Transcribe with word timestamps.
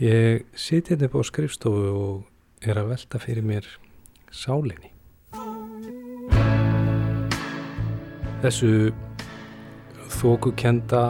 Ég 0.00 0.46
siti 0.56 0.94
hérna 0.94 1.10
upp 1.10 1.18
á 1.20 1.28
skrifstofu 1.28 1.88
og 1.92 2.64
er 2.64 2.78
að 2.80 2.86
velta 2.94 3.18
fyrir 3.20 3.44
mér 3.44 3.66
sálinni. 4.32 4.88
Þessu 8.40 8.94
þókukenda 10.14 11.02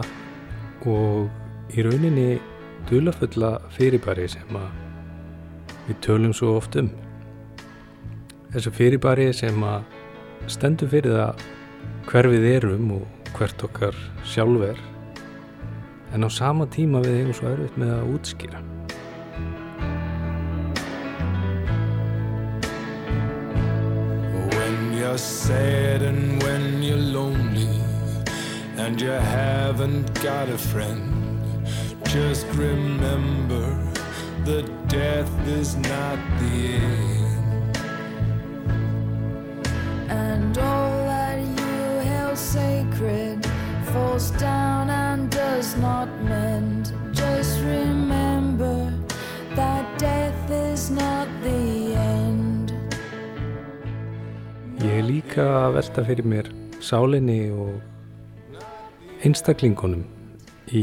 og 0.90 1.30
í 1.70 1.84
rauninni 1.86 2.40
dulafulla 2.90 3.52
fyrirbæri 3.76 4.26
sem 4.34 4.58
við 5.86 6.02
tölum 6.02 6.34
svo 6.34 6.56
oft 6.58 6.74
um. 6.74 6.90
Þessu 8.50 8.74
fyrirbæri 8.74 9.28
sem 9.30 9.62
stendur 10.50 10.90
fyrir 10.90 11.14
það 11.14 11.46
hver 12.10 12.32
við 12.34 12.48
erum 12.56 12.90
og 12.98 13.30
hvert 13.38 13.68
okkar 13.70 13.94
sjálf 14.26 14.66
er 14.72 14.82
en 16.10 16.26
á 16.26 16.28
sama 16.28 16.66
tíma 16.66 17.06
við 17.06 17.20
eigum 17.20 17.38
svo 17.38 17.54
erfitt 17.54 17.78
með 17.78 17.94
að 18.00 18.14
útskýra. 18.16 18.66
Sad 25.20 26.02
and 26.02 26.42
when 26.42 26.82
you're 26.82 26.96
lonely 26.96 27.80
and 28.76 29.00
you 29.00 29.10
haven't 29.10 30.08
got 30.22 30.48
a 30.48 30.58
friend 30.58 31.46
just 32.04 32.46
remember 32.48 33.66
that 34.44 34.66
death 34.88 35.30
is 35.46 35.76
not 35.76 36.18
the 36.40 36.74
end 36.74 37.10
And 40.10 40.58
all 40.58 41.04
that 41.06 41.38
you 41.38 42.08
held 42.10 42.36
sacred 42.36 43.46
falls 43.92 44.32
down 44.32 44.90
and 44.90 45.30
does 45.30 45.76
not 45.76 46.08
mend. 46.22 46.92
Just 47.12 47.60
remember 47.60 47.99
Ég 55.00 55.06
er 55.06 55.12
líka 55.14 55.44
að 55.56 55.74
velta 55.78 56.02
fyrir 56.04 56.26
mér 56.28 56.48
sálinni 56.84 57.46
og 57.56 58.58
einstaklingunum 59.24 60.02
í 60.76 60.82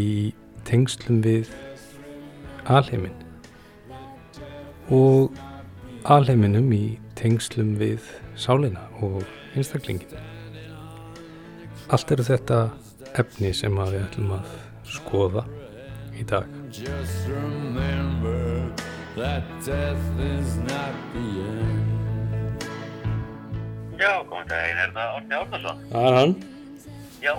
tengslum 0.65 1.19
við 1.21 1.51
alheimin 2.65 3.13
og 4.97 5.37
alheiminum 6.15 6.71
í 6.73 6.97
tengslum 7.19 7.75
við 7.77 8.07
sálina 8.33 8.87
og 9.05 9.19
einstaklingin. 9.53 10.17
Allt 11.93 12.15
eru 12.15 12.25
þetta 12.25 12.57
efni 13.21 13.51
sem 13.53 13.77
við 13.77 13.99
ætlum 13.99 14.33
að 14.39 14.49
skoða 14.95 15.45
í 16.17 16.25
dag. 16.25 16.49
Just 16.73 17.29
remember 17.29 18.65
that 19.13 19.45
death 19.61 20.25
is 20.31 20.57
not 20.65 20.97
the 21.13 21.27
end 21.45 21.96
Já, 23.97 24.11
góðan 24.29 24.49
daginn, 24.51 24.81
er 24.83 24.91
það 24.93 25.13
Árni 25.17 25.37
Árnason? 25.37 25.79
Það 25.91 26.07
er 26.07 26.15
hann. 26.17 26.33
Já, 27.23 27.31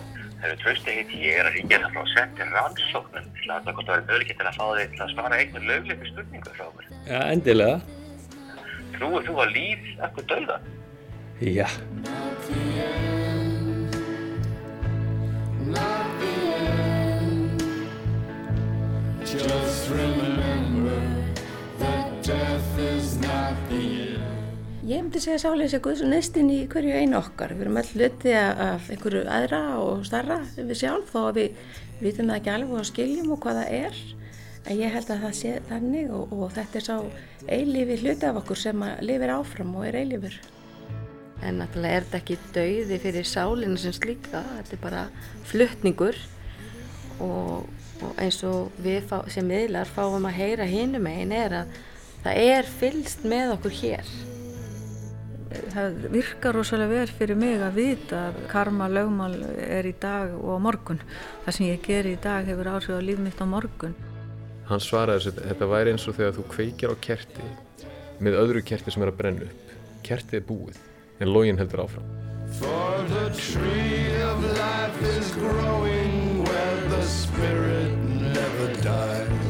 hefur 0.43 0.57
trösti 0.63 0.95
heiti 0.97 1.21
ég 1.23 1.39
er 1.39 1.49
að 1.51 1.59
ringja 1.59 1.79
það 1.85 1.95
frá 1.95 2.09
setti 2.15 2.49
rannsóknum 2.51 3.29
til 3.37 3.53
að 3.55 3.69
það 3.69 3.77
gott 3.79 3.93
að 3.93 3.95
vera 3.95 4.07
möguleik 4.09 4.33
til 4.33 4.49
að 4.49 4.59
fá 4.59 4.65
þig 4.79 4.97
til 4.97 5.05
að 5.05 5.13
svara 5.15 5.39
einhver 5.39 5.69
lögleipi 5.69 6.11
spurningu 6.11 6.55
frá 6.57 6.65
okkur. 6.67 6.89
Já, 7.07 7.21
endilega. 7.31 7.79
Trúið 8.97 9.29
þú 9.29 9.37
að 9.45 9.55
líf 9.55 9.93
eftir 10.09 10.29
dauða? 10.33 10.59
Já. 11.47 11.69
Ég 24.89 25.03
myndi 25.03 25.21
segja 25.21 25.37
sálinn 25.43 25.69
sé 25.69 25.83
Guðs 25.85 26.01
neistinn 26.01 26.47
í 26.49 26.63
hverju 26.73 26.95
einu 26.97 27.19
okkar. 27.19 27.51
Við 27.53 27.67
erum 27.67 27.75
all 27.77 27.89
hluti 27.91 28.31
af 28.33 28.87
einhverju 28.89 29.21
aðra 29.29 29.59
og 29.83 30.07
starra 30.09 30.39
við 30.57 30.79
sjálf 30.81 31.11
þó 31.13 31.19
að 31.27 31.41
við 31.43 31.59
vitum 32.01 32.31
það 32.31 32.39
ekki 32.39 32.53
alveg 32.55 32.79
og 32.79 32.87
skiljum 32.89 33.35
og 33.35 33.43
hvað 33.43 33.59
það 33.59 33.75
er. 33.77 33.99
En 34.63 34.79
ég 34.79 34.95
held 34.95 35.11
að 35.13 35.27
það 35.27 35.35
sé 35.37 35.53
þannig 35.69 36.15
og, 36.17 36.33
og 36.33 36.55
þetta 36.57 36.81
er 36.81 36.87
sá 36.87 36.95
eilífi 37.59 37.99
hluti 38.01 38.29
af 38.31 38.39
okkur 38.41 38.61
sem 38.63 38.87
lifir 39.11 39.35
áfram 39.35 39.75
og 39.77 39.85
er 39.91 39.99
eilífur. 40.01 40.39
En 41.45 41.61
náttúrulega 41.61 42.01
er 42.01 42.09
þetta 42.09 42.23
ekki 42.23 42.39
dauði 42.57 43.01
fyrir 43.05 43.29
sálinu 43.29 43.83
sem 43.85 43.97
slíka, 43.99 44.41
þetta 44.55 44.77
er 44.79 44.83
bara 44.87 45.05
fluttningur 45.53 46.23
og, 47.27 47.69
og 48.01 48.25
eins 48.25 48.41
og 48.49 48.73
við 48.81 49.05
fá, 49.13 49.21
sem 49.29 49.45
miðlar 49.53 49.93
fáum 49.93 50.33
að 50.33 50.41
heyra 50.41 50.73
hinum 50.73 51.13
einn 51.13 51.37
er 51.45 51.61
að 51.61 51.79
það 52.25 52.43
er 52.57 52.75
fylst 52.81 53.29
með 53.29 53.57
okkur 53.59 53.81
hér. 53.83 54.19
Það 55.73 55.97
virkar 56.13 56.57
rosalega 56.57 57.01
vel 57.01 57.15
fyrir 57.19 57.39
mig 57.39 57.63
að 57.63 57.79
vita 57.79 58.21
að 58.29 58.43
karma 58.51 58.89
lögmál 58.91 59.33
er 59.65 59.89
í 59.89 59.95
dag 60.01 60.35
og 60.37 60.59
á 60.59 60.65
morgun. 60.69 61.01
Það 61.47 61.57
sem 61.57 61.67
ég 61.69 61.83
ger 61.87 62.09
í 62.09 62.17
dag 62.23 62.49
hefur 62.49 62.71
áhrif 62.75 62.99
á 62.99 63.03
líf 63.05 63.23
mitt 63.23 63.41
á 63.41 63.47
morgun. 63.49 63.97
Hann 64.69 64.85
svaraði 64.85 65.31
þessu, 65.31 65.49
þetta 65.49 65.71
væri 65.73 65.95
eins 65.95 66.07
og 66.09 66.19
þegar 66.19 66.37
þú 66.37 66.47
kveikir 66.53 66.93
á 66.93 66.97
kerti 67.09 67.51
með 68.21 68.41
öðru 68.43 68.65
kerti 68.69 68.93
sem 68.93 69.05
er 69.05 69.13
að 69.13 69.21
brenna 69.23 69.49
upp. 69.49 69.75
Kertið 70.05 70.41
er 70.41 70.47
búið, 70.49 70.81
en 71.21 71.33
login 71.33 71.61
heldur 71.61 71.87
áfram. 71.87 72.09
For 72.59 73.05
the 73.09 73.29
tree 73.37 74.23
of 74.25 74.45
life 74.57 75.03
is 75.17 75.33
growing 75.37 76.45
where 76.45 76.89
the 76.89 77.03
spirit 77.05 77.93
never 78.09 78.73
dies 78.83 79.48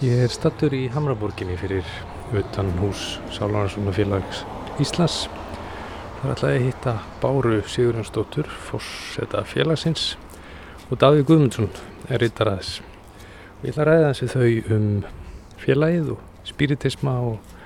Ég 0.00 0.16
er 0.24 0.30
stattur 0.32 0.72
í 0.72 0.86
Hamraborginni 0.94 1.58
fyrir 1.60 1.84
utan 2.32 2.70
hús 2.78 3.18
Sálarnarsvunafélags 3.36 4.46
Íslands. 4.80 5.26
Það 5.26 6.24
er 6.24 6.32
alltaf 6.32 6.48
að 6.48 6.64
hitta 6.64 6.94
Báru 7.20 7.58
Sigurjónsdóttur, 7.68 8.48
fórseta 8.48 9.44
félagsins 9.44 10.14
og 10.88 10.96
Davíð 11.04 11.26
Guðmundsson 11.28 11.68
er 12.08 12.24
rittaraðis. 12.24 12.78
Og 13.60 13.68
ég 13.68 13.76
ætla 13.76 13.84
að 13.84 13.92
ræða 13.92 14.10
þessi 14.14 14.32
þau 14.32 14.76
um 14.78 14.90
félagið 15.60 16.12
og 16.16 16.26
spiritisma 16.48 17.18
og, 17.20 17.56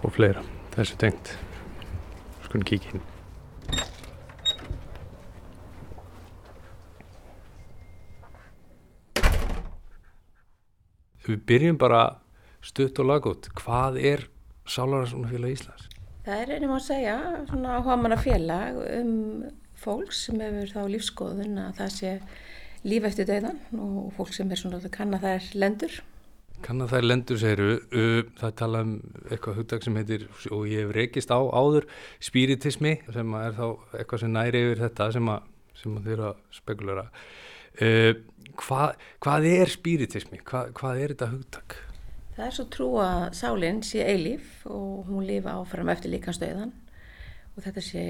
og 0.00 0.16
fleira. 0.16 0.48
Þessu 0.72 1.02
tengt. 1.04 1.36
Skulum 2.48 2.70
kíkja 2.72 3.02
Við 11.26 11.42
byrjum 11.48 11.80
bara 11.80 12.02
stutt 12.62 12.98
og 13.02 13.10
laggótt. 13.10 13.50
Hvað 13.58 13.98
er 14.02 14.28
Sálarnarsvunafélag 14.66 15.56
Íslands? 15.56 15.88
Það 16.22 16.44
er 16.44 16.54
einum 16.54 16.76
að 16.76 16.84
segja 16.86 17.16
svona 17.48 17.76
áhugamanna 17.80 18.18
félag 18.22 18.78
um 19.00 19.12
fólks 19.82 20.26
sem 20.28 20.38
hefur 20.42 20.70
þá 20.70 20.82
lífskoðun 20.92 21.58
að 21.64 21.76
það 21.80 21.92
sé 21.96 22.12
líf 22.86 23.06
eftir 23.06 23.26
döðan 23.26 23.58
og 23.78 24.12
fólk 24.16 24.34
sem 24.36 24.50
er 24.50 24.60
svona 24.60 24.78
að 24.78 24.92
kanna 24.94 25.18
þær 25.22 25.48
lendur. 25.58 26.00
Kannan 26.62 26.90
þær 26.90 27.06
lendur 27.08 27.38
segiru, 27.42 27.70
uh, 27.90 28.20
það 28.38 28.52
tala 28.60 28.82
um 28.86 28.92
eitthvað 29.32 29.56
hugdag 29.58 29.82
sem 29.82 29.96
heitir, 29.98 30.28
og 30.54 30.68
ég 30.70 30.84
hef 30.84 30.92
rekist 30.94 31.32
á 31.34 31.42
áður, 31.42 31.88
spiritismi, 32.22 33.00
sem 33.10 33.34
að 33.34 33.46
er 33.48 33.56
þá 33.56 33.64
eitthvað 33.98 34.22
sem 34.22 34.34
næri 34.36 34.60
yfir 34.68 34.82
þetta 34.84 35.08
sem 35.16 35.32
að, 35.32 35.48
sem 35.80 35.96
að 35.98 36.06
þeirra 36.06 36.30
spekulera. 36.54 37.06
Uh, 37.80 38.12
hvað, 38.60 39.00
hvað 39.22 39.48
er 39.52 39.72
spiritismi? 39.72 40.42
Hvað, 40.44 40.74
hvað 40.76 41.00
er 41.00 41.14
þetta 41.14 41.30
hugdag? 41.32 41.78
Það 42.32 42.46
er 42.46 42.54
svo 42.56 42.66
trú 42.72 42.88
að 43.00 43.24
sálinn 43.36 43.82
sé 43.84 44.04
eilíf 44.08 44.62
og 44.68 45.08
hún 45.08 45.26
lifa 45.28 45.58
áfram 45.60 45.90
eftir 45.92 46.14
líkansdauðan 46.14 46.72
og 47.52 47.64
þetta 47.66 47.82
sé 47.84 48.04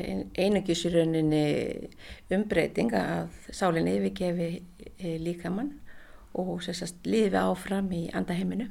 rauninni 0.94 1.46
umbreyting 2.31 2.92
að 2.94 3.32
sálinn 3.50 3.90
yfirgefi 3.90 4.50
eh, 4.98 5.19
líkamann 5.19 5.72
og 6.38 6.62
sérstast 6.62 7.02
lifi 7.06 7.36
áfram 7.36 7.90
í 7.92 8.04
andaheiminu 8.14 8.69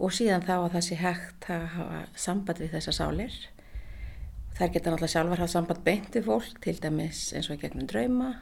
og 0.00 0.12
síðan 0.12 0.44
þá 0.44 0.54
að 0.56 0.72
það 0.76 0.86
sé 0.88 0.98
hægt 1.00 1.50
að 1.52 1.68
hafa 1.76 2.00
samband 2.20 2.58
við 2.60 2.74
þessa 2.76 2.96
sálir. 2.96 3.36
Þær 4.56 4.72
geta 4.72 4.90
náttúrulega 4.90 5.12
sjálfar 5.12 5.42
hafa 5.42 5.52
samband 5.52 5.84
beint 5.84 6.16
við 6.16 6.26
fólk, 6.28 6.58
til 6.64 6.76
dæmis 6.80 7.30
eins 7.36 7.48
og 7.52 7.60
gegnum 7.60 7.88
drauma, 7.88 8.32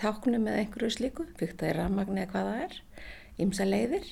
táknum 0.00 0.46
eða 0.48 0.62
einhverju 0.62 0.90
slíku, 0.96 1.26
fyrkt 1.38 1.62
að 1.62 1.72
er 1.72 1.78
rafmagni 1.82 2.22
eða 2.22 2.32
hvað 2.32 2.50
það 2.50 2.64
er, 2.66 2.76
ymsa 3.44 3.66
leiðir. 3.68 4.10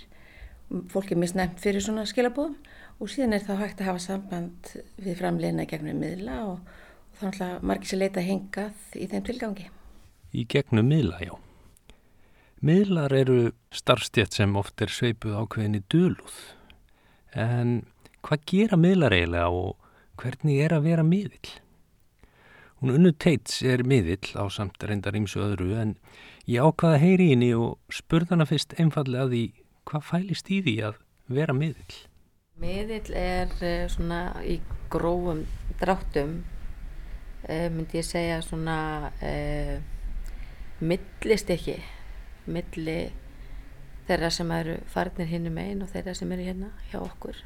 Fólk 0.92 1.10
er 1.10 1.18
misnæmt 1.18 1.60
fyrir 1.62 1.82
svona 1.82 2.06
skilabóðum 2.06 2.56
og 3.00 3.10
síðan 3.10 3.34
er 3.36 3.44
þá 3.46 3.54
hægt 3.62 3.80
að 3.80 3.90
hafa 3.90 4.02
samband 4.04 4.72
við 5.00 5.18
framleina 5.18 5.66
gegnum 5.68 5.98
miðla 6.02 6.36
og, 6.46 6.58
og 6.60 7.18
þá 7.18 7.24
náttúrulega 7.26 7.68
margir 7.70 7.90
sér 7.90 8.02
leita 8.04 8.24
hengað 8.24 8.98
í 9.00 9.08
þeim 9.10 9.24
tilgangi. 9.26 9.70
Í 10.30 10.44
gegnum 10.50 10.86
miðla, 10.90 11.22
já. 11.24 11.34
Miðlar 12.60 13.14
eru 13.16 13.38
starfstjætt 13.72 14.36
sem 14.36 14.56
oft 14.60 14.82
er 14.84 14.92
sveipuð 14.92 15.38
ákveðin 15.40 15.78
í 15.78 15.82
dölúð. 15.90 16.36
En 17.32 17.80
hvað 18.26 18.46
gera 18.52 18.78
miðlar 18.78 19.16
eiginlega 19.16 19.48
og 19.48 19.90
hvernig 20.20 20.60
er 20.60 20.76
að 20.76 20.86
vera 20.90 21.06
miðill? 21.06 21.54
Hún 22.80 22.94
unnu 22.96 23.10
teits 23.12 23.58
er 23.60 23.82
miðill 23.84 24.30
á 24.40 24.48
samt 24.48 24.80
reyndar 24.88 25.16
ímsu 25.18 25.42
öðru 25.44 25.74
en 25.76 25.90
ég 26.48 26.64
ákvaða 26.64 27.02
heyri 27.02 27.26
henni 27.34 27.50
og 27.52 27.76
spurði 27.92 28.32
hana 28.32 28.46
fyrst 28.48 28.72
einfallega 28.80 29.26
því 29.28 29.42
hvað 29.90 30.06
fælist 30.08 30.48
í 30.48 30.62
því 30.64 30.74
að 30.88 31.02
vera 31.28 31.56
miðill? 31.58 31.98
Miðill 32.60 33.12
er 33.20 33.52
uh, 33.60 33.84
svona 33.92 34.22
í 34.48 34.56
grófum 34.92 35.44
dráttum 35.82 36.38
uh, 36.40 37.68
myndi 37.68 38.00
ég 38.00 38.08
segja 38.08 38.40
svona 38.48 38.78
uh, 39.12 39.76
millist 40.80 41.52
ekki 41.52 41.76
milli 42.48 42.98
þeirra 44.08 44.32
sem 44.32 44.56
eru 44.56 44.80
farnir 44.88 45.28
hinnum 45.28 45.60
einn 45.60 45.84
og 45.84 45.92
þeirra 45.92 46.16
sem 46.16 46.32
eru 46.32 46.48
hérna 46.48 46.72
hjá 46.88 47.02
okkur 47.04 47.44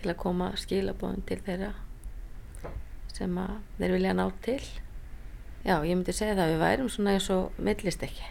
til 0.00 0.08
að 0.08 0.20
koma 0.24 0.54
skilabóðum 0.56 1.28
til 1.28 1.42
þeirra 1.44 1.74
sem 3.22 3.38
að 3.38 3.58
þeir 3.78 3.96
vilja 3.96 4.14
ná 4.18 4.26
til. 4.44 4.60
Já, 5.62 5.76
ég 5.86 5.94
myndi 5.94 6.12
segja 6.14 6.34
það 6.34 6.44
að 6.44 6.52
við 6.52 6.62
værum 6.66 6.88
svona 6.90 7.12
eins 7.14 7.28
og 7.30 7.58
millist 7.62 8.02
ekki 8.02 8.24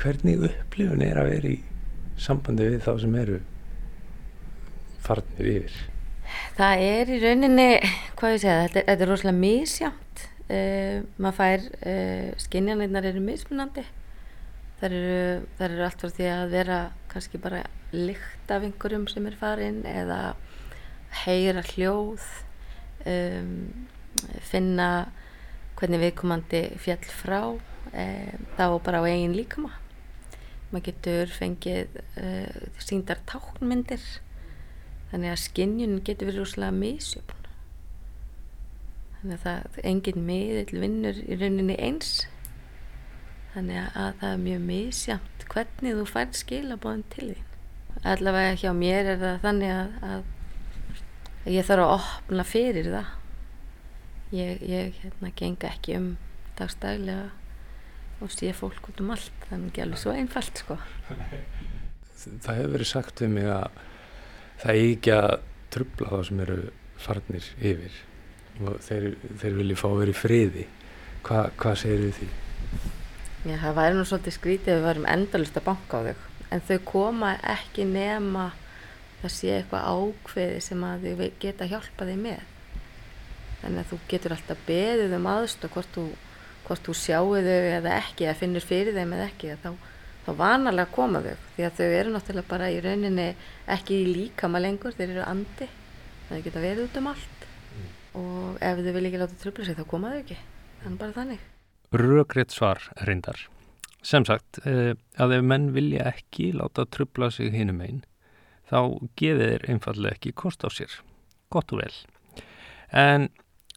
Hvernig 0.00 0.46
upplifun 0.46 1.02
er 1.04 1.18
að 1.20 1.26
vera 1.28 1.50
í 1.52 1.58
sambandi 2.16 2.68
við 2.72 2.84
þá 2.86 2.92
sem 3.02 3.16
eru 3.20 3.40
farnir 5.04 5.50
yfir? 5.50 5.74
Það 6.56 6.84
er 6.86 7.10
í 7.12 7.18
rauninni, 7.20 7.66
hvað 8.16 8.36
ég 8.36 8.40
segja, 8.40 8.62
þetta, 8.62 8.84
þetta 8.88 9.04
er 9.04 9.10
rosalega 9.12 9.42
misjamt 9.42 10.22
uh, 10.46 11.02
maður 11.18 11.36
fær 11.40 11.66
uh, 11.92 12.30
skinjanirnar 12.46 13.10
eru 13.10 13.24
mismunandi. 13.26 13.84
Það 14.80 14.88
eru, 14.88 15.44
það 15.58 15.66
eru 15.68 15.84
allt 15.86 16.02
frá 16.06 16.14
því 16.16 16.30
að 16.32 16.56
vera 16.56 16.78
kannski 17.12 17.42
bara 17.42 17.62
lykt 17.92 18.56
af 18.56 18.64
einhverjum 18.64 19.04
sem 19.12 19.28
er 19.28 19.36
farin 19.38 19.82
eða 19.86 20.22
heyra 21.26 21.62
hljóð 21.74 22.24
um, 23.08 23.52
finna 24.44 24.88
hvernig 25.78 26.02
viðkomandi 26.02 26.64
fjall 26.82 27.06
frá 27.10 27.40
um, 27.52 28.42
þá 28.56 28.66
bara 28.84 29.02
á 29.02 29.08
eigin 29.08 29.36
líkama. 29.36 29.72
Maður 30.72 30.88
getur 30.88 31.32
fengið 31.36 32.00
uh, 32.16 32.66
síndar 32.80 33.20
táknmyndir 33.28 34.02
þannig 35.12 35.32
að 35.34 35.42
skinnjun 35.44 35.98
getur 36.06 36.30
verið 36.30 36.46
úrslega 36.46 36.76
misjöfn. 36.76 37.48
Þannig 39.20 39.36
að 39.36 39.42
það 39.46 39.80
engin 39.86 40.24
miðill 40.26 40.82
vinnur 40.82 41.18
í 41.22 41.36
rauninni 41.38 41.76
eins. 41.78 42.14
Þannig 43.52 43.82
að 43.92 44.14
það 44.22 44.28
er 44.32 44.44
mjög 44.46 44.62
misjamt 44.70 45.44
hvernig 45.52 45.98
þú 45.98 46.06
fær 46.08 46.30
skilabóðin 46.36 47.04
til 47.12 47.26
þín. 47.34 47.48
Allavega 48.08 48.56
hjá 48.58 48.72
mér 48.74 49.10
er 49.12 49.20
það 49.20 49.42
þannig 49.44 49.74
að, 49.76 49.92
að 50.08 50.24
ég 51.50 51.66
þarf 51.66 51.84
að 51.86 51.94
opna 51.96 52.44
fyrir 52.46 52.90
það. 52.92 53.12
Ég, 54.32 54.62
ég 54.64 55.00
hérna 55.02 55.32
genga 55.36 55.70
ekki 55.72 55.96
um 55.98 56.10
dagstælega 56.58 57.30
og 58.22 58.30
sé 58.32 58.52
fólk 58.56 58.88
út 58.92 59.02
um 59.02 59.12
allt. 59.14 59.34
Þannig 59.48 59.72
ekki 59.72 59.84
alveg 59.84 60.02
svo 60.02 60.14
einfalt 60.14 60.62
sko. 60.62 60.78
Það 62.22 62.60
hefur 62.60 62.74
verið 62.76 62.90
sagt 62.92 63.24
við 63.24 63.34
mig 63.34 63.50
að 63.50 63.82
það 64.62 64.72
er 64.72 64.82
ekki 64.84 65.14
að 65.16 65.34
trubla 65.74 66.12
þá 66.12 66.28
sem 66.28 66.42
eru 66.46 66.58
farnir 67.02 67.52
yfir 67.58 68.00
og 68.62 68.74
þeir, 68.84 69.06
þeir 69.40 69.54
vilja 69.58 69.78
fá 69.80 69.86
að 69.90 70.12
í 70.12 70.16
friði. 70.16 70.66
Hva, 71.26 71.46
hvað 71.58 71.78
segir 71.82 72.04
þið 72.04 72.18
því? 72.18 72.28
Já, 73.42 73.56
það 73.58 73.78
væri 73.80 73.96
nú 73.96 74.04
svolítið 74.06 74.36
skrítið 74.36 74.72
ef 74.72 74.78
við 74.78 74.86
varum 74.86 75.08
endalust 75.10 75.56
að 75.58 75.66
banka 75.66 75.98
á 75.98 76.02
þau 76.06 76.28
en 76.52 76.60
þau 76.68 76.78
koma 76.84 77.32
ekki 77.48 77.86
nema 77.88 78.50
það 79.22 79.34
sé 79.36 79.52
eitthvað 79.56 79.86
ákveði 79.86 80.58
sem 80.64 80.84
að 80.86 81.06
þau 81.06 81.28
geta 81.42 81.68
hjálpa 81.70 82.06
þig 82.08 82.20
með. 82.22 82.40
Þannig 83.62 83.82
að 83.82 83.90
þú 83.92 83.98
getur 84.10 84.34
alltaf 84.34 84.62
beðið 84.66 85.14
um 85.18 85.28
aðstof 85.30 85.74
hvort 85.76 85.94
þú, 85.94 86.06
þú 86.66 86.96
sjáu 86.98 87.36
þau 87.36 87.60
eða 87.76 87.92
ekki 88.00 88.26
eða 88.26 88.38
finnur 88.40 88.66
fyrir 88.66 88.98
þeim 88.98 89.14
eða 89.14 89.28
ekki 89.30 89.54
þá, 89.62 89.70
þá 90.26 90.32
vanalega 90.40 90.94
koma 90.96 91.22
þau. 91.22 91.36
Því 91.54 91.68
að 91.68 91.78
þau 91.78 91.86
eru 92.00 92.16
náttúrulega 92.16 92.50
bara 92.50 92.72
í 92.72 92.82
rauninni 92.82 93.28
ekki 93.76 94.00
í 94.00 94.10
líkama 94.10 94.62
lengur, 94.62 94.98
þeir 94.98 95.08
eru 95.14 95.24
andi. 95.28 95.70
Það 96.26 96.44
geta 96.48 96.66
verið 96.66 96.84
út 96.88 96.98
um 96.98 97.10
allt. 97.12 97.48
Og 98.18 98.60
ef 98.60 98.82
þau 98.82 98.92
vil 98.98 99.06
ekki 99.08 99.22
láta 99.22 99.40
tröfla 99.40 99.68
sig 99.68 99.78
þá 99.78 99.86
koma 99.88 100.12
þau 100.12 100.20
ekki, 100.24 100.42
þannig 100.82 101.02
bara 101.06 101.18
þannig. 101.20 101.48
Rökrétt 101.92 102.52
svar 102.52 102.82
reyndar. 103.06 103.46
Sem 104.02 104.24
sagt 104.26 104.58
eh, 104.66 104.96
að 105.22 105.36
ef 105.36 105.44
menn 105.46 105.70
vilja 105.76 106.08
ekki 106.10 106.50
láta 106.56 106.88
tröfla 106.90 107.30
sig 107.30 107.52
hinum 107.54 107.78
einn 107.84 108.00
þá 108.72 108.80
geði 109.20 109.48
þeir 109.50 109.66
einfallega 109.74 110.16
ekki 110.16 110.32
kost 110.42 110.64
á 110.64 110.68
sér. 110.72 110.94
Gott 111.52 111.72
og 111.76 111.82
vel. 111.82 111.92
En 112.88 113.28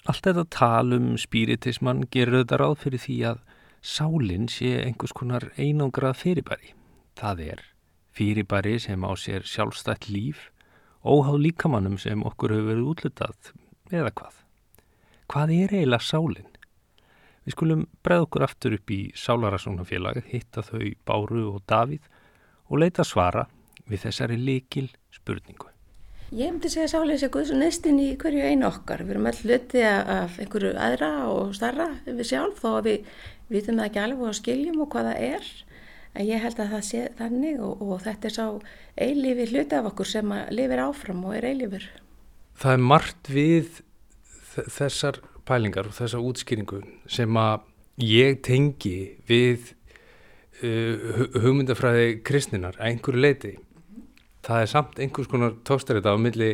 allt 0.07 0.23
þetta 0.23 0.45
tal 0.55 0.95
um 0.95 1.13
spiritismann 1.19 2.05
gerur 2.13 2.41
þetta 2.41 2.61
ráð 2.61 2.77
fyrir 2.85 3.03
því 3.03 3.17
að 3.33 3.43
sálinn 3.85 4.49
sé 4.49 4.71
einhvers 4.85 5.13
konar 5.13 5.49
einangrað 5.59 6.21
fyrirbæri. 6.23 6.73
Það 7.19 7.45
er 7.51 7.63
fyrirbæri 8.15 8.79
sem 8.79 9.03
á 9.03 9.11
sér 9.19 9.43
sjálfstætt 9.43 10.07
líf 10.09 10.49
óháð 11.05 11.41
líkamannum 11.43 11.99
sem 12.01 12.23
okkur 12.25 12.55
hefur 12.55 12.71
verið 12.71 12.91
útlutað 12.95 13.53
eða 13.91 14.15
hvað. 14.15 14.41
Hvað 15.29 15.51
er 15.59 15.73
eiginlega 15.75 16.05
sálinn 16.05 16.55
Við 17.45 17.53
skulum 17.53 17.83
breða 18.01 18.25
okkur 18.25 18.43
aftur 18.47 18.73
upp 18.73 18.91
í 18.91 18.99
Sálarasónafélag, 19.13 20.23
hitta 20.31 20.63
þau 20.65 20.87
Báru 21.05 21.43
og 21.51 21.59
Davíð 21.69 22.07
og 22.71 22.79
leita 22.81 23.05
svara 23.05 23.45
við 23.89 24.05
þessari 24.07 24.37
likil 24.41 24.89
spurningu. 25.13 25.71
Ég 26.33 26.49
myndi 26.49 26.71
segja 26.73 26.87
að 26.87 26.93
sálinn 26.95 27.19
sé 27.21 27.27
Guðs 27.31 27.51
og 27.53 27.59
neistinn 27.61 27.99
í 28.01 28.07
hverju 28.19 28.47
einu 28.49 28.65
okkar. 28.67 29.03
Við 29.05 29.13
erum 29.13 29.27
all 29.29 29.37
hluti 29.45 29.83
af 29.85 30.39
einhverju 30.41 30.71
aðra 30.81 31.09
og 31.29 31.53
starra 31.55 31.85
við 32.07 32.23
sjálf 32.31 32.63
þó 32.63 32.71
að 32.79 32.87
við 32.89 33.11
vitum 33.53 33.77
það 33.77 33.89
ekki 33.89 34.01
alveg 34.01 34.31
og 34.31 34.37
skiljum 34.39 34.81
og 34.81 34.89
hvað 34.95 35.11
það 35.11 35.27
er. 35.27 35.51
En 36.15 36.25
ég 36.25 36.41
held 36.41 36.59
að 36.63 36.73
það 36.73 36.83
sé 36.87 37.03
þannig 37.19 37.61
og, 37.61 37.83
og 37.85 38.01
þetta 38.07 38.29
er 38.29 38.35
sá 38.35 38.45
eilífi 39.05 39.47
hluti 39.51 39.77
af 39.77 39.89
okkur 39.91 40.09
sem 40.09 40.33
lifir 40.57 40.81
áfram 40.81 41.21
og 41.29 41.37
er 41.37 41.47
eilífur. 41.51 41.85
Það 42.55 42.73
er 42.73 42.85
margt 42.89 43.31
við 43.35 43.81
þessar 44.55 45.21
pælingar 45.45 45.91
og 45.91 45.97
þessa 45.97 46.23
útskýringu 46.25 46.81
sem 47.11 47.37
að 47.37 47.67
ég 48.01 48.41
tengi 48.43 48.97
við 49.29 49.75
uh, 50.63 51.29
hugmyndafræði 51.37 52.19
kristninar 52.25 52.79
að 52.79 52.89
einhverju 52.89 53.21
leiti 53.21 53.53
það 54.45 54.61
er 54.61 54.71
samt 54.71 54.99
einhvers 55.01 55.29
konar 55.31 55.55
tóstar 55.67 55.99
þetta 55.99 56.15
á 56.15 56.17
milli 56.21 56.51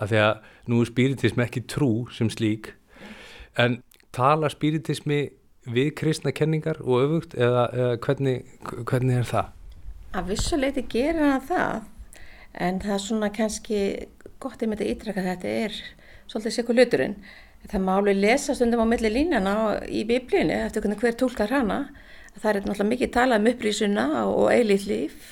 að 0.00 0.12
því 0.12 0.20
að 0.24 0.34
nú 0.72 0.80
er 0.80 0.90
spiritismi 0.90 1.44
ekki 1.44 1.64
trú 1.70 1.90
sem 2.14 2.30
slík 2.32 2.72
en 3.60 3.80
tala 4.14 4.50
spiritismi 4.52 5.20
við 5.74 5.94
kristna 5.96 6.32
kenningar 6.36 6.80
og 6.84 7.04
öfugt 7.04 7.36
eða, 7.38 7.68
eða 7.72 8.00
hvernig, 8.04 8.42
hvernig 8.84 9.20
er 9.22 9.28
það? 9.28 9.52
Að 10.14 10.32
vissuleiti 10.34 10.84
hann 11.08 11.40
það 11.48 11.86
en 12.54 12.82
það 12.82 12.96
er 12.96 13.02
svona 13.02 13.30
kannski 13.34 13.80
gott 14.42 14.62
einmitt 14.62 14.82
að 14.84 14.92
ítraka 14.92 15.24
þetta 15.24 15.56
er 15.64 15.80
svolítið 16.28 16.56
sikur 16.58 16.78
hluturinn 16.78 17.16
Það 17.64 17.80
má 17.80 17.94
alveg 17.96 18.18
lesa 18.20 18.54
stundum 18.56 18.82
á 18.84 18.86
milli 18.88 19.08
línjana 19.08 19.54
í 19.88 20.02
biblíinu 20.08 20.52
eftir 20.66 20.84
hvernig 20.84 21.00
hver 21.00 21.16
tólkar 21.16 21.52
hana. 21.54 21.78
Það 22.36 22.50
er 22.50 22.58
náttúrulega 22.60 22.90
mikið 22.90 23.12
talað 23.14 23.40
um 23.40 23.48
upprísuna 23.52 24.04
og 24.26 24.50
eilíð 24.52 24.84
líf. 24.90 25.30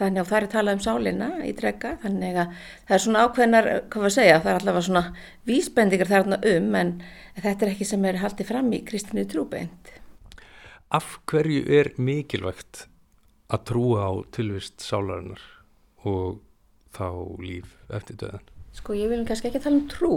Þannig 0.00 0.22
að 0.22 0.30
það 0.30 0.38
er 0.40 0.48
talað 0.54 0.76
um 0.76 0.82
sálinna 0.84 1.30
í 1.44 1.54
dregga. 1.56 1.94
Þannig 2.02 2.38
að 2.40 2.52
það 2.88 2.96
er 2.96 3.04
svona 3.04 3.24
ákveðnar, 3.26 3.70
hvað 3.92 4.04
var 4.04 4.10
að 4.10 4.16
segja, 4.16 4.38
það 4.40 4.52
er 4.52 4.60
allavega 4.60 4.86
svona 4.88 5.02
vísbendingar 5.50 6.10
þarna 6.10 6.38
um 6.54 6.76
en 6.80 6.92
þetta 7.36 7.66
er 7.66 7.72
ekki 7.74 7.88
sem 7.90 8.06
er 8.08 8.20
haldið 8.24 8.52
fram 8.52 8.70
í 8.72 8.82
kristinni 8.88 9.26
trúbeint. 9.28 9.92
Af 10.90 11.18
hverju 11.30 11.66
er 11.70 11.92
mikilvægt 12.00 12.86
að 13.50 13.66
trúa 13.70 14.08
á 14.08 14.12
tilvist 14.34 14.82
sálarinnar 14.82 15.42
og 16.08 16.40
þá 16.96 17.06
líf 17.42 17.76
eftir 17.92 18.18
döðan? 18.22 18.48
Sko 18.74 18.94
ég 18.96 19.10
vil 19.10 19.22
kannski 19.28 19.50
ekki 19.50 19.62
tala 19.62 19.78
um 19.78 19.86
trú 19.90 20.14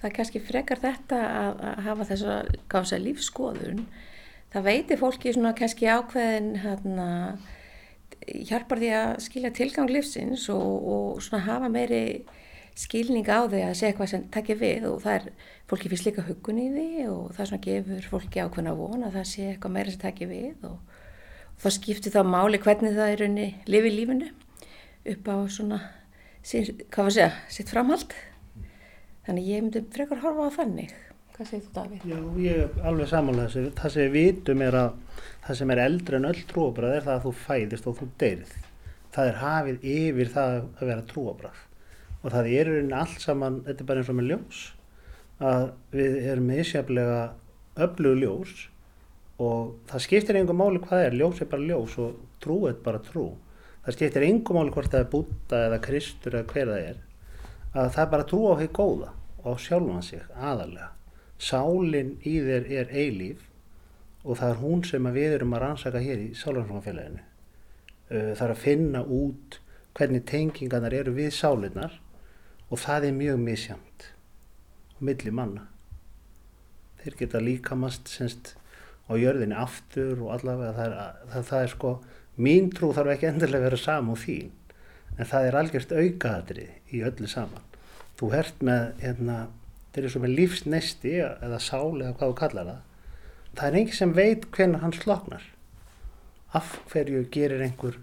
það 0.00 0.08
er 0.08 0.16
kannski 0.16 0.42
frekar 0.44 0.80
þetta 0.80 1.20
að, 1.20 1.64
að 1.70 1.82
hafa 1.86 2.06
þess 2.08 2.94
að 2.96 3.04
lífskoðun 3.04 3.82
það 4.50 4.66
veitir 4.66 5.00
fólki 5.00 5.34
svona 5.34 5.52
kannski 5.56 5.88
ákveðin 5.90 6.54
hérna, 6.64 7.08
hjálpar 8.26 8.80
því 8.80 8.92
að 8.96 9.14
skilja 9.24 9.52
tilgang 9.56 9.90
lífsins 9.90 10.48
og, 10.52 10.88
og 10.94 11.22
svona 11.24 11.44
hafa 11.46 11.70
meiri 11.72 12.02
skilning 12.78 13.26
á 13.28 13.44
því 13.50 13.62
að 13.66 13.76
segja 13.80 13.96
hvað 13.98 14.10
sem 14.12 14.26
takkir 14.32 14.60
við 14.60 14.86
og 14.88 15.02
það 15.04 15.16
er, 15.18 15.28
fólki 15.70 15.90
finnst 15.90 16.08
líka 16.08 16.24
hugun 16.28 16.60
í 16.62 16.68
því 16.72 16.88
og 17.10 17.34
það 17.36 17.50
svona 17.50 17.64
gefur 17.66 18.08
fólki 18.14 18.42
ákveðin 18.44 18.72
að 18.72 18.80
vona 18.80 19.10
að 19.10 19.18
það 19.18 19.28
sé 19.32 19.46
eitthvað 19.50 19.76
meira 19.76 19.94
sem 19.94 20.02
takkir 20.04 20.30
við 20.30 20.66
og, 20.70 20.78
og 21.54 21.64
það 21.64 21.76
skiptir 21.76 22.14
þá 22.14 22.22
máli 22.28 22.62
hvernig 22.62 22.96
það 22.96 23.14
er 23.14 23.26
unni 23.28 23.48
lifi 23.68 23.94
lífinu 23.94 24.32
upp 25.10 25.30
á 25.32 25.36
svona, 25.50 25.80
sín, 26.44 26.68
hvað 26.88 27.06
var 27.06 27.12
að 27.12 27.16
segja, 27.18 27.30
sitt 27.48 27.72
framhald 27.72 28.18
Þannig 29.30 29.46
ég 29.46 29.62
myndi 29.62 29.80
frekar 29.94 30.18
horfa 30.24 30.48
á 30.48 30.56
þannig. 30.56 30.92
Hvað 31.40 31.48
segir 31.48 31.62
þú 31.64 31.70
Davíð? 31.72 32.02
Já, 32.04 32.16
ég 32.44 32.58
er 32.60 32.82
alveg 32.84 33.06
samanlega 33.08 33.48
þessu. 33.48 33.68
Það 33.78 33.92
sem 33.94 34.02
við 34.12 34.26
vitum 34.28 34.62
er 34.66 34.74
að 34.76 35.22
það 35.46 35.56
sem 35.56 35.70
er 35.72 35.80
eldri 35.86 36.18
en 36.18 36.28
öll 36.28 36.42
trúabrað 36.50 36.96
er 36.98 37.06
það 37.06 37.14
að 37.14 37.22
þú 37.24 37.32
fæðist 37.46 37.88
og 37.88 37.96
þú 37.96 38.08
deyrið. 38.20 38.50
Það 39.14 39.30
er 39.30 39.38
hafið 39.40 39.86
yfir 39.94 40.32
það 40.34 40.56
að 40.58 40.90
vera 40.90 41.06
trúabrað. 41.14 41.62
Og 42.20 42.26
það 42.34 42.50
er 42.50 42.50
í 42.50 42.58
rauninni 42.68 42.98
allt 42.98 43.24
saman, 43.24 43.56
þetta 43.70 43.84
er 43.86 43.88
bara 43.88 44.04
eins 44.04 44.12
og 44.12 44.18
með 44.20 44.28
ljós. 44.34 44.60
að 45.40 45.66
við 45.96 46.18
erum 46.34 46.52
misjaflega 46.52 47.24
öflugu 47.88 48.20
ljós 48.20 48.54
og 49.40 49.72
það 49.88 50.06
skiptir 50.10 50.36
einhver 50.42 50.60
máli 50.60 50.84
hvað 50.84 50.92
það 50.98 51.08
er, 51.08 51.18
ljós 51.22 51.40
er 51.40 51.52
bara 51.56 51.68
ljós 51.72 51.98
og 52.04 52.22
trú 52.44 52.60
er 52.68 52.78
bara 52.84 53.00
trú. 53.08 53.26
Það 53.88 53.96
skiptir 53.96 54.28
einhver 54.28 54.60
máli 54.60 54.76
hvort 54.76 54.92
það 54.92 55.06
er 55.06 55.12
Búta 55.16 55.64
eða 55.70 55.82
Kristur 55.88 56.36
eða 56.36 56.52
hver 56.52 56.76
það 56.76 56.86
er, 56.92 57.02
að 57.72 57.92
það 57.96 58.04
er 58.04 58.14
bara 58.18 58.32
trú 58.34 58.46
á 58.52 58.60
heið 58.60 58.72
góða 58.76 59.14
og 59.40 59.62
sjálfan 59.64 60.04
sig 60.04 60.26
aðalega. 60.36 60.92
Sálinn 61.40 62.18
í 62.26 62.36
þér 62.44 62.68
er 62.82 62.92
eilíf 62.92 63.46
og 64.24 64.36
það 64.36 64.50
er 64.52 64.60
hún 64.60 64.84
sem 64.84 65.10
við 65.14 65.38
erum 65.38 65.56
að 65.56 65.62
rannsaka 65.64 66.02
hér 66.04 66.20
í 66.20 66.30
Sálansfélaginu. 66.36 67.24
Það 68.10 68.44
er 68.44 68.52
að 68.52 68.62
finna 68.64 69.02
út 69.06 69.60
hvernig 69.96 70.24
tengingarnar 70.28 70.94
eru 70.94 71.14
við 71.16 71.32
sálinnar 71.34 71.96
og 72.70 72.78
það 72.78 73.08
er 73.08 73.16
mjög 73.16 73.42
misjamt 73.42 74.06
á 74.94 74.98
milli 75.02 75.32
manna. 75.34 75.66
Þeir 77.00 77.16
geta 77.22 77.42
líkamast 77.42 78.10
semst 78.12 78.54
á 79.10 79.12
jörðinni 79.18 79.56
aftur 79.58 80.20
og 80.20 80.34
allavega 80.36 80.76
það 80.76 80.86
er, 80.86 80.96
það, 81.32 81.46
það 81.50 81.62
er 81.64 81.72
sko, 81.74 81.92
mín 82.36 82.70
trú 82.74 82.92
þarf 82.94 83.14
ekki 83.14 83.30
endilega 83.30 83.62
að 83.62 83.66
vera 83.68 83.80
sam 83.80 84.12
og 84.12 84.20
þín 84.20 84.52
en 85.16 85.28
það 85.28 85.46
er 85.46 85.58
algjört 85.60 85.94
aukaðatri 85.96 86.66
í 86.94 87.02
öllu 87.06 87.28
saman. 87.30 87.64
Þú 88.20 88.30
hert 88.34 88.62
með, 88.64 88.84
hérna, 89.00 89.38
þetta 89.90 90.06
er 90.06 90.12
svo 90.14 90.22
með 90.22 90.36
lífsnesti 90.38 91.16
eða 91.18 91.58
sál 91.62 91.98
eða 91.98 92.14
hvað 92.14 92.30
þú 92.30 92.36
kallar 92.38 92.68
það. 92.68 92.82
Það 93.50 93.66
er 93.66 93.78
enginn 93.80 93.98
sem 93.98 94.12
veit 94.14 94.44
hvernig 94.54 94.84
hann 94.84 94.94
sloknar. 94.94 95.46
Af 96.54 96.76
hverju 96.90 97.24
gerir 97.34 97.64
einhver, 97.64 97.96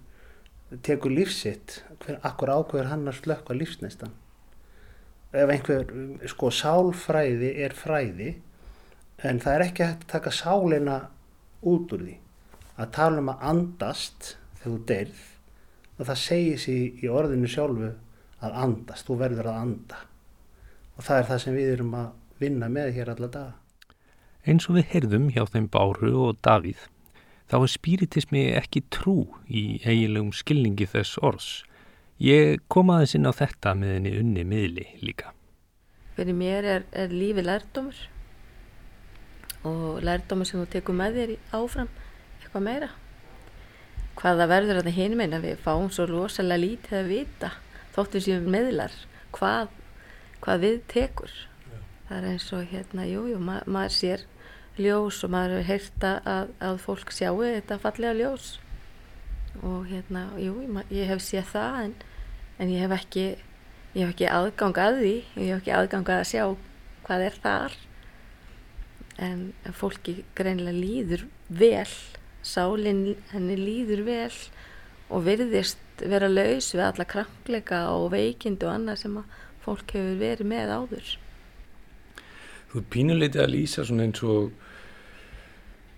tekur 0.83 1.13
lífsitt, 1.15 1.81
hver, 2.03 2.19
akkur 2.27 2.51
ákveður 2.51 2.91
hann 2.91 3.07
að 3.07 3.21
slökka 3.21 3.55
lífsnestan. 3.55 4.11
Ef 5.31 5.53
einhver, 5.53 5.87
sko, 6.27 6.51
sálfræði 6.51 7.53
er 7.63 7.75
fræði 7.75 8.33
en 9.23 9.39
það 9.43 9.53
er 9.53 9.65
ekki 9.69 9.87
hægt 9.87 10.03
að 10.05 10.11
taka 10.11 10.35
sálina 10.35 10.97
út 11.67 11.95
úr 11.95 12.03
því 12.03 12.17
að 12.77 12.91
tala 12.99 13.23
um 13.23 13.31
að 13.31 13.47
andast 13.49 14.35
þegar 14.59 14.67
þú 14.67 14.77
deyrð 14.91 15.23
og 15.97 16.09
það 16.11 16.21
segir 16.21 16.61
sér 16.61 17.01
í 17.01 17.09
orðinu 17.09 17.49
sjálfu 17.49 17.89
að 18.45 18.59
andast, 18.61 19.07
þú 19.07 19.17
verður 19.23 19.49
að 19.49 19.61
anda 19.63 20.03
og 20.97 21.05
það 21.05 21.21
er 21.21 21.29
það 21.29 21.41
sem 21.43 21.57
við 21.57 21.71
erum 21.75 21.95
að 21.97 22.41
vinna 22.41 22.69
með 22.73 22.91
hér 22.97 23.13
alla 23.13 23.29
daga. 23.31 23.55
Eins 24.47 24.67
og 24.69 24.77
við 24.77 24.91
heyrðum 24.93 25.31
hjá 25.35 25.43
þeim 25.51 25.69
Báru 25.71 26.13
og 26.25 26.37
Davíð 26.45 26.87
þá 27.47 27.55
er 27.61 27.71
spiritismi 27.71 28.43
ekki 28.59 28.83
trú 28.91 29.17
í 29.47 29.79
eiginlegum 29.85 30.33
skilningi 30.35 30.87
þess 30.89 31.19
orðs. 31.23 31.49
Ég 32.19 32.63
kom 32.71 32.91
aðeins 32.91 33.15
inn 33.17 33.29
á 33.29 33.33
þetta 33.35 33.75
með 33.77 33.93
henni 33.97 34.13
unni 34.19 34.45
miðli 34.47 34.85
líka. 35.03 35.33
Fyrir 36.17 36.33
mér 36.33 36.65
er, 36.65 36.85
er 36.91 37.13
lífi 37.13 37.43
lærdómur 37.45 37.99
og 39.67 39.99
lærdómur 40.05 40.49
sem 40.49 40.63
þú 40.63 40.69
tekur 40.73 40.97
með 40.97 41.19
þér 41.19 41.35
áfram 41.59 41.91
eitthvað 42.41 42.65
meira. 42.65 42.89
Hvaða 44.17 44.47
verður 44.49 44.79
þetta 44.81 44.95
hinn 44.95 45.17
meina 45.19 45.39
við 45.43 45.59
fáum 45.61 45.91
svo 45.93 46.07
rosalega 46.09 46.63
lítið 46.63 46.99
að 47.03 47.11
vita 47.11 47.51
þóttum 47.93 48.23
séum 48.23 48.49
meðlar 48.49 48.95
hvað, 49.35 49.69
hvað 50.47 50.63
við 50.63 50.77
tekur. 50.93 51.33
Já. 51.67 51.79
Það 52.07 52.17
er 52.17 52.27
eins 52.31 52.47
og 52.55 52.71
hérna, 52.71 53.07
jújú, 53.09 53.33
jú, 53.35 53.39
ma 53.43 53.59
maður 53.67 53.95
sér 53.97 54.25
ljós 54.77 55.19
og 55.25 55.33
maður 55.33 55.57
hefur 55.57 55.67
heyrta 55.71 56.13
að, 56.23 56.53
að 56.63 56.79
fólk 56.85 57.11
sjáu 57.11 57.41
þetta 57.41 57.79
fallega 57.81 58.15
ljós 58.15 58.47
og 59.65 59.87
hérna, 59.89 60.27
jú, 60.37 60.53
ég 60.93 61.09
hef 61.09 61.23
séð 61.25 61.49
það 61.49 61.79
en, 61.81 61.95
en 62.61 62.71
ég 62.71 62.85
hef 62.85 62.93
ekki 62.99 63.25
ég 63.97 64.03
hef 64.03 64.13
ekki 64.13 64.29
aðgang 64.29 64.77
að 64.83 64.99
því 65.01 65.15
ég 65.17 65.49
hef 65.49 65.61
ekki 65.63 65.73
aðgang 65.73 66.11
að 66.13 66.27
sjá 66.29 66.43
hvað 67.07 67.25
er 67.25 67.39
þar 67.41 67.77
en 69.27 69.41
fólki 69.73 70.19
greinlega 70.37 70.77
líður 70.77 71.25
vel 71.49 71.89
sálinn 72.45 73.17
henni 73.31 73.57
líður 73.57 74.05
vel 74.05 74.37
og 75.09 75.25
virðist 75.25 75.81
vera 76.05 76.29
laus 76.29 76.69
við 76.75 76.85
alla 76.85 77.07
krankleika 77.09 77.87
og 77.95 78.11
veikind 78.13 78.61
og 78.67 78.75
annað 78.75 79.01
sem 79.01 79.17
að 79.17 79.35
fólk 79.67 79.93
hefur 79.97 80.19
verið 80.21 80.51
með 80.55 80.73
áður. 80.79 81.13
Þú 82.71 82.79
er 82.81 82.87
pínuleitið 82.95 83.43
að 83.43 83.53
lýsa 83.53 83.85
svona 83.87 84.07
eins 84.07 84.23
og 84.27 84.51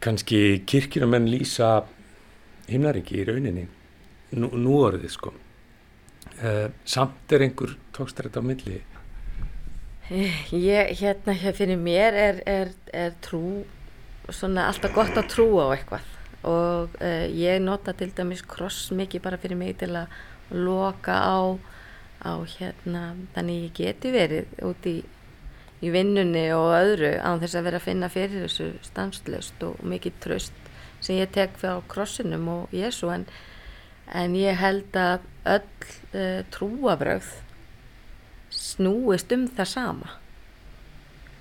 kannski 0.04 0.42
kirkir 0.70 1.06
að 1.06 1.14
menn 1.16 1.30
lýsa 1.30 1.70
himnaringi 2.70 3.20
í 3.20 3.26
rauninni 3.28 3.66
nú, 4.38 4.52
nú 4.54 4.78
orðið 4.84 5.16
sko. 5.16 5.34
Uh, 6.40 6.70
samt 6.88 7.34
er 7.36 7.44
einhver 7.44 7.74
tókstrætt 7.96 8.38
á 8.40 8.42
milli. 8.46 8.80
Ég, 10.10 10.94
hérna 11.02 11.36
hér 11.38 11.58
fyrir 11.58 11.78
mér 11.78 12.16
er, 12.18 12.40
er, 12.50 12.72
er 12.96 13.18
trú 13.22 13.66
svona 14.34 14.70
alltaf 14.70 14.94
gott 14.96 15.18
að 15.20 15.30
trúa 15.34 15.68
á 15.70 15.74
eitthvað. 15.76 16.08
Og 16.50 16.96
uh, 17.02 17.26
ég 17.36 17.60
nota 17.62 17.94
til 17.98 18.14
dæmis 18.16 18.46
kross 18.46 18.94
mikið 18.96 19.26
bara 19.26 19.42
fyrir 19.42 19.60
mig 19.60 19.76
til 19.82 19.92
að 20.00 20.14
loka 20.56 21.18
á, 21.18 21.60
á 22.20 22.34
hérna 22.58 23.04
þannig 23.36 23.70
ég 23.70 23.78
geti 23.80 24.12
verið 24.14 24.60
út 24.68 24.90
í 24.90 24.98
í 25.80 25.92
vinnunni 25.94 26.50
og 26.52 26.74
öðru 26.76 27.14
án 27.24 27.40
þess 27.40 27.56
að 27.56 27.68
vera 27.70 27.80
að 27.80 27.86
finna 27.88 28.10
fyrir 28.12 28.46
þessu 28.46 28.72
stanslust 28.84 29.64
og 29.64 29.80
mikið 29.88 30.18
tröst 30.24 30.66
sem 31.00 31.20
ég 31.22 31.32
tek 31.32 31.56
fyrir 31.60 31.80
á 31.80 31.88
krossinum 31.92 32.48
og 32.52 32.74
Jésu 32.76 33.12
en, 33.14 33.26
en 34.12 34.36
ég 34.36 34.60
held 34.60 34.96
að 35.00 35.24
öll 35.48 35.64
uh, 35.64 36.42
trúabröð 36.52 37.30
snúist 38.50 39.32
um 39.32 39.46
það 39.48 39.70
sama. 39.72 40.16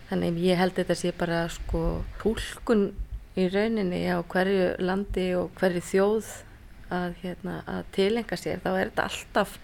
Þannig 0.09 0.39
ég 0.45 0.61
held 0.61 0.77
þetta 0.77 0.97
sé 0.97 1.13
bara 1.17 1.41
sko 1.53 2.05
húlkun 2.23 2.93
í 3.39 3.49
rauninni 3.51 4.05
á 4.07 4.23
hverju 4.23 4.77
landi 4.81 5.33
og 5.37 5.51
hverju 5.59 5.83
þjóð 5.91 6.31
að, 6.95 7.17
hérna, 7.25 7.59
að 7.69 7.91
tilenga 7.97 8.39
sér 8.39 8.63
þá 8.63 8.71
er 8.71 8.93
þetta 8.93 9.09
alltaf 9.11 9.59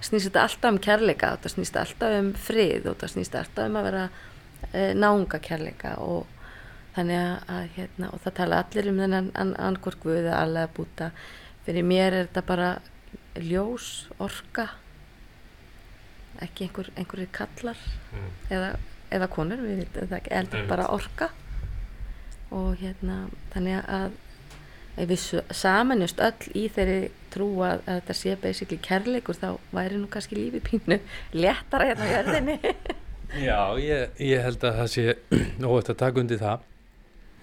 snýst 0.00 0.30
þetta 0.30 0.44
alltaf 0.48 0.72
um 0.72 0.78
kærleika 0.82 1.34
þetta 1.36 1.52
snýst 1.54 1.80
alltaf 1.80 2.18
um 2.20 2.30
frið 2.46 2.88
og 2.88 2.94
þetta 2.94 3.10
snýst 3.14 3.36
alltaf 3.38 3.68
um 3.68 3.78
að 3.80 3.88
vera 3.90 4.04
e, 4.72 4.94
nánga 4.98 5.40
kærleika 5.44 5.96
og 6.02 6.26
þannig 6.94 7.18
að, 7.18 7.36
að 7.56 7.68
hérna, 7.76 8.10
og 8.14 8.22
það 8.24 8.36
tala 8.40 8.62
allir 8.62 8.90
um 8.90 9.00
þennan 9.02 9.30
annarkvort 9.36 10.02
guði 10.02 10.34
alveg 10.34 10.68
að 10.68 10.74
búta 10.78 11.10
fyrir 11.66 11.86
mér 11.86 12.12
er 12.12 12.26
þetta 12.28 12.44
bara 12.46 12.72
ljós, 13.42 14.08
orka 14.22 14.68
ekki 16.42 16.68
einhver, 16.68 16.90
einhverjir 16.98 17.30
kallar 17.34 17.78
mm. 18.12 18.28
eða, 18.54 18.70
eða 19.14 19.30
konur 19.32 19.62
við 19.62 19.82
veitum 19.82 20.10
það 20.10 20.18
ekki, 20.18 20.34
eldur 20.40 20.68
bara 20.70 20.90
orka. 20.94 21.30
Og 22.54 22.74
hérna 22.78 23.24
þannig 23.54 23.80
að 23.90 24.18
við 24.96 25.42
samanjast 25.54 26.20
öll 26.22 26.50
í 26.54 26.66
þeirri 26.72 26.98
trú 27.34 27.48
að, 27.66 27.80
að 27.86 27.96
þetta 28.00 28.16
sé 28.18 28.34
basically 28.42 28.78
kærleikur 28.82 29.38
þá 29.38 29.48
væri 29.74 29.98
nú 29.98 30.10
kannski 30.10 30.38
lífi 30.38 30.60
pínu 30.62 31.00
léttara 31.42 31.88
hérna 31.90 32.06
á 32.06 32.12
jörðinni. 32.12 32.58
Já, 33.48 33.58
ég, 33.82 34.14
ég 34.22 34.44
held 34.44 34.62
að 34.62 34.78
það 34.78 34.92
sé 34.92 35.06
óvægt 35.70 35.90
að 35.90 36.00
taka 36.04 36.22
undir 36.22 36.42
það. 36.42 36.68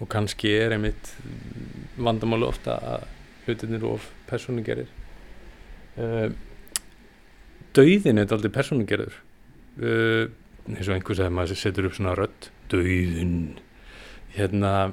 Og 0.01 0.09
kannski 0.09 0.53
er 0.57 0.73
einmitt 0.73 1.11
vandamálu 2.01 2.47
ofta 2.47 2.77
að 2.79 3.03
hlutinir 3.45 3.83
of 3.85 4.07
persónugerir 4.29 4.87
uh, 5.99 6.31
Dauðin 7.75 8.19
er 8.19 8.33
aldrei 8.33 8.51
persónugerður. 8.53 9.13
Uh, 9.79 10.31
eins 10.71 10.87
og 10.87 10.95
einhvers 10.95 11.21
að 11.23 11.35
maður 11.35 11.59
setur 11.59 11.87
upp 11.87 11.95
svona 11.97 12.15
rött 12.17 12.49
Dauðin 12.71 13.59
hérna 14.35 14.91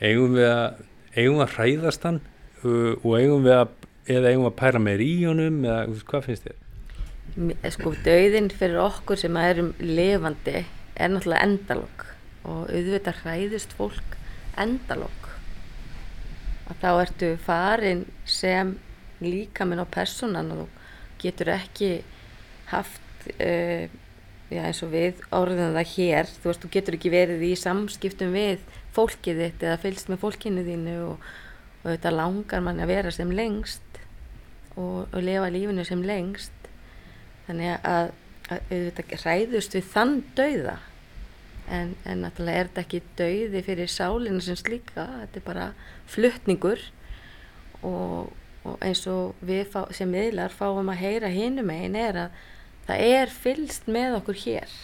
eigum 0.00 0.36
við 0.36 0.50
að 0.50 0.82
eigum 1.16 1.38
við 1.38 1.44
að 1.46 1.56
hræðast 1.56 2.06
hann 2.08 2.20
uh, 2.64 2.94
og 3.00 3.10
eigum 3.18 3.44
við 3.46 3.56
að 3.58 3.74
eða 4.04 4.30
eigum 4.30 4.44
við 4.44 4.50
að 4.50 4.58
pæra 4.60 4.82
meir 4.82 5.02
í 5.04 5.12
honum 5.24 5.60
eða 5.64 5.98
hvað 6.10 6.26
finnst 6.28 6.48
þér? 6.48 6.60
Sko 7.72 7.94
döðin 8.04 8.50
fyrir 8.52 8.80
okkur 8.84 9.18
sem 9.18 9.36
erum 9.40 9.72
levandi 9.80 10.60
er 10.60 11.10
náttúrulega 11.10 11.46
endalokk 11.48 12.04
og 12.44 12.68
auðvitað 12.68 13.22
hræðist 13.22 13.72
fólk 13.78 14.18
endalokk 14.60 15.30
að 16.68 16.80
þá 16.82 16.90
ertu 16.92 17.30
farin 17.44 18.04
sem 18.28 18.74
líka 19.24 19.66
minn 19.68 19.80
á 19.80 19.88
personan 19.88 20.52
og 20.54 20.68
getur 21.22 21.54
ekki 21.54 21.96
haft 22.70 23.28
uh, 23.38 23.88
já, 24.52 24.60
eins 24.60 24.82
og 24.84 24.92
við 24.92 25.24
orðum 25.34 25.76
það 25.76 25.92
hér 25.94 26.30
þú 26.30 26.50
veist, 26.50 26.64
þú 26.64 26.72
getur 26.76 26.98
ekki 26.98 27.12
verið 27.12 27.44
í 27.48 27.52
samskiptum 27.58 28.34
við 28.36 28.64
fólkið 28.94 29.40
þitt 29.42 29.66
eða 29.66 29.80
fylgst 29.82 30.10
með 30.10 30.22
fólkinu 30.22 30.64
þínu 30.66 30.96
og, 31.08 31.28
og 31.82 31.86
þetta 31.88 32.14
langar 32.14 32.64
manni 32.64 32.84
að 32.84 32.92
vera 32.94 33.12
sem 33.14 33.32
lengst 33.34 34.00
og, 34.76 35.06
og 35.10 35.20
lifa 35.22 35.50
lífinu 35.52 35.84
sem 35.86 36.02
lengst. 36.06 36.68
Þannig 37.48 37.74
að, 37.84 38.10
að 38.48 38.72
auðvitað 38.72 39.14
hræðust 39.24 39.76
við 39.76 39.88
þann 39.92 40.16
dauða. 40.38 40.78
En, 41.64 41.94
en 42.04 42.24
náttúrulega 42.24 42.60
er 42.60 42.68
þetta 42.68 42.82
ekki 42.84 43.02
dauði 43.16 43.60
fyrir 43.64 43.88
sálinu 43.88 44.40
sem 44.44 44.58
slíka 44.60 45.06
þetta 45.22 45.38
er 45.40 45.44
bara 45.46 45.68
fluttningur 46.12 46.82
og, 47.80 48.34
og 48.68 48.82
eins 48.84 49.00
og 49.08 49.38
við 49.40 49.62
fá, 49.72 49.86
sem 49.96 50.10
miðlar 50.12 50.52
fáum 50.52 50.92
að 50.92 51.00
heyra 51.00 51.30
hinum 51.32 51.72
einn 51.72 51.96
er 51.96 52.18
að 52.26 52.42
það 52.84 53.06
er 53.16 53.32
fylst 53.32 53.88
með 53.88 54.18
okkur 54.18 54.42
hér 54.42 54.76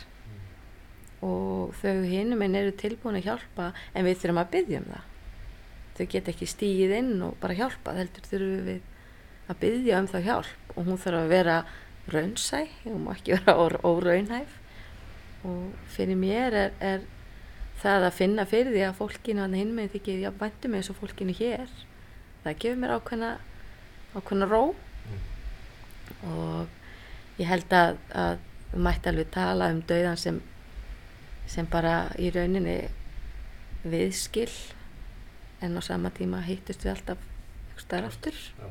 og 1.26 1.74
þau 1.80 2.00
hinum 2.08 2.42
en 2.44 2.56
eru 2.56 2.72
tilbúin 2.80 3.18
að 3.20 3.26
hjálpa 3.28 3.70
en 3.94 4.06
við 4.06 4.22
þurfum 4.22 4.40
að 4.40 4.52
byggja 4.54 4.80
um 4.80 4.88
það. 4.88 5.06
Þau 5.98 6.06
get 6.14 6.30
ekki 6.32 6.48
stíið 6.48 6.96
inn 6.96 7.12
og 7.26 7.36
bara 7.42 7.58
hjálpa 7.58 7.94
heldur 7.98 8.28
þurfum 8.30 8.64
við 8.70 8.80
að 9.50 9.60
byggja 9.64 10.00
um 10.00 10.08
það 10.10 10.26
hjálp. 10.28 10.74
Og 10.76 10.88
hún 10.88 11.00
þarf 11.02 11.20
að 11.20 11.32
vera 11.34 11.56
raunsæ, 12.10 12.62
hún 12.86 13.04
má 13.04 13.12
ekki 13.14 13.34
vera 13.36 13.56
óraunhæf. 13.84 14.56
Og 15.44 15.86
fyrir 15.92 16.20
mér 16.20 16.56
er, 16.66 16.74
er 16.80 17.06
það 17.80 18.08
að 18.08 18.16
finna 18.16 18.48
fyrir 18.48 18.74
því 18.74 18.84
að 18.88 18.98
fólkinu 18.98 19.44
hann 19.44 19.56
hinn 19.56 19.72
með 19.76 20.00
ekki 20.00 20.18
já, 20.20 20.30
væntum 20.40 20.76
eins 20.76 20.90
og 20.92 21.00
fólkinu 21.00 21.36
hér. 21.36 21.68
Það 22.44 22.60
gefur 22.64 22.80
mér 22.80 22.96
ákveðna 22.96 23.32
ákveðna 24.16 24.48
ró. 24.50 24.62
Mm. 25.10 25.20
og 26.28 27.40
ég 27.40 27.48
held 27.48 27.72
að, 27.72 27.98
að 28.12 28.40
mætti 28.76 29.10
alveg 29.10 29.30
tala 29.34 29.70
um 29.72 29.80
dauðan 29.88 30.18
sem 30.20 30.40
sem 31.50 31.68
bara 31.70 31.94
í 32.18 32.30
rauninni 32.34 32.78
viðskill 33.82 34.52
en 35.60 35.76
á 35.76 35.80
sama 35.84 36.12
tíma 36.14 36.42
hýttust 36.46 36.84
við 36.84 36.94
alltaf 36.94 37.24
eitthvað 37.74 38.10
aftur 38.10 38.36
Já. 38.36 38.66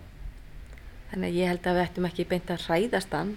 þannig 1.11 1.29
að 1.29 1.39
ég 1.39 1.51
held 1.51 1.67
að 1.67 1.79
við 1.79 1.87
ættum 1.87 2.09
ekki 2.09 2.27
beint 2.29 2.53
að 2.53 2.67
hræðast 2.67 3.15
hann 3.17 3.33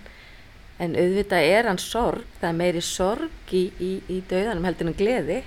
en 0.83 0.97
auðvitað 0.99 1.49
er 1.55 1.71
hann 1.71 1.81
sorg 1.81 2.37
það 2.41 2.51
er 2.51 2.61
meiri 2.61 2.85
sorg 2.85 3.55
í, 3.57 3.65
í, 3.81 3.93
í 4.09 4.21
dauðanum 4.31 4.69
heldur 4.69 4.93
en 4.93 4.99
gleði 4.99 5.41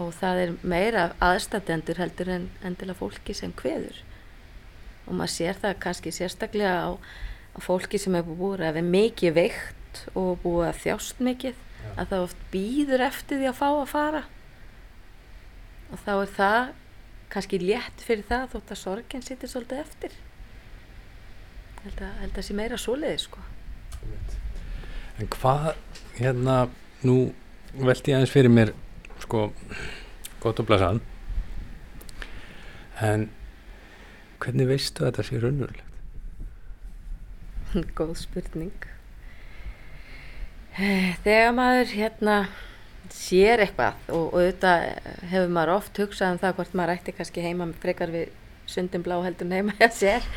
og 0.00 0.14
það 0.16 0.40
er 0.46 0.54
meira 0.64 1.10
aðstatendur 1.20 2.00
heldur 2.00 2.32
en 2.32 2.48
endilega 2.64 3.00
fólki 3.00 3.36
sem 3.36 3.52
hveður 3.60 4.00
og 5.06 5.18
maður 5.18 5.34
sér 5.34 5.58
það 5.60 5.78
kannski 5.82 6.12
sérstaklega 6.14 6.74
á, 6.88 6.90
á 6.96 7.58
fólki 7.62 8.00
sem 8.00 8.14
hefur 8.16 8.38
búið 8.38 8.64
að 8.68 8.78
vera 8.78 8.92
mikið 8.94 9.36
veikt 9.36 10.02
og 10.16 10.38
búið 10.44 10.68
að 10.70 10.80
þjást 10.84 11.22
mikið. 11.26 11.58
Að 11.96 12.12
það 12.12 12.24
oft 12.26 12.44
býður 12.52 13.04
eftir 13.08 13.40
því 13.40 13.50
að 13.50 13.58
fá 13.58 13.68
að 13.70 13.90
fara. 13.92 14.22
Og 15.92 16.00
þá 16.02 16.12
er 16.14 16.34
það 16.36 16.72
kannski 17.32 17.60
létt 17.62 18.04
fyrir 18.04 18.28
það 18.28 18.46
þótt 18.54 18.74
að 18.74 18.80
sorgin 18.82 19.24
sittir 19.24 19.50
svolítið 19.52 19.82
eftir. 19.82 20.16
Held 21.82 22.02
að, 22.04 22.12
held 22.22 22.38
að 22.38 22.46
sé 22.46 22.56
meira 22.56 22.78
svoleiði 22.78 23.22
sko. 23.24 23.44
En 25.20 25.30
hvað 25.32 25.72
hérna 26.18 26.56
nú 27.06 27.16
veldi 27.72 28.12
ég 28.12 28.18
aðeins 28.18 28.34
fyrir 28.34 28.52
mér 28.52 28.74
sko 29.22 29.48
gott 30.42 30.60
og 30.60 30.68
blasan 30.68 31.00
en 33.02 33.28
hvernig 34.42 34.68
veistu 34.68 35.04
að 35.04 35.10
þetta 35.10 35.26
sé 35.28 35.40
raunverulegt? 35.42 35.88
Góð 37.98 38.16
spurning 38.20 38.91
Þegar 40.72 41.50
maður 41.52 41.90
hérna 41.92 42.36
sér 43.12 43.60
eitthvað 43.60 44.12
og, 44.14 44.30
auðvitað 44.32 44.84
hefur 45.28 45.50
maður 45.52 45.72
oft 45.74 45.98
hugsað 46.00 46.32
um 46.32 46.38
það 46.40 46.54
hvort 46.58 46.76
maður 46.78 46.92
ætti 46.94 47.14
kannski 47.16 47.44
heima 47.44 47.66
frekar 47.82 48.12
við 48.14 48.30
sundum 48.70 49.04
blá 49.04 49.18
heldur 49.20 49.52
heima 49.52 49.74
hjá 49.80 49.88
sér. 49.92 50.28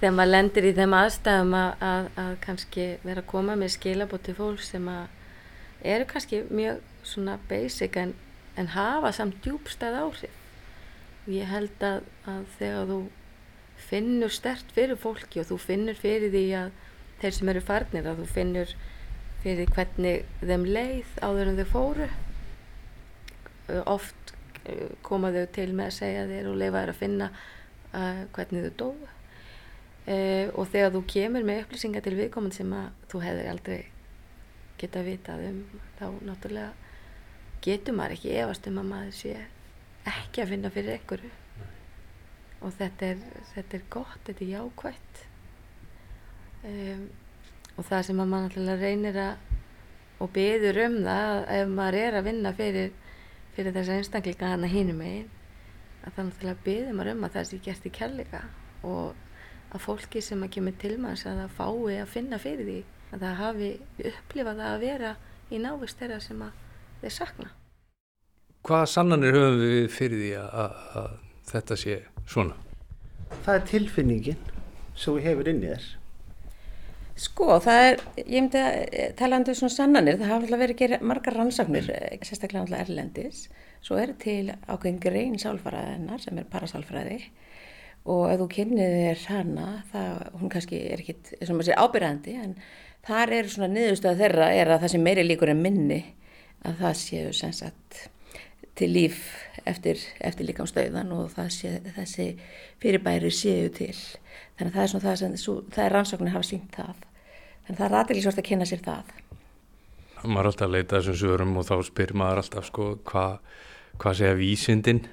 Þegar 0.00 0.16
maður 0.16 0.32
lendir 0.34 0.68
í 0.68 0.74
þeim 0.76 0.96
aðstæðum 0.98 1.56
að, 1.56 1.70
að, 1.86 2.10
að 2.24 2.34
kannski 2.44 2.86
vera 3.06 3.24
að 3.24 3.30
koma 3.32 3.56
með 3.60 3.72
skilabóti 3.76 4.36
fólk 4.36 4.60
sem 4.64 4.90
að 4.92 5.88
eru 5.94 6.08
kannski 6.12 6.42
mjög 6.50 6.84
svona 7.06 7.38
basic 7.48 7.96
en, 8.00 8.14
en 8.60 8.70
hafa 8.74 9.14
samt 9.16 9.40
djúbstæð 9.44 9.98
áhrif. 10.02 10.36
Ég 11.30 11.48
held 11.48 11.84
að, 11.84 12.04
að 12.28 12.44
þegar 12.58 12.92
þú 12.92 13.00
finnur 13.90 14.32
stert 14.32 14.72
fyrir 14.76 15.00
fólki 15.00 15.40
og 15.40 15.48
þú 15.48 15.60
finnur 15.62 15.96
fyrir 15.96 16.32
því 16.32 16.46
að 16.66 16.72
þeir 17.20 17.36
sem 17.36 17.52
eru 17.52 17.64
farnir 17.64 18.08
að 18.08 18.20
þú 18.20 18.32
finnur 18.34 18.74
fyrir 19.44 19.70
hvernig 19.74 20.26
þeim 20.42 20.66
leið 20.68 21.14
áður 21.24 21.52
en 21.52 21.60
þau 21.60 21.68
fóru. 21.70 22.10
Oft 23.86 24.34
koma 25.06 25.30
þau 25.34 25.46
til 25.54 25.70
með 25.72 25.88
að 25.88 25.96
segja 25.96 26.26
þér 26.28 26.50
og 26.50 26.58
leifa 26.60 26.82
þér 26.82 26.92
að 26.92 27.00
finna 27.00 27.30
uh, 27.30 28.20
hvernig 28.34 28.66
þau 28.66 28.74
dóðu 28.82 29.08
uh, 29.08 30.46
og 30.54 30.68
þegar 30.72 30.92
þú 30.96 31.02
kemur 31.14 31.46
með 31.46 31.62
upplýsingar 31.64 32.04
til 32.04 32.16
viðkomand 32.18 32.56
sem 32.56 32.74
að 32.76 32.90
þú 33.12 33.22
hefur 33.24 33.50
aldrei 33.54 33.80
geta 34.80 35.04
vitað 35.04 35.46
um 35.50 35.62
þá 35.98 36.06
náttúrulega 36.24 36.90
getur 37.64 37.96
maður 37.96 38.16
ekki 38.16 38.36
efast 38.40 38.68
um 38.70 38.80
að 38.80 38.90
maður 38.94 39.16
sé 39.18 39.34
ekki 40.08 40.42
að 40.42 40.54
finna 40.54 40.70
fyrir 40.72 40.96
einhverju. 40.96 41.32
Og 42.60 42.72
þetta 42.76 43.10
er, 43.12 43.20
þetta 43.54 43.76
er 43.76 43.84
gott, 43.92 44.22
þetta 44.26 44.44
er 44.44 44.50
jákvægt 44.54 45.20
um, 46.68 47.04
og 47.80 47.86
það 47.88 48.06
sem 48.10 48.20
að 48.20 48.28
mann 48.28 48.48
alltaf 48.50 48.82
reynir 48.84 49.16
að 49.16 49.50
og 50.20 50.28
byður 50.34 50.78
um 50.84 50.96
það 51.06 51.34
ef 51.56 51.70
maður 51.72 51.98
er 52.00 52.16
að 52.18 52.26
vinna 52.28 52.52
fyrir, 52.56 52.90
fyrir 53.56 53.76
þessa 53.76 53.96
einstaklinga 53.96 54.50
hana 54.52 54.68
hínum 54.68 55.00
einn 55.00 55.28
að 56.04 56.16
það 56.16 56.26
náttúrulega 56.26 56.64
byður 56.66 56.96
maður 56.98 57.12
um 57.14 57.24
að 57.24 57.36
það 57.36 57.46
sé 57.48 57.60
gert 57.64 57.86
í 57.88 57.92
kærleika 57.96 58.40
og 58.84 59.70
að 59.70 59.84
fólki 59.86 60.22
sem 60.24 60.42
að 60.44 60.52
kemur 60.56 60.76
til 60.82 60.96
maður 61.00 61.30
að 61.30 61.40
það 61.40 61.56
fái 61.56 61.96
að 62.02 62.12
finna 62.12 62.40
fyrir 62.42 62.68
því 62.68 62.78
að 63.10 63.24
það 63.24 63.40
hafi 63.40 63.70
upplifað 64.10 64.62
að 64.66 64.76
vera 64.84 65.14
í 65.50 65.62
návist 65.62 66.02
þeirra 66.02 66.20
sem 66.24 66.44
að 66.44 66.60
þeir 67.00 67.16
sakna 67.16 67.50
Hvaða 68.68 68.90
sannanir 68.92 69.32
höfum 69.38 69.62
við 69.62 69.86
fyrir 69.94 70.20
því 70.20 70.32
að, 70.36 70.50
að, 70.60 70.80
að 71.00 71.12
þetta 71.48 71.76
sé 71.80 71.94
svona? 72.28 72.58
Það 73.46 73.54
er 73.54 73.64
tilfinningin 73.70 74.44
sem 74.92 75.16
við 75.16 75.30
hefur 75.30 75.48
inn 75.48 75.64
í 75.64 75.70
þess 75.70 75.99
Sko, 77.20 77.58
það 77.60 77.82
er, 77.84 77.98
ég 78.22 78.30
myndi 78.38 78.60
að 78.64 79.10
talandi 79.18 79.52
um 79.52 79.56
svona 79.58 79.74
sannanir, 79.74 80.16
það 80.16 80.30
hafa 80.30 80.46
alltaf 80.46 80.60
verið 80.62 80.72
að 80.72 80.78
gera 80.80 80.98
margar 81.04 81.34
rannsóknir, 81.36 81.88
eh, 81.92 82.14
sérstaklega 82.24 82.62
alltaf 82.64 82.84
erlendis, 82.86 83.40
svo 83.84 83.98
er 84.00 84.14
til 84.22 84.54
ákveðin 84.64 85.00
grein 85.04 85.34
sálfræðinar 85.42 86.22
sem 86.24 86.38
er 86.40 86.46
parasálfræði. 86.48 87.18
Og 88.08 88.22
ef 88.30 88.40
þú 88.40 88.46
kynnið 88.54 88.94
þér 88.96 89.24
hana, 89.34 89.66
það, 89.90 90.22
hún 90.40 90.52
kannski 90.54 90.80
er 90.94 91.02
ekkit, 91.02 91.34
eins 91.36 91.50
og 91.50 91.58
maður 91.58 91.68
sé 91.68 91.76
ábyrðandi, 91.76 92.38
en 92.40 92.54
þar 93.04 93.34
er 93.36 93.52
svona 93.52 93.68
niðurstöða 93.74 94.20
þeirra 94.22 94.48
er 94.54 94.72
að 94.72 94.80
það 94.80 94.94
sem 94.94 95.04
meiri 95.10 95.26
líkur 95.26 95.52
en 95.52 95.62
minni, 95.66 96.00
að 96.64 96.80
það 96.80 96.96
séu 97.02 97.36
sem 97.36 97.52
sagt 97.52 98.00
til 98.80 98.88
líf 98.94 99.20
eftir, 99.68 100.00
eftir 100.24 100.48
líkamstöðan 100.48 101.12
og 101.12 101.36
sé, 101.52 101.82
þessi 101.98 102.30
fyrirbæri 102.80 103.28
séu 103.28 103.68
til. 103.68 103.92
Þannig 104.56 104.72
að 104.72 104.80
það 104.80 104.96
er 104.96 105.04
það 105.04 105.16
sem, 105.20 105.62
það 105.68 105.84
er 105.84 105.96
rannsóknir 105.98 106.36
hafa 106.38 106.48
sínt 106.48 106.72
það 106.80 107.06
en 107.70 107.78
það 107.78 107.86
er 107.86 107.98
aðeinsvort 108.00 108.40
að 108.42 108.48
kynna 108.50 108.68
sér 108.68 108.82
það. 108.84 109.12
Maður 110.20 110.40
er 110.40 110.48
alltaf 110.50 110.66
að 110.66 110.74
leita 110.74 110.98
þessum 110.98 111.18
sögurum 111.20 111.54
og 111.56 111.66
þá 111.68 111.76
spyr 111.86 112.14
maður 112.18 112.42
alltaf 112.42 112.66
sko 112.68 112.88
hvað 113.08 113.38
hva 114.00 114.12
segja 114.16 114.36
vísindin? 114.36 115.04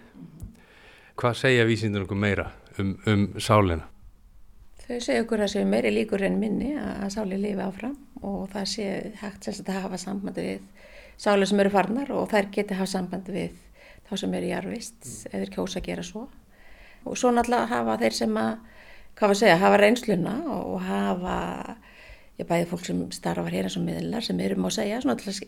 Hvað 1.18 1.38
segja 1.42 1.68
vísindin 1.68 2.04
okkur 2.06 2.20
meira 2.20 2.50
um, 2.82 2.96
um 3.08 3.28
sálina? 3.40 3.88
Þau 4.88 5.00
segja 5.04 5.24
okkur 5.26 5.44
að 5.44 5.54
séu 5.56 5.68
meiri 5.68 5.92
líkur 5.92 6.24
en 6.24 6.38
minni 6.40 6.74
að 6.80 7.10
sáli 7.18 7.40
lifi 7.40 7.64
áfram 7.64 7.96
og 8.24 8.48
það 8.54 8.68
sé 8.72 8.90
hægt 9.22 9.50
að 9.52 9.72
hafa 9.76 10.00
sambandi 10.00 10.46
við 10.46 10.86
sáli 11.20 11.48
sem 11.50 11.60
eru 11.60 11.74
farnar 11.74 12.12
og 12.16 12.30
þær 12.32 12.52
geti 12.56 12.78
hafa 12.78 12.94
sambandi 12.94 13.36
við 13.36 13.58
þá 14.08 14.14
sem 14.22 14.38
eru 14.40 14.48
í 14.48 14.56
arvist 14.56 15.10
eða 15.34 15.50
kjósa 15.52 15.82
að 15.82 15.90
gera 15.90 16.06
svo. 16.08 16.28
Og 17.08 17.20
svo 17.20 17.34
náttúrulega 17.36 17.72
hafa 17.74 17.98
þeir 18.04 18.16
sem 18.16 18.40
að 18.40 18.54
hvað 19.18 19.28
var 19.28 19.36
að 19.36 19.42
segja, 19.42 19.60
hafa 19.60 19.82
reynsluna 19.82 20.34
og 20.54 20.80
hafa 20.86 21.38
ég 22.38 22.50
bæði 22.50 22.68
fólk 22.72 22.86
sem 22.86 23.06
starfar 23.16 23.54
hér 23.54 23.68
eins 23.68 23.78
og 23.80 23.86
miðlar 23.88 24.26
sem 24.26 24.40
eru 24.46 24.60
má 24.62 24.70
segja 24.74 25.02
svona 25.02 25.18
alltaf 25.18 25.42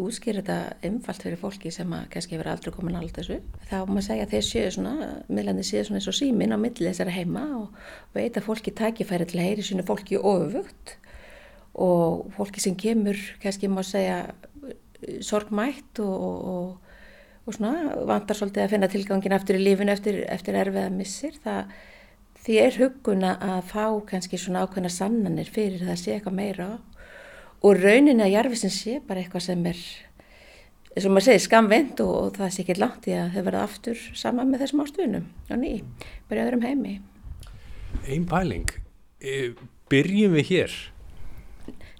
útskýra 0.00 0.42
þetta 0.42 0.88
umfalt 0.88 1.22
fyrir 1.22 1.38
fólki 1.38 1.70
sem 1.74 1.92
að 1.94 2.08
kannski 2.10 2.34
hefur 2.34 2.48
aldrei 2.50 2.72
komin 2.74 2.96
allt 2.98 3.14
þessu. 3.14 3.36
Þá 3.68 3.76
má 3.86 4.00
segja 4.02 4.26
að 4.26 4.32
þeir 4.34 4.46
séu 4.48 4.72
svona 4.74 5.10
miðlandi 5.28 5.66
séu 5.66 5.84
svona 5.86 6.00
eins 6.00 6.08
og 6.10 6.16
símin 6.18 6.54
á 6.54 6.58
milli 6.58 6.88
þessara 6.88 7.14
heima 7.14 7.44
og 7.60 7.76
veit 8.16 8.34
að 8.34 8.46
fólki 8.48 8.74
tækifæri 8.74 9.28
til 9.30 9.38
að 9.38 9.46
heyri 9.46 9.66
svona 9.66 9.86
fólki 9.86 10.18
ofugt. 10.18 10.96
Og 11.74 12.26
fólki 12.34 12.62
sem 12.62 12.74
kemur 12.78 13.18
kannski 13.42 13.70
má 13.70 13.82
segja 13.86 14.18
sorgmætt 15.22 16.02
og, 16.02 16.26
og, 16.50 16.92
og 17.46 17.56
svona 17.56 17.94
vantar 18.08 18.38
svolítið 18.38 18.66
að 18.66 18.74
finna 18.74 18.90
tilgangin 18.90 19.36
eftir 19.36 19.60
í 19.60 19.62
lífinu 19.62 19.94
eftir, 19.94 20.24
eftir 20.26 20.58
erfiða 20.58 20.90
missir. 20.94 21.38
Það 21.44 21.76
því 22.44 22.58
er 22.60 22.78
huguna 22.80 23.34
að 23.42 23.60
fá 23.70 23.84
kannski 24.08 24.40
svona 24.40 24.64
ákveðna 24.64 24.92
sannanir 24.92 25.50
fyrir 25.50 25.84
það 25.84 25.94
að 25.94 26.00
sé 26.02 26.16
eitthvað 26.16 26.38
meira. 26.40 26.68
Og 27.64 27.78
rauninni 27.80 28.24
að 28.24 28.34
jarfisin 28.34 28.74
sé 28.74 28.98
bara 29.04 29.22
eitthvað 29.22 29.46
sem 29.46 29.66
er 29.70 29.80
eins 30.94 31.08
og 31.08 31.14
maður 31.14 31.26
segir 31.30 31.44
skamvind 31.46 32.02
og, 32.04 32.14
og 32.20 32.36
það 32.38 32.52
sé 32.54 32.62
ekki 32.62 32.78
langt 32.78 33.08
í 33.10 33.16
að 33.18 33.34
þau 33.34 33.44
verða 33.48 33.66
aftur 33.66 34.02
sama 34.14 34.44
með 34.46 34.64
þessum 34.64 34.84
ástunum 34.84 35.28
og 35.48 35.62
ný, 35.62 35.72
bara 36.30 36.44
öðrum 36.44 36.66
heimi. 36.66 36.98
Einn 38.04 38.28
pæling. 38.30 38.68
E, 39.18 39.54
byrjum 39.90 40.36
við 40.36 40.50
hér? 40.52 40.76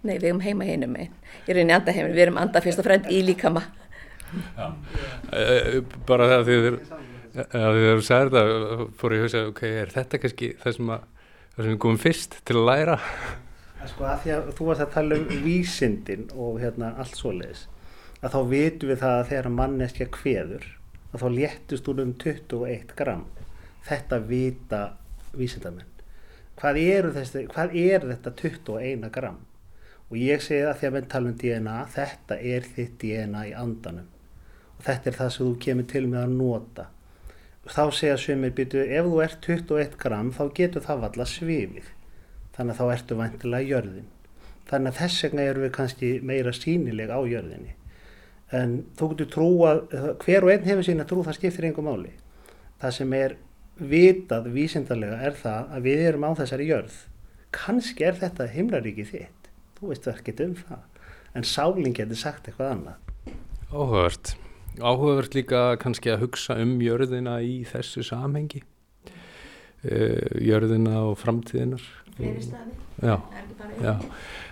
Nei, 0.05 0.19
við 0.19 0.29
erum 0.29 0.45
heima 0.45 0.69
heinum 0.69 0.95
einn 1.01 1.15
ég 1.45 1.55
er 1.55 1.61
inn 1.61 1.73
í 1.73 1.77
andaheimin, 1.77 2.15
við 2.15 2.27
erum 2.27 2.39
andað 2.41 2.69
fyrst 2.69 2.81
og 2.81 2.87
fremd 2.87 3.11
í 3.13 3.21
líkama. 3.25 3.65
Já, 4.57 4.69
e, 5.37 5.83
bara 6.09 6.31
það 6.31 6.39
að 6.39 6.49
þið 6.51 6.79
Þegar 7.35 7.79
þú 7.99 8.05
sagði 8.07 8.31
þetta 8.31 8.85
fór 9.01 9.15
ég 9.15 9.21
að 9.21 9.25
hugsa, 9.27 9.41
ok, 9.51 9.63
er 9.67 9.91
þetta 9.91 10.19
kannski 10.23 10.51
það 10.61 10.77
sem, 10.77 10.91
að, 10.95 11.07
það 11.57 11.65
sem 11.65 11.73
við 11.73 11.81
komum 11.83 12.01
fyrst 12.05 12.37
til 12.47 12.57
að 12.61 12.69
læra? 12.69 12.99
Sko 13.91 14.07
að 14.09 14.21
því 14.23 14.35
að 14.37 14.51
þú 14.55 14.69
varst 14.69 14.85
að 14.85 14.93
tala 14.95 15.19
um 15.19 15.43
vísindin 15.45 16.29
og 16.39 16.61
hérna 16.63 16.93
allt 17.03 17.19
svoleiðis. 17.19 17.67
að 18.25 18.33
þá 18.33 18.41
vitum 18.49 18.89
við 18.89 19.01
það 19.03 19.19
að 19.19 19.27
þegar 19.33 19.49
manneskja 19.59 20.07
kveður 20.15 20.69
að 21.11 21.25
þá 21.25 21.27
léttist 21.35 21.91
úr 21.91 22.01
um 22.05 22.15
21 22.23 22.95
gram 22.99 23.27
þetta 23.89 24.21
vita 24.31 24.81
vísindamenn 25.37 25.91
hvað 26.59 26.81
er, 26.81 27.11
þessi, 27.19 27.45
hvað 27.51 27.77
er 27.83 28.09
þetta 28.13 28.33
21 28.41 29.11
gram 29.15 29.39
og 30.09 30.17
ég 30.21 30.43
segi 30.45 30.65
það 30.65 30.81
þegar 30.81 30.97
við 30.97 31.09
talum 31.13 31.35
um 31.35 31.39
DNA 31.43 31.77
þetta 31.95 32.41
er 32.55 32.69
þitt 32.77 32.97
DNA 33.03 33.47
í 33.51 33.55
andanum 33.59 34.11
og 34.79 34.85
þetta 34.87 35.11
er 35.11 35.19
það 35.21 35.33
sem 35.35 35.47
þú 35.47 35.55
kemur 35.67 35.89
til 35.91 36.05
með 36.09 36.23
að 36.23 36.37
nota 36.39 36.89
þá 37.71 37.85
segja 37.97 38.17
svimir 38.21 38.53
býtu 38.57 38.83
ef 38.83 39.07
þú 39.09 39.21
ert 39.25 39.47
21 39.47 39.95
gram 40.01 40.33
þá 40.35 40.43
getur 40.57 40.85
það 40.85 41.07
valla 41.07 41.27
svifið. 41.29 41.87
Þannig 42.55 42.75
að 42.75 42.81
þá 42.81 42.93
ertu 42.95 43.17
vantilega 43.19 43.71
jörðin. 43.71 44.11
Þannig 44.69 44.93
að 44.93 45.01
þess 45.01 45.25
vegna 45.25 45.47
eru 45.49 45.65
við 45.65 45.73
kannski 45.79 46.11
meira 46.25 46.53
sínileg 46.55 47.11
á 47.13 47.21
jörðinni. 47.29 47.75
En 48.55 48.77
þú 48.99 49.11
getur 49.13 49.31
trúa 49.33 49.73
hver 50.23 50.47
og 50.47 50.53
einn 50.53 50.69
hefur 50.69 50.87
sína 50.87 51.09
trú 51.09 51.25
það 51.27 51.39
skiptir 51.41 51.69
einhver 51.69 51.87
máli. 51.89 52.13
Það 52.81 52.97
sem 52.99 53.17
er 53.19 53.37
vitað 53.81 54.53
vísindarlega 54.55 55.19
er 55.27 55.37
það 55.41 55.75
að 55.75 55.89
við 55.89 56.07
erum 56.11 56.29
á 56.29 56.31
þessari 56.39 56.69
jörð. 56.71 57.01
Kannski 57.55 58.07
er 58.07 58.21
þetta 58.21 58.49
himlaríki 58.53 59.09
þitt. 59.09 59.51
Þú 59.79 59.91
veist 59.91 60.09
ekki 60.11 60.37
um 60.45 60.57
það. 60.61 60.87
En 61.35 61.49
sálinn 61.49 61.97
getur 61.97 62.19
sagt 62.19 62.47
eitthvað 62.47 62.77
annað. 62.77 63.37
Áhugavert 63.75 64.37
Áhugavert 64.81 65.37
líka 65.37 65.67
kannski 65.83 66.11
að 66.11 66.25
hugsa 66.25 66.57
um 66.63 66.79
jörðina 66.83 67.39
í 67.45 67.61
þessu 67.69 68.03
samhengi 68.07 68.65
uh, 69.87 70.41
jörðina 70.43 71.05
og 71.11 71.19
framtíðinar 71.21 71.85
Fleiri 72.15 72.43
staði. 72.43 72.75
Já, 73.03 73.17
já. 73.83 73.95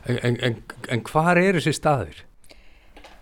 En, 0.07 0.19
en, 0.27 0.37
en, 0.43 0.57
en 0.91 1.03
hvar 1.07 1.39
er 1.39 1.59
þessi 1.59 1.75
staðir? 1.79 2.23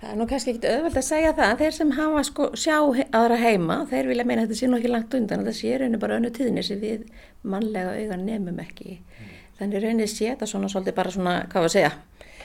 Það 0.00 0.12
er 0.14 0.16
nú 0.16 0.26
kannski 0.30 0.54
ekkit 0.54 0.68
auðvöld 0.70 0.96
að 0.96 1.04
segja 1.04 1.32
það, 1.36 1.50
þeir 1.60 1.74
sem 1.76 1.90
hafa 1.98 2.20
sko 2.24 2.46
sjá 2.56 2.76
aðra 2.78 3.36
heima, 3.42 3.76
þeir 3.90 4.08
vilja 4.08 4.24
meina 4.24 4.46
að 4.46 4.48
þetta 4.48 4.60
sé 4.62 4.68
nú 4.70 4.78
ekki 4.78 4.92
langt 4.94 5.16
undan, 5.18 5.42
að 5.42 5.50
það 5.50 5.58
sé 5.58 5.74
rauninu 5.74 6.00
bara 6.00 6.16
önnu 6.16 6.30
tíðinni 6.38 6.64
sem 6.64 6.80
við 6.80 7.02
mannlega 7.44 7.92
augan 7.98 8.24
nefnum 8.24 8.62
ekki. 8.64 8.96
Þannig 9.58 9.84
rauninu 9.84 10.06
sé 10.08 10.30
þetta 10.30 10.48
svona 10.48 10.70
svolítið 10.72 10.96
bara 11.02 11.12
svona, 11.12 11.34
hvað 11.52 11.66
var 11.66 11.68
að 11.68 11.76
segja, 11.76 11.92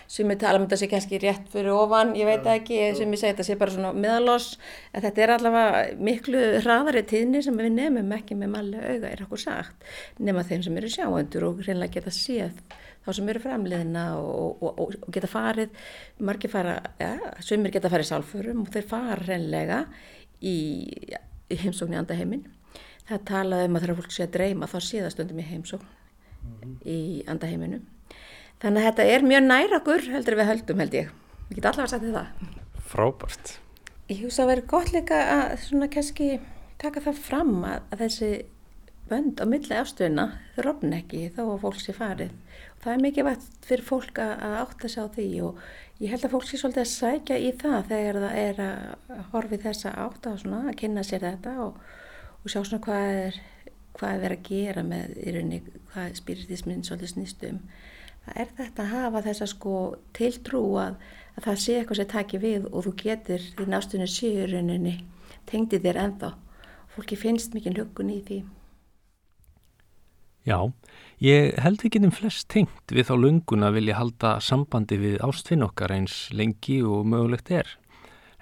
sem 0.07 0.29
við 0.29 0.41
tala 0.43 0.59
um 0.59 0.65
þetta 0.67 0.79
sé 0.81 0.89
kannski 0.91 1.19
rétt 1.21 1.51
fyrir 1.53 1.73
ofan, 1.73 2.13
ég 2.17 2.29
veit 2.29 2.43
það 2.45 2.59
ekki, 2.59 2.79
sem 2.99 3.13
ég 3.15 3.21
segi 3.21 3.33
þetta 3.33 3.47
sé 3.47 3.57
bara 3.59 3.75
svona 3.75 3.91
meðaloss, 3.97 4.57
en 4.93 5.05
þetta 5.05 5.23
er 5.25 5.35
allavega 5.35 5.83
miklu 6.09 6.43
hraðari 6.61 7.05
tíðni 7.09 7.43
sem 7.45 7.57
við 7.59 7.71
nefnum 7.75 8.15
ekki 8.17 8.39
með 8.39 8.53
mannlega 8.55 8.95
auga, 8.95 9.11
er 9.11 9.23
okkur 9.25 9.43
sagt, 9.45 9.87
nema 10.19 10.45
þeim 10.47 10.65
sem 10.65 10.81
eru 10.81 10.91
sjáendur 10.93 11.47
og 11.49 11.63
hreinlega 11.65 11.99
geta 11.99 12.13
séð 12.13 12.59
þá 13.05 13.11
sem 13.13 13.29
eru 13.29 13.41
framliðina 13.43 14.05
og, 14.17 14.61
og, 14.65 14.79
og, 14.81 14.95
og 15.05 15.13
geta 15.13 15.29
farið, 15.29 15.73
margir 16.25 16.51
fara, 16.53 16.79
ja, 17.01 17.13
sumir 17.45 17.73
geta 17.73 17.91
farið 17.93 18.09
sálförum 18.09 18.63
og 18.63 18.71
þeir 18.73 18.87
fara 18.89 19.19
hreinlega 19.21 19.83
í, 20.41 20.55
í 21.53 21.59
heimsókn 21.61 21.93
í 21.93 21.99
andaheimin. 22.01 22.47
Það 23.05 23.27
talaði 23.29 23.69
um 23.69 23.77
að 23.77 23.85
þegar 23.85 23.99
fólk 23.99 24.15
sé 24.15 24.25
að 24.25 24.33
dreyma 24.39 24.69
þá 24.71 24.79
sé 24.81 25.03
það 25.03 25.13
stundum 25.13 25.41
í 25.43 25.49
heimsókn 25.51 26.81
í 26.89 26.99
andaheiminum. 27.29 27.85
Þannig 28.63 28.81
að 28.81 28.87
þetta 28.89 29.05
er 29.13 29.27
mjög 29.29 29.45
nær 29.45 29.77
okkur 29.79 30.09
heldur 30.13 30.39
við 30.39 30.51
höldum 30.51 30.81
held 30.83 30.97
ég. 30.97 31.13
Við 31.49 31.59
getum 31.59 31.71
allavega 31.71 31.91
sagt 31.91 32.09
það. 32.15 32.51
Frábært. 32.89 33.55
Ég 34.09 34.21
hugsa 34.21 34.43
að 34.45 34.51
vera 34.53 34.67
gott 34.69 34.91
líka 34.93 35.21
að 35.33 35.55
svona 35.65 35.89
kannski 35.91 36.27
taka 36.81 37.01
það 37.03 37.23
fram 37.25 37.55
að, 37.65 37.79
að 37.91 38.03
þessi 38.05 38.29
bönd 39.09 39.41
á 39.41 39.45
milli 39.49 39.77
ástöðuna 39.77 40.25
þrófn 40.55 40.93
ekki 40.97 41.27
þó 41.35 41.41
að 41.45 41.63
fólk 41.65 41.81
sé 41.81 41.93
farið. 41.95 42.31
Og 42.75 42.85
það 42.85 42.93
er 42.93 43.03
mikið 43.05 43.27
vægt 43.27 43.67
fyrir 43.69 43.85
fólk 43.85 44.21
að, 44.21 44.31
að 44.47 44.55
átta 44.63 44.91
sig 44.91 45.05
á 45.05 45.07
því 45.15 45.27
og 45.45 45.59
ég 46.01 46.13
held 46.13 46.25
að 46.25 46.35
fólk 46.35 46.47
sé 46.49 46.59
svolítið 46.61 46.83
að 46.83 46.91
sækja 46.93 47.37
í 47.37 47.51
það 47.61 47.89
þegar 47.91 48.21
það 48.23 48.39
er 48.41 48.61
að 48.65 49.27
horfi 49.33 49.59
þessa 49.65 49.93
átta 50.05 50.33
og 50.33 50.41
svona 50.41 50.61
að 50.69 50.79
kynna 50.81 51.05
sér 51.05 51.25
þetta 51.27 51.57
og, 51.65 51.77
og 52.41 52.49
sjá 52.49 52.59
svona 52.61 52.81
hvað 52.87 53.09
er, 53.25 53.41
hvað 53.99 54.15
er 54.15 54.23
verið 54.25 54.39
að 54.39 54.49
gera 54.49 54.85
með 54.89 55.19
í 55.21 55.35
rauninni 55.35 55.61
hvað 55.93 56.17
spiritismin 56.21 56.85
svolítið 56.87 57.13
snýst 57.13 57.45
um. 57.51 57.61
Það 58.25 58.39
er 58.41 58.53
þetta 58.57 58.83
að 58.83 58.93
hafa 58.93 59.21
þessa 59.27 59.47
sko 59.51 59.75
tiltrú 60.17 60.63
að, 60.81 60.97
að 61.37 61.47
það 61.47 61.59
sé 61.63 61.77
eitthvað 61.79 61.99
sem 62.01 62.11
taki 62.15 62.41
við 62.41 62.67
og 62.71 62.87
þú 62.87 62.93
getur 63.03 63.47
því 63.57 63.67
nástunni 63.69 64.09
séu 64.09 64.43
í 64.45 64.49
rauninni 64.49 64.95
tengdi 65.49 65.79
þér 65.81 66.01
ennþá. 66.05 66.33
Fólki 66.95 67.17
finnst 67.19 67.55
mikið 67.55 67.81
hlukkun 67.81 68.13
í 68.13 68.19
því. 68.25 68.39
Já, 70.45 70.59
ég 71.25 71.55
held 71.61 71.81
við 71.81 71.95
getum 71.95 72.13
flest 72.13 72.47
tengt 72.53 72.93
við 72.93 73.09
þá 73.09 73.15
lungun 73.17 73.65
að 73.65 73.79
vilja 73.79 73.97
halda 73.97 74.35
sambandi 74.45 74.99
við 75.01 75.17
ástfinn 75.25 75.65
okkar 75.65 75.95
eins 75.95 76.27
lengi 76.33 76.83
og 76.85 77.07
mögulegt 77.09 77.49
er. 77.49 77.71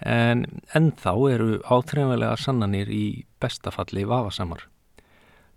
En 0.03 0.43
ennþá 0.75 1.13
eru 1.31 1.49
áþreifanlega 1.63 2.35
sannanir 2.39 2.91
í 2.91 3.23
bestafalli 3.39 4.03
vafasamar. 4.09 4.67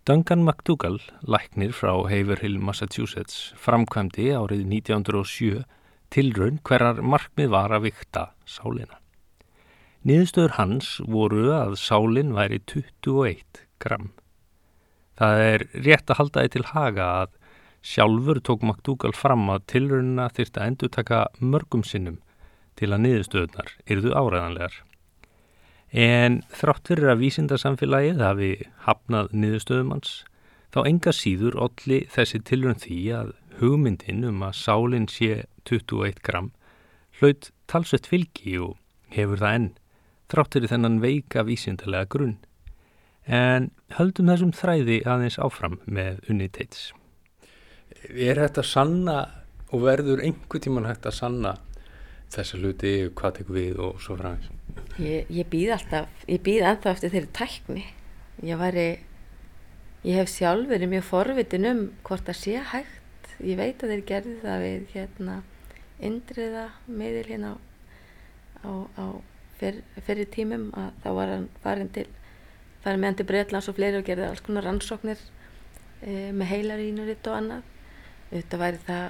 Duncan 0.06 0.44
McDougall, 0.44 1.00
læknir 1.26 1.72
frá 1.74 1.90
Haverhill, 2.06 2.60
Massachusetts, 2.62 3.48
framkvæmdi 3.58 4.28
árið 4.38 4.60
1907 4.70 5.64
tilraun 6.14 6.60
hverjar 6.62 7.00
markmið 7.02 7.48
var 7.50 7.74
að 7.74 7.88
vikta 7.88 8.22
sálina. 8.46 9.00
Niðurstöður 10.06 10.54
hans 10.60 10.92
voru 11.10 11.48
að 11.56 11.74
sálin 11.82 12.30
væri 12.38 12.60
21 12.70 13.64
gram. 13.82 14.12
Það 15.18 15.42
er 15.48 15.66
rétt 15.88 16.14
að 16.14 16.20
halda 16.22 16.46
því 16.46 16.54
til 16.54 16.66
haga 16.70 17.10
að 17.24 17.36
sjálfur 17.82 18.44
tók 18.46 18.62
McDougall 18.62 19.18
fram 19.24 19.50
að 19.50 19.66
tilraunina 19.74 20.30
þyrta 20.38 20.70
endur 20.70 20.94
taka 21.00 21.24
mörgum 21.42 21.82
sinnum 21.82 22.22
til 22.78 22.92
að 22.94 23.08
niðurstöðunar 23.08 23.74
yrðu 23.90 24.14
áræðanlegar. 24.14 24.84
En 25.92 26.42
þrátt 26.50 26.90
fyrir 26.90 27.12
að 27.12 27.22
vísindarsamfélagið 27.22 28.22
hafi 28.24 28.52
hafnað 28.86 29.32
niðurstöðum 29.32 29.94
hans, 29.94 30.24
þá 30.74 30.80
enga 30.84 31.14
síður 31.14 31.58
olli 31.68 32.02
þessi 32.12 32.42
tilraun 32.42 32.80
því 32.82 33.00
að 33.16 33.34
hugmyndin 33.60 34.26
um 34.28 34.42
að 34.44 34.58
sálinn 34.58 35.08
sé 35.08 35.44
21 35.68 36.20
gram 36.26 36.50
hlaut 37.20 37.50
talsvett 37.70 38.08
fylgi 38.10 38.58
og 38.60 38.76
hefur 39.14 39.40
það 39.40 39.58
enn, 39.58 39.70
þrátt 40.32 40.56
fyrir 40.56 40.72
þennan 40.72 41.00
veika 41.02 41.44
vísindarlega 41.46 42.10
grunn. 42.12 42.36
En 43.26 43.70
höldum 43.96 44.30
þessum 44.30 44.52
þræði 44.54 45.00
aðeins 45.08 45.38
áfram 45.42 45.80
með 45.86 46.20
unni 46.30 46.50
teits. 46.52 46.90
Er 48.12 48.38
þetta 48.42 48.62
sanna 48.66 49.16
og 49.72 49.82
verður 49.86 50.22
einhver 50.22 50.62
tíman 50.62 50.86
hægt 50.86 51.08
að 51.08 51.18
sanna 51.18 51.56
þessa 52.34 52.60
hluti, 52.60 52.94
hvað 53.16 53.40
tekur 53.40 53.58
við 53.58 53.82
og 53.82 53.98
svo 54.02 54.18
fræðis? 54.20 54.55
Ég, 54.96 55.28
ég 55.28 55.48
býð 55.52 55.74
alltaf, 55.76 56.24
ég 56.24 56.40
býð 56.44 56.66
ennþá 56.70 56.92
eftir 56.94 57.12
þeirri 57.12 57.32
tækni. 57.36 57.84
Ég 58.46 58.60
væri, 58.60 58.86
ég 60.06 60.20
hef 60.20 60.30
sjálf 60.32 60.70
verið 60.70 60.92
mjög 60.94 61.04
forvitin 61.10 61.68
um 61.68 61.82
hvort 62.06 62.24
það 62.28 62.38
sé 62.40 62.62
hægt. 62.72 63.30
Ég 63.44 63.58
veit 63.60 63.82
að 63.84 63.92
þeir 63.92 64.04
gerði 64.08 64.36
það 64.40 64.64
við 64.64 64.86
hérna 64.94 65.36
indriða 66.06 66.66
miðil 66.88 67.24
hérna 67.28 67.50
á, 68.64 68.72
á 68.96 69.04
fyr, 69.60 69.82
fyrir 70.04 70.28
tímum 70.32 70.68
að 70.76 70.88
þá 71.04 71.08
var 71.18 71.32
hann 71.32 71.46
farin 71.64 71.92
til, 71.92 72.06
farin 72.84 73.02
með 73.02 73.10
hann 73.10 73.18
til 73.20 73.28
Breitlands 73.30 73.70
og 73.70 73.76
fleiri 73.78 74.00
og 74.00 74.08
gerði 74.08 74.28
alls 74.30 74.44
konar 74.44 74.66
rannsóknir 74.68 75.20
e, 76.02 76.32
með 76.32 76.50
heilarínuritt 76.52 77.28
og 77.30 77.38
annað. 77.40 77.68
Þetta 78.32 78.60
væri 78.60 78.82
það 78.88 79.06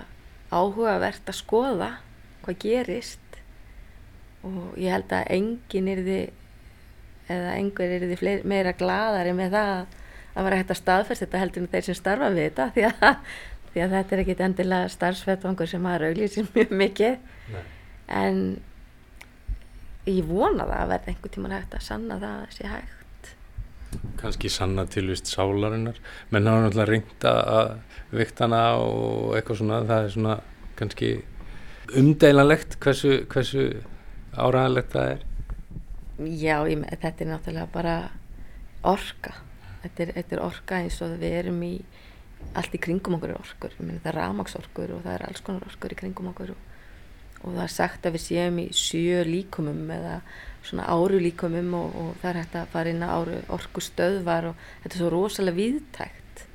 áhugavert 0.54 1.30
að 1.30 1.38
skoða 1.40 1.90
hvað 2.44 2.60
gerist 2.62 3.25
og 4.44 4.76
ég 4.80 4.92
held 4.92 5.12
að 5.16 5.30
enginn 5.36 5.92
yrði 5.94 6.20
eða 7.32 7.54
einhver 7.56 7.94
yrði 7.96 8.18
fleiri, 8.20 8.46
meira 8.46 8.74
gladari 8.76 9.32
með 9.34 9.56
það 9.56 9.72
að 10.36 10.46
var 10.46 10.56
hægt 10.58 10.72
að 10.74 10.80
staðfæst 10.82 11.24
þetta 11.24 11.42
heldur 11.42 11.64
en 11.64 11.70
þeir 11.72 11.86
sem 11.86 11.98
starfa 11.98 12.30
við 12.34 12.48
þetta 12.50 12.66
því 12.74 12.84
að, 12.90 13.06
því 13.72 13.84
að 13.84 13.94
þetta 13.96 14.16
er 14.16 14.22
ekkit 14.22 14.42
endilega 14.46 14.92
starfsvettvangur 14.92 15.70
sem 15.70 15.82
maður 15.82 16.10
auglýsir 16.10 16.50
mjög 16.54 16.74
mikið. 16.82 17.16
Nei. 17.46 17.62
en 18.06 18.42
ég 20.06 20.26
vona 20.26 20.66
það 20.66 20.76
að 20.80 20.92
verða 20.92 21.12
einhver 21.12 21.32
tíman 21.34 21.56
hægt 21.56 21.74
að 21.74 21.86
sanna 21.86 22.18
það 22.22 22.36
að 22.44 22.52
sé 22.54 22.70
hægt. 22.70 23.32
Kanski 24.20 24.50
sanna 24.52 24.84
tilvist 24.90 25.30
sálarinnar, 25.30 25.98
menn 26.30 26.46
hafa 26.46 26.66
náttúrulega 26.66 26.90
reynt 26.90 27.26
að 27.30 27.72
vikta 28.14 28.46
hana 28.46 28.62
og 28.82 29.34
eitthvað 29.38 29.60
svona, 29.62 29.80
það 29.88 30.04
er 30.04 30.14
svona 30.14 30.36
kannski 30.78 31.10
umdeilanlegt 31.96 32.78
hversu, 32.82 33.12
hversu 33.32 33.66
áræðanlegt 34.36 34.94
það 34.94 35.10
er. 35.14 35.24
Já, 36.16 36.56
ég, 36.68 36.84
þetta 37.02 37.24
er 37.24 37.30
náttúrulega 37.30 37.68
bara 37.74 37.96
orka. 38.86 39.34
Þetta 39.82 40.04
er, 40.04 40.12
þetta 40.20 40.36
er 40.36 40.44
orka 40.46 40.80
eins 40.82 41.00
og 41.04 41.16
við 41.20 41.38
erum 41.42 41.62
í 41.66 41.74
allt 42.56 42.74
í 42.76 42.80
kringum 42.80 43.18
okkur 43.18 43.34
er 43.34 43.40
orkur. 43.40 43.76
Meina, 43.80 44.00
það 44.04 44.12
er 44.12 44.18
rafmagnsorkur 44.20 44.94
og 44.96 45.04
það 45.04 45.14
er 45.16 45.26
alls 45.28 45.44
konar 45.46 45.68
orkur 45.68 45.94
í 45.94 45.98
kringum 45.98 46.30
okkur 46.32 46.52
og, 46.54 46.74
og 47.42 47.48
það 47.50 47.64
er 47.64 47.74
sagt 47.74 48.06
að 48.08 48.16
við 48.16 48.24
séum 48.26 48.60
í 48.62 48.66
sjö 48.76 49.24
líkumum 49.28 49.90
eða 49.92 50.20
svona 50.66 50.86
áru 50.90 51.20
líkumum 51.22 51.74
og, 51.78 51.98
og 52.00 52.14
það 52.22 52.30
er 52.30 52.40
hægt 52.42 52.56
að 52.60 52.70
fara 52.72 52.92
inn 52.92 53.04
á 53.04 53.08
áru 53.12 53.40
orku 53.54 53.82
stöðvar 53.84 54.50
og 54.50 54.64
þetta 54.84 54.94
er 54.94 55.02
svo 55.02 55.10
rosalega 55.12 55.60
viðtækt 55.60 56.46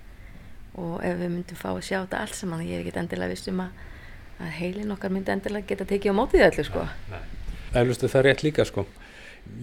og 0.82 0.98
ef 1.04 1.18
við 1.20 1.32
myndum 1.36 1.60
fá 1.60 1.70
að 1.74 1.84
sjá 1.86 1.98
þetta 2.00 2.22
allt 2.24 2.38
saman, 2.38 2.64
ég 2.66 2.80
er 2.80 2.86
ekki 2.86 3.00
endilega 3.02 3.34
viss 3.34 3.52
um 3.52 3.62
að, 3.66 3.86
að 4.40 4.54
heilin 4.60 4.96
okkar 4.96 5.14
myndi 5.14 5.34
endilega 5.34 5.68
geta 5.72 5.88
tekið 5.88 6.16
á 6.16 6.20
mótið 6.20 6.46
öllu 6.48 6.68
sko. 6.68 6.86
Eflustu 7.74 8.10
það 8.12 8.20
er 8.20 8.28
rétt 8.30 8.44
líka 8.46 8.66
sko. 8.68 8.86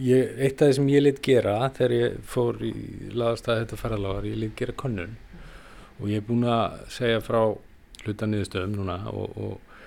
Ég, 0.02 0.34
eitt 0.42 0.62
af 0.62 0.70
því 0.70 0.76
sem 0.78 0.90
ég 0.90 1.04
lit 1.04 1.20
gera 1.22 1.54
þegar 1.76 1.94
ég 1.94 2.18
fór 2.26 2.58
í 2.66 2.72
laðast 3.14 3.48
að 3.48 3.62
þetta 3.62 3.78
ferðalágar, 3.78 4.26
ég 4.26 4.40
lit 4.42 4.56
gera 4.58 4.74
konnun 4.74 5.14
og 5.98 6.10
ég 6.10 6.20
er 6.20 6.26
búin 6.26 6.46
að 6.50 6.80
segja 6.94 7.22
frá 7.22 7.40
hluta 8.04 8.26
niðurstöðum 8.26 8.74
núna 8.78 8.98
og, 9.12 9.38
og, 9.38 9.78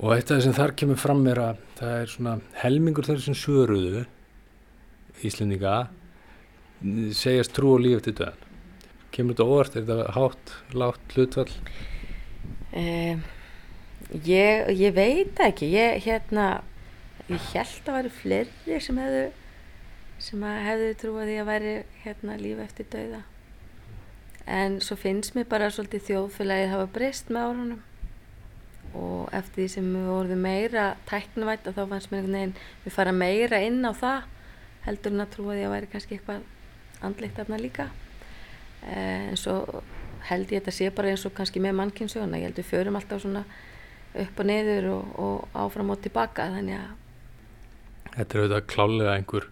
og 0.00 0.14
eitt 0.16 0.30
af 0.30 0.40
því 0.40 0.46
sem 0.48 0.56
þar 0.58 0.74
kemur 0.80 1.00
fram 1.00 1.22
er 1.30 1.42
að 1.44 1.62
það 1.78 1.96
er 2.00 2.12
svona 2.16 2.34
helmingur 2.64 3.06
þeir 3.06 3.22
sem 3.22 3.38
söruðu 3.38 4.04
Íslendinga 5.24 5.76
segjast 7.14 7.54
trú 7.54 7.76
og 7.76 7.84
líf 7.84 8.00
eftir 8.00 8.18
döðan. 8.18 8.40
Kemur 9.14 9.36
þetta 9.36 9.46
óvart, 9.46 9.76
er 9.78 9.84
þetta 9.86 10.14
hátt 10.18 10.54
látt 10.74 11.14
hlutvall 11.14 11.52
Um, 12.74 13.20
ég, 14.26 14.70
ég 14.74 14.94
veit 14.96 15.38
ekki, 15.38 15.68
ég 15.70 16.00
hérna, 16.02 16.64
ég 17.32 17.46
held 17.54 17.88
að 17.88 17.96
væri 17.98 18.10
fleiri 18.12 18.80
sem 18.84 18.98
hefðu, 19.00 19.24
sem 20.20 20.44
hefðu 20.44 20.90
trúið 21.00 21.30
því 21.30 21.38
að 21.40 21.48
væri 21.48 21.72
hérna 22.02 22.36
líf 22.40 22.60
eftir 22.64 22.90
dauða. 22.92 23.22
En 24.44 24.76
svo 24.84 24.96
finnst 25.00 25.32
mér 25.36 25.48
bara 25.48 25.70
svolítið 25.72 26.04
þjóðfélagið 26.10 26.72
hafa 26.74 26.88
breyst 26.92 27.32
með 27.32 27.48
árunum 27.48 27.82
og 28.94 29.32
eftir 29.34 29.64
því 29.64 29.68
sem 29.72 29.86
við 29.90 30.10
vorum 30.12 30.42
meira 30.44 30.84
tæknavætt 31.08 31.66
og 31.66 31.74
þá 31.78 31.82
fannst 31.90 32.12
mér 32.12 32.20
einhvern 32.20 32.36
veginn 32.36 32.56
við 32.84 32.94
fara 32.94 33.14
meira 33.16 33.60
inn 33.64 33.80
á 33.82 33.92
það 33.96 34.28
heldur 34.84 35.14
en 35.14 35.24
að 35.24 35.32
trúa 35.32 35.56
því 35.56 35.64
að 35.64 35.72
væri 35.74 35.90
kannski 35.94 36.18
eitthvað 36.18 37.04
andlíkt 37.04 37.40
afna 37.40 37.58
líka. 37.58 37.88
Eh, 38.84 39.30
en 39.32 39.40
svo 39.40 39.82
held 40.28 40.52
ég 40.52 40.60
þetta 40.60 40.76
sé 40.76 40.90
bara 40.94 41.12
eins 41.12 41.24
og 41.24 41.34
kannski 41.36 41.62
með 41.64 41.78
mannkynsöguna, 41.80 42.38
ég 42.38 42.50
held 42.50 42.60
við 42.60 42.68
förum 42.68 43.00
alltaf 43.00 43.24
svona 43.24 43.46
upp 44.14 44.40
og 44.40 44.46
niður 44.46 44.90
og, 44.92 45.16
og 45.24 45.56
áfram 45.64 45.90
og 45.90 46.04
tilbaka 46.04 46.50
þannig 46.52 46.78
að 46.78 47.03
Þetta 48.14 48.36
er 48.36 48.42
auðvitað 48.42 48.66
klálega 48.70 49.14
einhver 49.18 49.48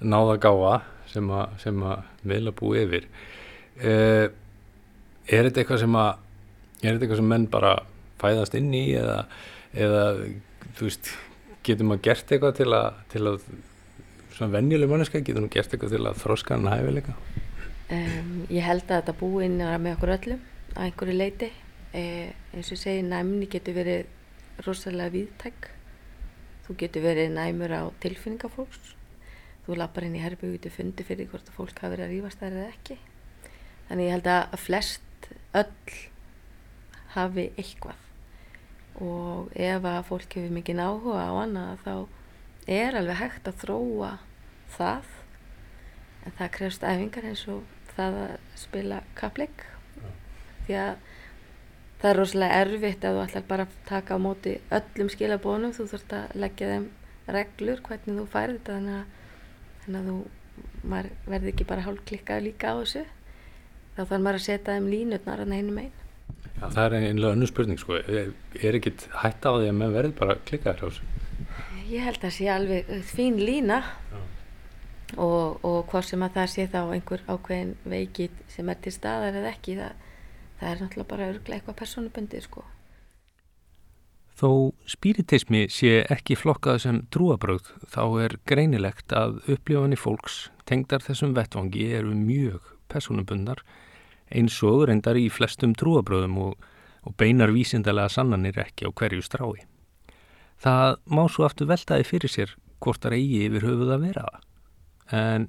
náðagáa 0.00 0.74
sem 1.10 1.30
að, 1.34 1.56
sem 1.62 1.80
að 1.84 2.26
meðla 2.30 2.52
búi 2.56 2.84
yfir. 2.84 3.08
Eh, 3.80 4.26
er 5.30 5.48
þetta 5.48 5.62
eitthvað 5.62 5.82
sem 5.84 5.96
að 5.98 6.12
er 6.80 6.94
þetta 6.94 7.06
eitthvað 7.06 7.20
sem 7.20 7.32
menn 7.32 7.48
bara 7.50 7.72
fæðast 8.20 8.56
inn 8.58 8.70
í 8.76 8.84
eða, 8.98 9.24
eða 9.74 10.04
þú 10.78 10.86
veist, 10.86 11.10
getur 11.66 11.88
maður 11.88 12.04
gert 12.08 12.32
eitthvað 12.32 12.56
til 12.60 12.68
að, 12.76 13.00
til 13.12 13.24
að 13.28 13.42
svona 14.36 14.54
venjuleg 14.54 14.90
manneska, 14.90 15.20
getur 15.20 15.44
maður 15.44 15.56
gert 15.56 15.74
eitthvað 15.74 15.96
til 15.96 16.04
að 16.04 16.22
þróska 16.22 16.56
hann 16.56 16.70
hæfileika? 16.72 17.16
Um, 17.90 18.30
ég 18.52 18.64
held 18.64 18.86
að 18.86 19.00
þetta 19.00 19.16
búi 19.18 19.44
inn 19.48 19.58
með 19.58 19.96
okkur 19.96 20.14
öllum 20.14 20.46
að 20.76 20.84
einhverju 20.86 21.16
leiti 21.16 21.50
eh, 21.96 22.30
eins 22.54 22.70
og 22.70 22.78
segi 22.78 23.02
næmni 23.02 23.48
getur 23.50 23.76
verið 23.80 24.62
rosalega 24.64 25.12
viðtæk 25.16 25.70
þú 26.70 26.78
getur 26.78 27.02
verið 27.02 27.32
næmur 27.34 27.74
á 27.74 27.82
tilfinningafólks 27.98 28.94
þú 29.70 29.78
lappar 29.78 30.06
inn 30.06 30.16
í 30.18 30.22
herbyggu 30.22 30.56
getur 30.56 30.74
fundið 30.74 31.08
fyrir 31.08 31.28
hvort 31.30 31.50
fólk 31.54 31.80
hafi 31.82 31.94
verið 31.94 32.04
að 32.06 32.12
rífast 32.14 32.40
þær 32.40 32.54
eða 32.56 32.70
ekki. 32.72 32.96
Þannig 33.88 34.06
ég 34.06 34.14
held 34.16 34.30
að 34.30 34.56
flest 34.62 35.28
öll 35.60 35.98
hafi 37.14 37.44
eitthvað. 37.58 38.06
Og 39.00 39.52
ef 39.54 39.86
að 39.86 40.00
fólk 40.08 40.36
hefur 40.38 40.56
mikið 40.56 40.82
áhuga 40.82 41.26
á 41.26 41.32
annað 41.44 41.84
þá 41.84 41.94
er 42.80 42.98
alveg 42.98 43.20
hægt 43.20 43.50
að 43.50 43.60
þróa 43.64 44.10
það. 44.76 45.12
En 46.26 46.36
það 46.38 46.54
krefst 46.58 46.86
æfingar 46.86 47.30
eins 47.30 47.46
og 47.50 47.62
það 47.94 48.20
að 48.24 48.34
spila 48.58 49.02
kapleik 49.18 49.66
því 50.66 50.76
að 50.82 51.06
það 52.00 52.10
er 52.10 52.18
rosalega 52.20 52.64
erfitt 52.64 53.04
að 53.04 53.16
þú 53.16 53.22
ætlar 53.26 53.46
bara 53.48 53.66
að 53.68 53.78
taka 53.88 54.16
á 54.16 54.18
móti 54.20 54.56
öllum 54.78 55.12
skilabónum 55.12 55.76
þú 55.76 55.86
þurft 55.92 56.16
að 56.16 56.36
leggja 56.44 56.74
þeim 56.74 56.90
reglur 57.30 57.82
hvernig 57.86 58.20
þú 58.20 58.26
færði 58.32 58.58
þetta 58.58 58.76
þannig 58.76 58.98
að, 58.98 59.16
þannig 59.84 60.00
að 60.00 60.10
þú 60.10 60.18
maður 60.90 61.10
verði 61.28 61.52
ekki 61.54 61.66
bara 61.68 61.84
hálf 61.86 62.04
klikkað 62.08 62.44
líka 62.48 62.72
á 62.72 62.74
þessu. 62.80 63.04
Þá 63.96 64.02
þarf 64.02 64.22
maður 64.24 64.38
að 64.38 64.46
setja 64.46 64.76
þeim 64.76 64.90
línutnar 64.94 65.42
að 65.42 65.52
neinu 65.52 65.76
megin. 65.76 65.96
Já, 66.60 66.66
það 66.66 66.82
er 66.84 66.96
einlega 66.98 67.36
önnu 67.36 67.48
spurning 67.48 67.80
sko. 67.80 68.00
Er, 68.00 68.32
er 68.60 68.78
ekkit 68.78 69.06
hætt 69.22 69.46
á 69.48 69.50
því 69.52 69.70
að 69.70 69.78
menn 69.80 69.96
verði 69.96 70.16
bara 70.18 70.36
klikkaður 70.48 70.80
á 70.80 70.86
þessu? 70.88 71.08
Ég 71.90 72.04
held 72.06 72.20
að 72.20 72.26
það 72.26 72.36
sé 72.36 72.50
alveg 72.54 72.92
fín 73.10 73.40
lína. 73.40 73.80
Já. 74.10 74.20
og, 75.16 75.64
og 75.66 75.80
hvort 75.90 76.06
sem 76.06 76.22
að 76.22 76.36
það 76.36 76.50
sé 76.52 76.66
þá 76.70 76.80
einhver 76.94 77.24
ákveðin 77.26 77.72
veikið 77.90 78.36
sem 78.52 78.68
er 78.70 78.78
til 78.84 78.92
staðar 78.94 79.38
eða 79.40 79.50
ekki 79.50 79.74
það, 79.80 80.04
það 80.60 80.68
er 80.70 80.82
náttúrulega 80.82 81.10
bara 81.10 81.30
örglega 81.32 81.58
eitthvað 81.58 81.80
personubundið 81.80 82.46
sko. 82.46 82.64
Þó 84.40 84.50
spiritismi 84.88 85.66
sé 85.68 86.00
ekki 86.08 86.36
flokkað 86.38 86.78
sem 86.84 87.00
trúabröð 87.12 87.74
þá 87.92 88.02
er 88.24 88.36
greinilegt 88.48 89.12
að 89.12 89.40
upplifanir 89.52 90.00
fólks 90.00 90.46
tengdar 90.68 91.04
þessum 91.04 91.34
vettvangi 91.36 91.90
eru 91.98 92.14
mjög 92.16 92.70
personubundar 92.88 93.60
eins 94.30 94.56
og 94.64 94.86
reyndar 94.88 95.18
í 95.20 95.26
flestum 95.32 95.74
trúabröðum 95.76 96.38
og, 96.46 96.54
og 97.04 97.16
beinar 97.20 97.52
vísindalega 97.52 98.12
sannanir 98.12 98.60
ekki 98.62 98.88
á 98.88 98.90
hverju 98.94 99.24
strái. 99.26 99.66
Það 100.60 100.96
má 101.08 101.24
svo 101.28 101.46
aftur 101.48 101.68
veltaði 101.70 102.06
fyrir 102.06 102.32
sér 102.32 102.54
hvort 102.80 103.02
það 103.04 103.16
eigi 103.18 103.42
yfir 103.48 103.66
höfuð 103.66 103.92
að 103.96 104.06
vera 104.06 104.24
það. 104.28 104.46
En 105.20 105.48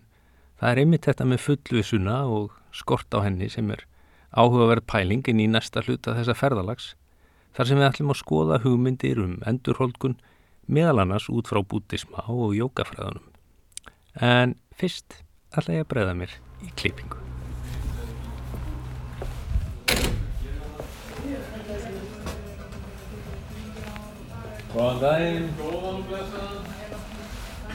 það 0.59 0.71
er 0.71 0.83
einmitt 0.83 1.07
þetta 1.07 1.27
með 1.31 1.43
fullvisuna 1.45 2.17
og 2.27 2.55
skort 2.75 3.13
á 3.15 3.19
henni 3.23 3.47
sem 3.51 3.71
er 3.71 3.85
áhugaverð 4.31 4.87
pælingin 4.87 5.41
í 5.43 5.47
næsta 5.51 5.83
hluta 5.85 6.15
þessa 6.17 6.35
ferðalags 6.37 6.93
þar 7.55 7.67
sem 7.67 7.79
við 7.79 7.89
ætlum 7.89 8.13
að 8.13 8.21
skoða 8.21 8.61
hugmyndir 8.63 9.19
um 9.23 9.39
endurholdgun 9.47 10.19
meðal 10.71 11.01
annars 11.03 11.27
út 11.31 11.51
frá 11.51 11.59
bútisma 11.63 12.23
og 12.31 12.55
jókafræðunum. 12.55 13.27
En 14.15 14.55
fyrst 14.77 15.21
ætla 15.51 15.81
ég 15.81 15.85
að 15.85 15.91
breyða 15.91 16.15
mér 16.15 16.37
í 16.63 16.71
klippingu. 16.79 17.19
Góðan 24.71 25.01
daginn. 25.03 25.47
Góðan 25.59 25.97
og 25.99 26.05
blessaðan. 26.07 26.67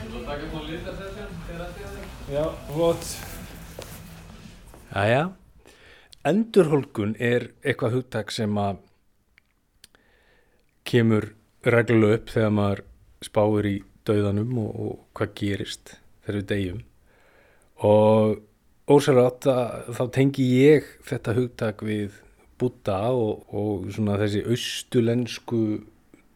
Þú 0.07 0.21
taka 0.25 0.47
svona 0.49 0.77
þetta 0.87 1.09
er 1.13 1.59
það? 1.61 1.97
Já, 2.33 2.45
flott. 2.71 3.11
Jæja, 4.95 5.21
endurholgun 6.29 7.15
er 7.19 7.51
eitthvað 7.63 7.97
hugtak 7.97 8.33
sem 8.35 8.57
að 8.59 8.83
kemur 10.87 11.31
reglulega 11.67 12.19
upp 12.19 12.31
þegar 12.31 12.53
maður 12.57 12.83
spáir 13.25 13.67
í 13.67 13.77
dauðanum 14.07 14.59
og, 14.61 14.69
og 14.85 14.99
hvað 15.17 15.33
gerist 15.41 15.97
þegar 16.25 16.39
við 16.39 16.47
deyjum. 16.51 16.79
Og 17.87 18.37
ósæðan 18.87 19.91
þá 19.97 20.03
tengi 20.15 20.47
ég 20.63 20.87
þetta 21.07 21.35
hugtak 21.37 21.83
við 21.85 22.21
Buddha 22.57 23.11
og, 23.13 23.43
og 23.53 23.89
svona 23.93 24.17
þessi 24.17 24.41
austulensku 24.49 25.61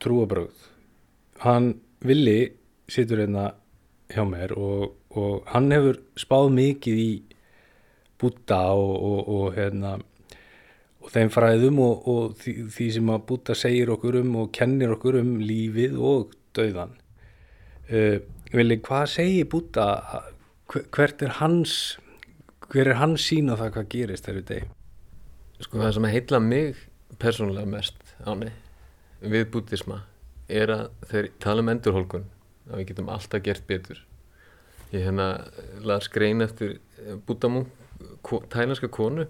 trúabröð. 0.01 0.67
Hann 1.41 1.73
villi 2.05 2.51
situr 2.91 3.23
hérna 3.23 3.51
hjá 4.11 4.25
mér 4.27 4.53
og, 4.59 4.91
og 5.15 5.47
hann 5.49 5.71
hefur 5.73 6.01
spáð 6.19 6.51
mikið 6.57 7.01
í 7.01 7.11
Buddha 8.21 8.61
og, 8.77 8.93
og, 9.09 9.29
og 9.35 9.55
hérna 9.57 9.95
og 11.01 11.09
þeim 11.09 11.31
fræðum 11.33 11.79
og, 11.81 12.35
því, 12.37 12.53
því 12.75 12.87
sem 12.97 13.09
að 13.09 13.23
Buddha 13.31 13.55
segir 13.57 13.89
okkur 13.95 14.19
um 14.21 14.35
og 14.43 14.51
kennir 14.53 14.93
okkur 14.93 15.17
um 15.23 15.31
lífið 15.41 15.95
og 15.97 16.35
dauðan. 16.57 16.93
Uh, 17.89 18.19
Vili, 18.53 18.77
hvað 18.83 19.07
segir? 19.15 19.47
Hver- 19.51 20.85
Hvert 20.93 21.21
er 21.25 21.33
hans, 21.41 21.97
hver 22.71 22.87
er 22.93 22.99
hans 23.01 23.25
sín 23.27 23.49
á 23.51 23.57
það 23.59 23.73
hvað 23.75 23.89
gerist 23.91 24.27
þegar 24.27 24.37
við 24.39 24.45
deyjum? 24.51 24.69
Sko 25.65 25.81
það 25.81 25.91
sem 25.97 26.07
heitla 26.13 26.39
mig 26.39 26.77
persónulega 27.19 27.67
mest 27.69 27.97
áni 28.25 28.51
við 29.21 29.49
búddisma 29.53 29.97
er 30.51 30.71
að 30.73 30.85
þeir 31.11 31.27
tala 31.43 31.61
um 31.65 31.69
endurholkun 31.73 32.23
að 32.71 32.79
við 32.79 32.87
getum 32.91 33.11
alltaf 33.13 33.43
gert 33.45 33.67
betur 33.69 33.99
ég 34.93 35.03
hérna 35.05 35.27
las 35.85 36.07
grein 36.11 36.41
eftir 36.45 36.77
búddamú 37.27 37.65
tælanska 38.53 38.89
konu. 38.91 39.27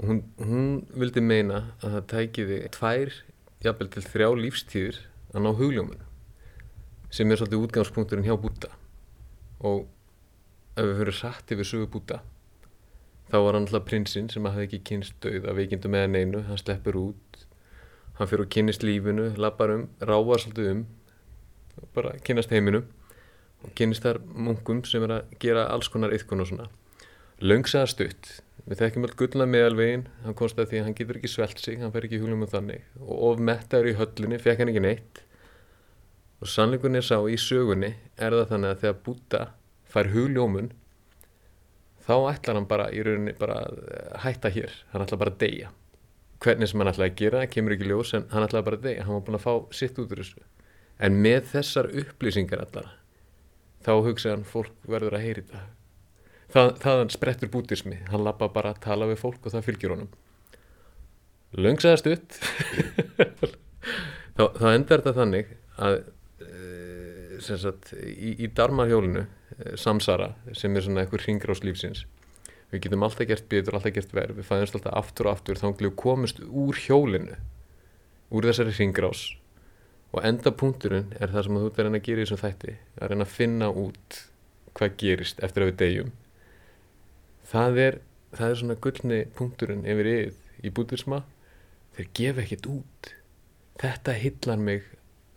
Og 0.00 0.08
hún, 0.08 0.20
hún 0.40 0.68
vildi 0.96 1.20
meina 1.20 1.74
að 1.84 1.96
það 1.96 2.06
tækiði 2.14 2.60
tvær, 2.72 3.14
jafnvel 3.60 3.90
til 3.92 4.04
þrjá 4.06 4.28
lífstíðir 4.40 5.00
að 5.34 5.44
ná 5.44 5.50
hugljóminu 5.52 6.06
sem 7.10 7.30
er 7.30 7.40
svolítið 7.40 7.64
útgangspunkturinn 7.66 8.24
hjá 8.24 8.36
búdda. 8.38 8.70
Og 9.66 9.88
ef 10.78 10.86
við 10.86 11.00
fyrir 11.00 11.16
satt 11.16 11.52
yfir 11.52 11.66
sögu 11.66 11.88
búdda 11.90 12.20
þá 13.30 13.36
var 13.44 13.56
hann 13.56 13.66
alltaf 13.66 13.86
prinsinn 13.86 14.30
sem 14.32 14.46
hafði 14.46 14.66
ekki 14.66 14.80
kynst 14.90 15.16
döið 15.22 15.46
að 15.50 15.60
veikindum 15.60 15.96
eða 15.98 16.10
neinu, 16.10 16.42
hann 16.48 16.60
sleppur 16.60 16.98
út 16.98 17.44
hann 18.18 18.30
fyrir 18.30 18.46
að 18.46 18.52
kynnist 18.56 18.86
lífinu 18.86 19.28
lappar 19.40 19.74
um, 19.74 19.86
rávar 20.02 20.42
svolítið 20.42 20.72
um 20.72 20.82
bara 21.94 22.16
kynnast 22.26 22.52
heiminum 22.54 22.88
og 23.64 23.74
kynnist 23.78 24.04
þar 24.04 24.20
munkum 24.24 24.82
sem 24.88 25.04
er 25.06 25.18
að 25.18 25.34
gera 25.42 25.68
alls 25.72 25.90
konar 25.92 26.14
yðkun 26.16 26.44
og 26.44 26.50
svona 26.50 26.68
löngsaða 27.40 27.88
stutt. 27.88 28.30
Við 28.68 28.82
þekkjum 28.82 29.06
öll 29.08 29.14
gullna 29.18 29.46
meðalvegin 29.48 30.04
hann 30.24 30.36
komst 30.36 30.58
að 30.60 30.70
því 30.70 30.80
að 30.80 30.84
hann 30.86 30.96
getur 30.98 31.18
ekki 31.18 31.30
svelt 31.32 31.62
sig 31.62 31.80
hann 31.80 31.92
fer 31.94 32.06
ekki 32.06 32.18
í 32.18 32.22
huglum 32.22 32.44
um 32.44 32.50
þannig. 32.50 32.84
Og 33.00 33.22
of 33.30 33.40
mettaður 33.42 33.90
í 33.90 33.96
höllinni, 33.98 34.38
fekk 34.42 34.60
hann 34.62 34.72
ekki 34.72 34.82
neitt. 34.84 35.22
Og 36.40 36.50
sannleikunni 36.52 37.02
sá 37.04 37.16
í 37.28 37.38
sögunni 37.40 37.94
er 38.20 38.36
það 38.36 38.52
þannig 38.52 38.74
að 38.74 38.84
þegar 38.84 39.00
Búta 39.06 39.42
fær 39.90 40.12
hugljómun 40.12 40.70
þá 42.06 42.14
ætlar 42.30 42.60
hann 42.60 42.68
bara 42.70 42.90
í 42.92 43.02
rauninni 43.06 43.34
bara 43.40 43.64
eh, 43.66 44.14
hætta 44.24 44.52
hér, 44.52 44.76
hann 44.92 45.04
ætlar 45.04 45.24
bara 45.24 45.34
að 45.34 45.42
deyja. 45.42 45.72
Hvernig 46.40 46.70
sem 46.70 46.80
hann 46.80 46.92
ætlaði 46.92 47.10
að 47.10 47.18
gera, 47.20 47.42
kemur 47.52 47.76
ekki 47.76 47.90
ljós 47.90 48.14
en 48.16 48.28
hann 48.32 48.46
ætlaði 48.46 48.68
bara 48.68 48.80
að 48.80 48.86
deyja, 48.88 49.08
hann 49.08 49.16
var 49.16 49.26
búin 49.26 49.40
að 49.40 49.44
fá 49.48 49.76
sitt 49.76 50.00
út 50.00 50.14
úr 50.14 50.22
þessu. 50.22 50.46
En 51.00 51.20
með 51.24 51.42
þessar 51.56 51.90
upplýsingar 52.04 52.64
allar 52.64 52.94
þá 53.84 53.92
hugsaði 54.04 54.34
hann 54.36 54.48
fólk 54.48 54.88
verður 54.88 55.16
að 55.16 55.24
heyri 55.24 55.44
þetta 55.48 55.79
það, 56.54 56.70
þaðan 56.82 57.12
sprettur 57.14 57.50
bútismi 57.52 58.00
hann 58.10 58.24
lappa 58.26 58.50
bara 58.52 58.74
að 58.74 58.82
tala 58.86 59.08
við 59.10 59.22
fólk 59.22 59.46
og 59.46 59.54
það 59.54 59.66
fylgjur 59.68 59.94
honum. 59.96 60.12
Löngsaðast 61.58 62.06
upp. 62.12 62.36
Þá, 64.40 64.44
þá 64.56 64.66
endar 64.70 65.02
þetta 65.02 65.12
þannig 65.16 65.48
að 65.82 65.94
e, 66.46 67.40
sagt, 67.42 67.90
í, 67.98 68.30
í 68.44 68.48
darmarhjólinu 68.56 69.24
e, 69.26 69.74
samsara 69.80 70.30
sem 70.56 70.76
er 70.78 70.86
svona 70.86 71.02
eitthvað 71.02 71.26
ringrás 71.26 71.60
lífsins. 71.66 72.04
Við 72.70 72.86
getum 72.86 73.04
alltaf 73.04 73.28
gert 73.28 73.48
betur, 73.50 73.76
alltaf 73.76 73.92
gert 73.96 74.14
verð 74.16 74.38
við 74.38 74.46
fæðumst 74.48 74.78
alltaf 74.78 74.96
aftur 75.00 75.28
og 75.28 75.34
aftur. 75.34 75.60
Þá 75.60 75.82
við 75.82 75.92
komumst 75.98 76.40
úr 76.46 76.78
hjólinu 76.78 77.36
úr 78.30 78.48
þessari 78.48 78.76
ringrás 78.78 79.26
og 80.14 80.24
enda 80.26 80.54
punkturinn 80.54 81.12
er 81.18 81.34
það 81.34 81.46
sem 81.46 81.58
þú 81.58 81.66
ert 81.66 81.80
að 81.82 81.88
reyna 81.88 82.00
að 82.00 82.06
gera 82.06 82.22
í 82.22 82.24
þessum 82.24 82.42
þætti. 82.44 82.78
Að 82.96 83.12
reyna 83.12 83.26
að 83.26 83.34
finna 83.34 83.70
út 83.84 84.22
hvað 84.78 84.96
gerist 85.02 85.44
eftir 85.44 85.66
að 85.66 85.72
við 85.72 85.80
deyjum 85.82 86.14
það 87.50 87.82
er 87.86 87.98
það 88.36 88.46
er 88.46 88.58
svona 88.60 88.78
gullni 88.84 89.20
punkturinn 89.36 89.86
yfir 89.88 90.10
yfir 90.14 90.66
í 90.66 90.72
bútisma 90.74 91.22
þeir 91.96 92.10
gefa 92.16 92.44
ekkert 92.44 92.68
út. 92.70 93.12
Þetta 93.80 94.14
hillar 94.20 94.60
mig 94.60 94.86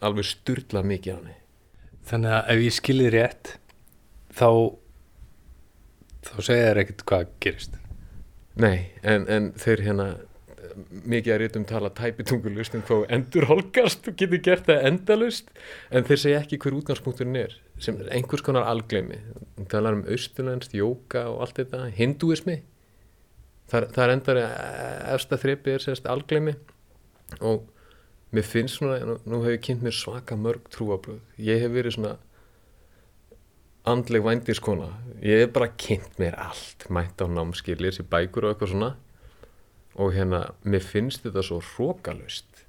alveg 0.04 0.28
styrla 0.28 0.84
mikið 0.86 1.16
á 1.16 1.18
henni. 1.18 1.38
Þannig 2.04 2.36
að 2.38 2.50
ef 2.54 2.64
ég 2.66 2.76
skilir 2.78 3.16
rétt 3.16 3.54
þá 4.36 4.50
þá 6.24 6.36
segja 6.48 6.68
þér 6.68 6.82
ekkert 6.84 7.06
hvað 7.10 7.34
gerist. 7.44 7.80
Nei, 8.60 8.78
en, 9.02 9.26
en 9.32 9.50
þeir 9.58 9.84
hérna 9.88 10.08
mikið 11.04 11.34
að 11.34 11.40
rítum 11.42 11.66
tala 11.70 11.92
tæpitungulust 11.96 12.76
en 12.78 12.86
þá 12.88 12.96
endur 13.16 13.48
holgast 13.50 14.08
og 14.10 14.18
getur 14.20 14.42
gert 14.46 14.68
það 14.68 14.88
endalust 14.90 15.52
en 15.92 16.08
þeir 16.08 16.22
segja 16.24 16.42
ekki 16.44 16.60
hver 16.64 16.78
útgangspunkturinn 16.80 17.40
er 17.40 17.56
sem 17.82 18.00
er 18.02 18.12
einhvers 18.18 18.46
konar 18.46 18.68
algleimi 18.70 19.20
við 19.58 19.70
talar 19.72 19.98
um 19.98 20.06
austurlænst, 20.08 20.76
jóka 20.78 21.26
og 21.32 21.44
allt 21.46 21.62
þetta 21.62 21.88
hinduismi 21.98 22.60
þar, 23.72 23.90
þar 23.96 24.16
endar 24.18 24.42
efsta 25.14 25.40
þrepi 25.42 25.76
er 25.76 25.86
sérst 25.86 26.10
algleimi 26.10 26.56
og 27.42 27.66
mér 28.34 28.46
finnst 28.48 28.80
svona, 28.80 29.00
nú, 29.06 29.18
nú 29.30 29.42
hef 29.46 29.58
ég 29.58 29.66
kynnt 29.68 29.86
mér 29.86 29.96
svaka 29.98 30.38
mörg 30.40 30.70
trúabröð 30.74 31.22
ég 31.42 31.62
hef 31.64 31.74
verið 31.74 31.98
svona 31.98 32.18
andleg 33.90 34.24
vændiskona 34.24 34.90
ég 35.22 35.44
hef 35.44 35.56
bara 35.56 35.72
kynnt 35.78 36.20
mér 36.22 36.38
allt 36.40 36.88
mætt 36.94 37.22
á 37.22 37.28
námskilir, 37.28 37.94
sér 37.94 38.08
bækur 38.10 38.48
og 38.48 38.54
eitthvað 38.54 38.74
svona 38.74 38.94
og 39.94 40.14
hérna 40.16 40.46
mér 40.66 40.86
finnst 40.86 41.26
þetta 41.26 41.44
svo 41.46 41.60
hrókalust 41.74 42.64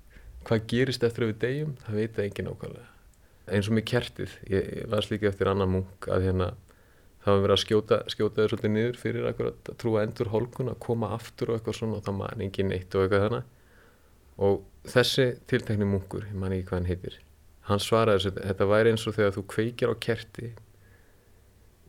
hvað 0.44 0.66
gerist 0.68 1.06
eftir 1.06 1.24
að 1.24 1.32
við 1.32 1.40
degjum 1.44 1.72
það 1.84 1.98
veit 2.00 2.16
það 2.16 2.28
ekki 2.28 2.44
nákvæmlega. 2.44 2.90
Eins 3.54 3.68
og 3.68 3.76
með 3.76 3.86
kertið, 3.90 4.36
ég, 4.48 4.68
ég 4.80 4.92
las 4.92 5.10
líka 5.10 5.28
eftir 5.28 5.50
annan 5.50 5.72
munk 5.72 6.08
að 6.12 6.28
hérna 6.28 6.50
það 7.24 7.30
var 7.32 7.42
verið 7.44 7.56
að 7.56 7.62
skjóta, 7.62 7.98
skjóta 8.12 8.40
þau 8.40 8.50
svolítið 8.52 8.74
niður 8.74 8.98
fyrir 9.00 9.28
að 9.28 9.74
trúa 9.80 10.04
endur 10.04 10.32
holkun 10.32 10.72
að 10.72 10.80
koma 10.84 11.12
aftur 11.16 11.52
og 11.52 11.58
eitthvað 11.58 11.78
svona 11.80 12.00
og 12.00 12.06
það 12.06 12.18
man 12.20 12.44
ekki 12.44 12.66
neitt 12.68 12.96
og 12.96 13.04
eitthvað 13.04 13.26
þannig 13.26 13.52
og 14.44 14.90
þessi 14.92 15.28
tiltekni 15.48 15.88
munkur, 15.88 16.26
ég 16.28 16.36
man 16.36 16.52
ekki 16.52 16.68
hvað 16.68 16.80
hann 16.80 16.90
heitir 16.90 17.20
hann 17.68 17.80
svaraði 17.80 18.20
þessu, 18.20 18.32
þetta 18.44 18.68
væri 18.68 18.92
eins 18.92 19.06
og 19.08 19.16
þegar 19.16 19.36
þú 19.36 19.44
kveikjar 19.54 19.92
á 19.92 19.96
kerti 20.06 20.50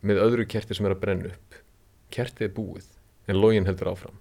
með 0.06 0.22
öðru 0.24 0.46
kerti 0.48 0.76
sem 0.76 0.86
er 0.86 0.94
að 0.94 1.02
brenna 1.02 1.32
upp. 1.32 1.56
Kertið 2.14 2.46
er 2.46 2.54
búið 2.56 2.88
en 3.26 3.40
login 3.40 3.66
heldur 3.68 3.90
áfram 3.92 4.20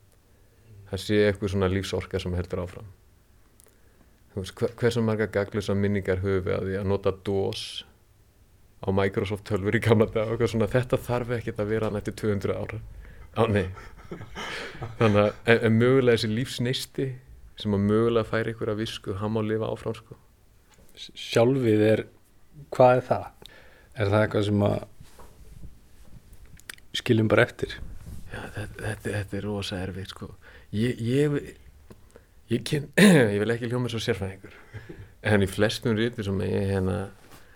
það 0.91 1.03
sé 1.05 1.19
eitthvað 1.25 1.53
svona 1.55 1.71
lífsorka 1.71 2.21
sem 2.21 2.35
heldur 2.37 2.63
áfram. 2.65 2.93
Veist, 4.35 4.55
hver, 4.59 4.73
hversu 4.79 5.03
marga 5.05 5.27
gaglusa 5.31 5.75
minningar 5.77 6.19
höfu 6.23 6.51
að 6.51 6.69
því 6.69 6.79
að 6.81 6.89
nota 6.91 7.13
DOS 7.25 7.85
á 8.83 8.89
Microsoft 8.93 9.45
tölfur 9.47 9.77
í 9.77 9.81
gamla 9.83 10.07
dag 10.11 10.35
og 10.35 10.49
svona, 10.51 10.67
þetta 10.69 10.99
þarf 11.01 11.37
ekki 11.37 11.55
að 11.55 11.71
vera 11.71 11.91
nætti 11.93 12.13
200 12.19 12.57
ára 12.59 12.81
á 13.35 13.43
nei. 13.51 13.67
Þannig 14.99 15.21
að 15.21 15.29
en, 15.49 15.61
en 15.69 15.77
mögulega 15.79 16.17
þessi 16.17 16.31
lífsneisti 16.33 17.07
sem 17.59 17.75
að 17.75 17.87
mögulega 17.87 18.27
færi 18.27 18.53
ykkur 18.53 18.73
að 18.73 18.81
visku 18.83 19.15
hann 19.21 19.33
má 19.33 19.41
lifa 19.45 19.71
áfram 19.71 19.95
sko. 19.97 20.19
Sjálfið 20.95 21.85
er, 21.87 22.03
hvað 22.75 22.99
er 22.99 23.07
það? 23.09 23.25
Er 23.95 24.11
það 24.11 24.25
eitthvað 24.25 24.47
sem 24.49 24.65
að 24.67 24.77
skiljum 26.95 27.31
bara 27.31 27.47
eftir? 27.47 27.77
Já, 28.31 28.41
þetta, 28.55 28.81
þetta, 28.81 29.15
þetta 29.15 29.39
er 29.39 29.47
rosa 29.47 29.79
erfið 29.83 30.11
sko. 30.11 30.29
Ég, 30.75 31.01
ég, 31.01 31.35
ég, 32.51 32.63
kyn, 32.67 32.89
ég 33.33 33.39
vil 33.41 33.55
ekki 33.55 33.69
hljóma 33.71 33.91
svo 33.91 34.01
sérfæðingur 34.03 34.55
en 35.25 35.45
í 35.45 35.49
flestum 35.49 35.97
rítur 35.97 36.27
sem 36.27 36.41
ég, 36.45 36.55
hérna, 36.73 36.97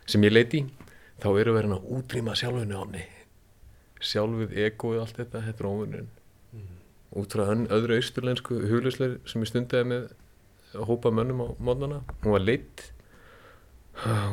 sem 0.09 0.23
ég 0.25 0.33
leiti 0.33 0.63
þá 1.19 1.31
eru 1.33 1.55
verið 1.57 1.75
að 1.77 1.89
útrýma 1.99 2.37
sjálfunu 2.39 2.83
áni 2.83 3.03
sjálfuð, 3.99 4.55
egoið, 4.55 5.01
allt 5.03 5.19
þetta 5.19 5.43
þetta 5.47 5.63
er 5.63 5.69
óvinnun 5.69 6.07
mm. 6.55 6.77
út 7.19 7.35
frá 7.35 7.49
öðru 7.51 7.99
austurlensku 7.99 8.61
hugleisleir 8.69 9.19
sem 9.27 9.43
ég 9.43 9.51
stundiði 9.51 9.89
með 9.91 10.07
að 10.77 10.87
hópa 10.89 11.11
mönnum 11.13 11.43
á 11.43 11.47
mótnana 11.57 11.99
hún 12.23 12.35
var 12.35 12.45
leitt 12.45 12.85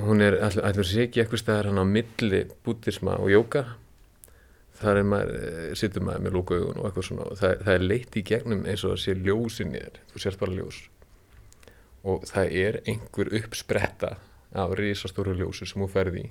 hún 0.05 0.22
er 0.22 0.38
allur 0.44 0.87
sér 0.87 1.07
ekki 1.07 1.22
eitthvað 1.22 1.42
stæðar 1.42 1.70
hann 1.70 1.83
á 1.83 1.87
milli 1.88 2.44
bútisma 2.66 3.16
og 3.18 3.33
jóka 3.33 3.64
þar 4.77 5.01
er 5.01 5.07
maður, 5.09 5.37
eh, 5.37 5.75
sittur 5.79 6.05
maður 6.05 6.25
með 6.27 6.37
lóku 6.37 6.59
augun 6.59 6.81
og 6.81 6.89
eitthvað 6.89 7.09
svona 7.09 7.29
og 7.31 7.39
það, 7.41 7.55
það 7.65 7.75
er 7.75 7.87
leitt 7.87 8.17
í 8.17 8.25
gegnum 8.31 8.65
eins 8.67 8.85
og 8.85 8.95
það 8.95 9.03
sé 9.03 9.15
ljósin 9.21 9.75
í 9.75 9.83
þér, 9.83 10.01
þú 10.12 10.23
sést 10.23 10.43
bara 10.43 10.57
ljós. 10.57 10.81
Og 12.07 12.27
það 12.29 12.57
er 12.62 12.81
einhver 12.87 13.33
uppspretta 13.41 14.11
af 14.57 14.75
risastóru 14.79 15.35
ljósu 15.37 15.67
sem 15.67 15.83
þú 15.83 15.89
ferði 15.93 16.27
í. 16.27 16.31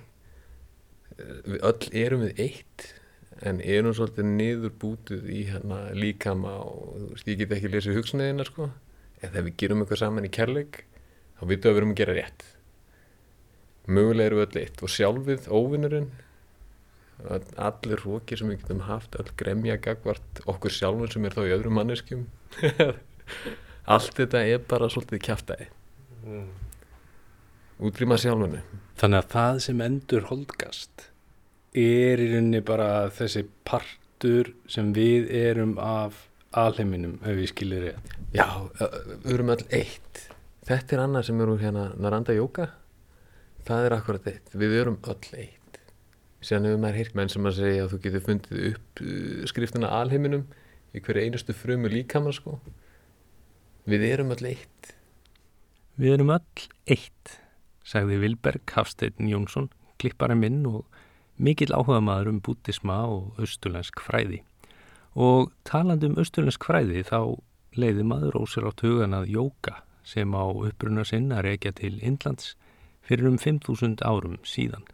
Eh, 1.17 1.33
við 1.45 1.59
öll 1.71 1.89
erum 2.05 2.25
við 2.25 2.43
eitt 2.45 2.87
en 3.43 3.59
erum 3.61 3.95
svolítið 3.95 4.29
niður 4.31 4.75
bútið 4.79 5.25
í 5.27 5.41
hérna 5.49 5.79
líkama 5.95 6.53
og 6.63 7.11
veist, 7.11 7.27
ég 7.27 7.41
get 7.41 7.55
ekki 7.57 7.71
lesið 7.73 7.99
hugsunniðina 7.99 8.45
sko. 8.47 8.69
En 9.21 9.31
þegar 9.31 9.47
við 9.49 9.57
gerum 9.61 9.81
eitthvað 9.83 10.03
saman 10.03 10.27
í 10.27 10.31
kærleik 10.31 10.83
þá 11.35 11.47
vitum 11.49 11.65
við 11.65 11.71
að 11.71 11.73
við 11.73 11.81
erum 11.81 11.95
að 11.95 11.99
gera 12.01 12.17
rétt. 12.19 12.45
Mögulega 13.85 14.29
erum 14.29 14.39
við 14.39 14.47
öll 14.47 14.61
eitt 14.63 14.85
og 14.85 14.93
sjálfið 14.93 15.49
óvinnurinn 15.51 16.09
allir 17.23 18.01
rókir 18.03 18.39
sem 18.39 18.51
við 18.51 18.63
getum 18.63 18.83
haft 18.89 19.15
all 19.19 19.31
gremja 19.39 19.77
gagvart 19.81 20.41
okkur 20.45 20.73
sjálfur 20.73 21.13
sem 21.13 21.25
er 21.25 21.35
þá 21.35 21.41
í 21.45 21.53
öðrum 21.55 21.77
manneskjum. 21.79 22.27
Allt 23.95 24.17
þetta 24.17 24.41
er 24.45 24.61
bara 24.65 24.89
svolítið 24.89 25.21
kæftæði 25.27 25.67
mm. 26.25 26.45
útrýma 27.87 28.17
sjálfunni. 28.21 28.61
Þannig 28.99 29.21
að 29.21 29.33
það 29.33 29.59
sem 29.65 29.83
endur 29.85 30.29
holdgast 30.29 31.09
er 31.75 32.21
í 32.21 32.29
rauninni 32.31 32.61
bara 32.65 33.09
þessi 33.13 33.45
partur 33.67 34.53
sem 34.71 34.93
við 34.95 35.29
erum 35.35 35.75
af 35.81 36.25
alheiminum 36.55 37.19
ef 37.23 37.35
við 37.35 37.51
skilir 37.51 37.85
rétt. 37.89 38.15
Já, 38.35 38.47
við 39.25 39.35
erum 39.37 39.53
all 39.55 39.61
eitt. 39.75 40.25
Þetta 40.65 40.95
er 40.95 41.03
annað 41.03 41.29
sem 41.29 41.41
eru 41.45 41.59
hérna 41.61 41.89
Naranda 41.99 42.35
Jóka 42.35 42.71
það 43.65 43.87
er 43.87 43.95
akkurat 43.97 44.27
eitt, 44.29 44.51
við 44.53 44.75
erum 44.81 44.97
öll 45.09 45.31
eitt 45.41 45.64
síðan 46.45 46.69
hefur 46.69 46.81
maður 46.83 46.99
heyrt 47.01 47.15
menn 47.17 47.31
sem 47.33 47.47
að 47.49 47.57
segja 47.59 47.85
að 47.85 47.93
þú 47.93 48.01
getur 48.03 48.25
fundið 48.25 48.67
upp 48.71 49.01
uh, 49.05 49.45
skriftina 49.49 49.93
alheiminum 49.99 50.45
í 50.95 51.01
hverju 51.03 51.25
einustu 51.25 51.55
frumu 51.57 51.89
líkamar 51.91 52.35
sko. 52.37 52.59
Við 53.89 54.05
erum 54.07 54.33
öll 54.33 54.51
eitt. 54.53 54.93
Við 55.97 56.17
erum 56.17 56.33
öll 56.35 56.69
eitt 56.91 57.39
sagði 57.85 58.19
Vilberg 58.23 58.71
Hafstein 58.75 59.29
Jónsson 59.29 59.69
klippari 60.01 60.35
minn 60.37 60.63
og 60.69 60.85
mikill 61.37 61.73
áhuga 61.75 62.01
maður 62.03 62.31
um 62.33 62.41
bútisma 62.43 63.01
og 63.11 63.39
austurlensk 63.41 64.01
fræði. 64.03 64.41
Og 65.15 65.51
taland 65.67 66.03
um 66.07 66.17
austurlensk 66.19 66.65
fræði 66.65 67.05
þá 67.07 67.37
leiði 67.75 68.05
maður 68.07 68.41
ósir 68.43 68.67
átt 68.67 68.83
hugan 68.85 69.15
að 69.15 69.31
jóka 69.35 69.79
sem 70.05 70.33
á 70.35 70.45
uppruna 70.45 71.05
sinn 71.07 71.31
að 71.33 71.49
reykja 71.49 71.75
til 71.79 71.97
Indlands 72.01 72.53
fyrir 73.05 73.29
um 73.29 73.39
5.000 73.41 74.01
árum 74.05 74.37
síðan 74.47 74.85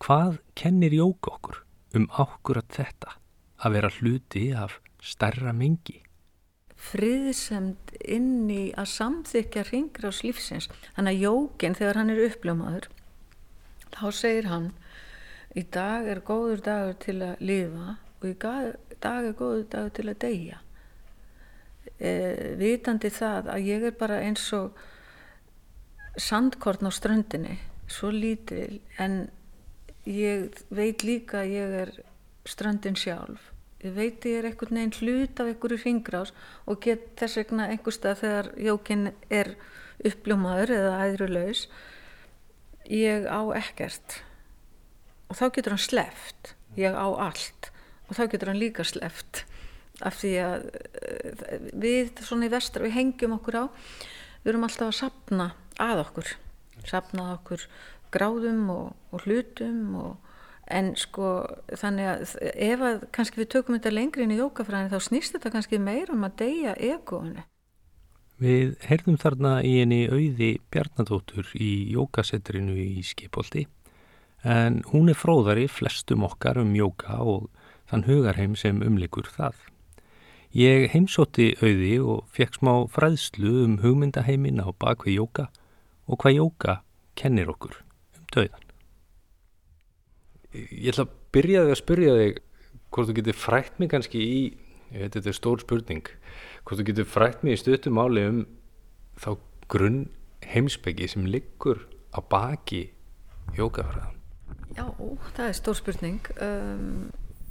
Hvað 0.00 0.38
kennir 0.56 0.94
jók 0.96 1.28
okkur 1.28 1.58
um 1.92 2.06
ákkurat 2.08 2.64
þetta 2.72 3.18
að 3.60 3.74
vera 3.74 3.90
hluti 3.98 4.44
af 4.56 4.78
stærra 5.04 5.52
mingi? 5.52 5.98
Friðsemd 6.80 7.92
inn 8.08 8.48
í 8.48 8.70
að 8.80 8.88
samþykja 8.94 9.66
ringra 9.68 10.08
á 10.08 10.16
slífsins. 10.16 10.70
Þannig 10.96 11.18
að 11.18 11.24
jókin 11.26 11.76
þegar 11.76 12.00
hann 12.00 12.12
er 12.14 12.22
uppljómaður, 12.30 12.86
þá 13.92 14.06
segir 14.16 14.48
hann 14.48 14.70
í 15.52 15.66
dag 15.68 16.08
er 16.08 16.22
góður 16.24 16.62
dagur 16.64 16.96
til 17.04 17.18
að 17.26 17.42
lifa 17.44 17.96
og 18.20 18.24
í 18.30 18.34
dag 18.40 19.26
er 19.26 19.36
góður 19.36 19.66
dagur 19.74 19.92
til 19.98 20.06
að 20.08 20.20
deyja. 20.24 20.62
E, 22.00 22.12
vitandi 22.56 23.10
það 23.12 23.52
að 23.52 23.68
ég 23.68 23.84
er 23.90 23.98
bara 24.00 24.22
eins 24.24 24.46
og 24.56 24.80
sandkorn 26.16 26.88
á 26.88 26.92
ströndinni 26.92 27.58
svo 27.90 28.08
lítil 28.14 28.80
en 29.02 29.26
ég 30.10 30.60
veit 30.74 31.04
líka 31.06 31.42
að 31.42 31.54
ég 31.54 31.74
er 31.84 31.92
strandin 32.48 32.98
sjálf. 32.98 33.50
Ég 33.80 33.94
veit 33.96 34.24
ég 34.28 34.40
er 34.40 34.48
einhvern 34.50 34.76
veginn 34.76 34.96
hlut 34.98 35.40
af 35.40 35.48
einhverju 35.48 35.78
ringrás 35.80 36.32
og 36.68 36.82
get 36.84 37.14
þess 37.20 37.38
vegna 37.40 37.68
einhverstað 37.72 38.20
þegar 38.20 38.50
jókin 38.60 39.12
er 39.32 39.54
uppljómaður 40.04 40.74
eða 40.76 40.98
æðrulaus 41.06 41.62
ég 42.90 43.24
á 43.24 43.40
ekkert. 43.56 44.20
Og 45.30 45.38
þá 45.38 45.46
getur 45.54 45.76
hann 45.76 45.86
sleft 45.86 46.54
ég 46.76 46.92
á 46.92 47.08
allt. 47.08 47.70
Og 48.10 48.18
þá 48.18 48.26
getur 48.26 48.52
hann 48.52 48.60
líka 48.60 48.84
sleft 48.84 49.44
af 50.04 50.20
því 50.20 50.34
að 50.44 50.68
eh, 50.74 51.66
við 51.76 52.22
svona 52.24 52.48
í 52.48 52.52
vestra 52.52 52.84
við 52.84 52.96
hengjum 52.98 53.36
okkur 53.38 53.62
á. 53.62 53.64
Við 54.44 54.54
erum 54.54 54.68
alltaf 54.68 54.90
að 54.90 55.00
sapna 55.00 55.52
að 55.80 56.04
okkur 56.04 56.36
sapna 56.88 57.34
okkur 57.36 57.64
gráðum 58.14 58.66
og, 58.74 58.90
og 59.12 59.24
hlutum 59.26 59.94
og, 60.00 60.10
en 60.70 60.92
sko 60.94 61.30
þannig 61.74 62.06
að 62.06 62.34
ef 62.54 62.82
að 62.86 63.06
kannski 63.16 63.40
við 63.42 63.48
tökum 63.56 63.74
þetta 63.74 63.94
lengri 63.94 64.22
inn 64.22 64.34
í 64.36 64.38
jókafræðinu 64.38 64.92
þá 64.92 65.06
snýst 65.08 65.34
þetta 65.34 65.50
kannski 65.56 65.80
meira 65.82 66.14
um 66.14 66.28
að 66.28 66.36
deyja 66.44 66.76
egoinu 66.78 67.42
Við 68.40 68.78
heyrðum 68.88 69.18
þarna 69.20 69.50
í 69.68 69.74
henni 69.82 70.06
auði 70.08 70.54
Bjarnadóttur 70.72 71.50
í 71.60 71.90
jókasettrinu 71.92 72.72
í 72.80 73.02
Skipolti 73.04 73.66
en 74.40 74.78
hún 74.88 75.12
er 75.12 75.18
fróðari 75.20 75.66
flestum 75.68 76.24
okkar 76.24 76.62
um 76.62 76.70
jóka 76.72 77.18
og 77.20 77.50
þann 77.90 78.06
hugarheim 78.06 78.54
sem 78.56 78.80
umlikur 78.80 79.28
það. 79.28 79.58
Ég 80.56 80.88
heimsótti 80.94 81.50
auði 81.60 81.92
og 82.00 82.32
fekk 82.32 82.56
smá 82.56 82.72
fræðslu 82.88 83.52
um 83.66 83.76
hugmyndaheimin 83.84 84.64
á 84.64 84.72
bakvið 84.72 85.20
jóka 85.20 85.50
og 86.08 86.24
hvað 86.24 86.38
jóka 86.40 86.80
kennir 87.20 87.52
okkur 87.52 87.76
döðan. 88.34 88.66
Ég 90.54 90.90
ætla 90.92 91.06
að 91.06 91.16
byrja 91.34 91.64
þig 91.66 91.74
að 91.74 91.80
spyrja 91.80 92.14
þig 92.18 92.40
hvort 92.90 93.10
þú 93.10 93.16
getur 93.20 93.38
frætt 93.38 93.78
mig 93.78 93.90
kannski 93.92 94.22
í, 94.22 94.40
ég 94.90 95.04
veit 95.04 95.14
þetta 95.14 95.30
er 95.30 95.38
stór 95.38 95.62
spurning, 95.62 96.10
hvort 96.64 96.80
þú 96.80 96.86
getur 96.88 97.06
frætt 97.06 97.44
mig 97.46 97.54
í 97.54 97.60
stöttum 97.60 98.00
áli 98.02 98.26
um 98.26 98.40
þá 99.20 99.30
grunn 99.70 100.00
heimsbyggi 100.50 101.06
sem 101.12 101.28
liggur 101.30 101.84
á 102.10 102.18
baki 102.18 102.88
jókafræðan. 103.54 104.16
Já, 104.74 104.86
það 105.36 105.46
er 105.46 105.56
stór 105.58 105.78
spurning. 105.78 106.30
Um, 106.42 107.10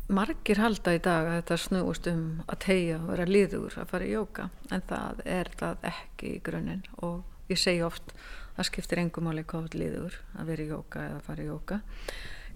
margir 0.10 0.60
halda 0.60 0.96
í 0.98 1.02
dag 1.04 1.28
að 1.28 1.38
þetta 1.40 1.58
snúist 1.64 2.08
um 2.10 2.24
að 2.50 2.62
tegja 2.66 3.00
og 3.00 3.10
vera 3.14 3.28
liður 3.30 3.76
að 3.78 3.92
fara 3.92 4.08
í 4.08 4.14
jóka 4.16 4.50
en 4.74 4.86
það 4.90 5.24
er 5.38 5.52
það 5.60 5.90
ekki 5.92 6.32
í 6.34 6.42
grunninn 6.46 6.86
og 7.06 7.52
ég 7.52 7.62
segi 7.62 7.84
oft 7.86 8.14
það 8.60 8.70
skiptir 8.70 9.02
engum 9.02 9.32
áli 9.32 9.48
hvað 9.48 9.80
liður 9.80 10.22
að 10.38 10.54
vera 10.54 10.66
í 10.66 10.72
jóka 10.74 11.06
eða 11.10 11.22
fara 11.26 11.46
í 11.46 11.50
jóka 11.50 11.82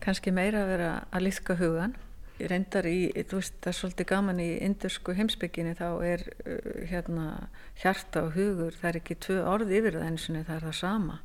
kannski 0.03 0.33
meira 0.35 0.63
að 0.65 0.73
vera 0.75 0.95
að 1.09 1.25
liðka 1.29 1.57
hugan 1.61 1.95
ég 2.41 2.49
reyndar 2.49 2.87
í, 2.89 3.11
þú 3.29 3.39
veist 3.39 3.59
það 3.61 3.69
er 3.69 3.77
svolítið 3.77 4.09
gaman 4.09 4.41
í 4.41 4.47
indursku 4.65 5.13
heimsbygginni 5.17 5.75
þá 5.77 5.87
er 6.05 6.23
uh, 6.45 6.71
hérna 6.89 7.27
hjarta 7.81 8.25
og 8.27 8.33
hugur 8.37 8.75
það 8.79 8.89
er 8.89 8.99
ekki 9.01 9.19
tvö 9.27 9.37
orð 9.53 9.73
yfir 9.77 9.99
það 9.99 10.09
eins 10.09 10.25
og 10.29 10.39
það 10.39 10.55
er 10.55 10.65
það 10.67 10.75
sama. 10.79 11.19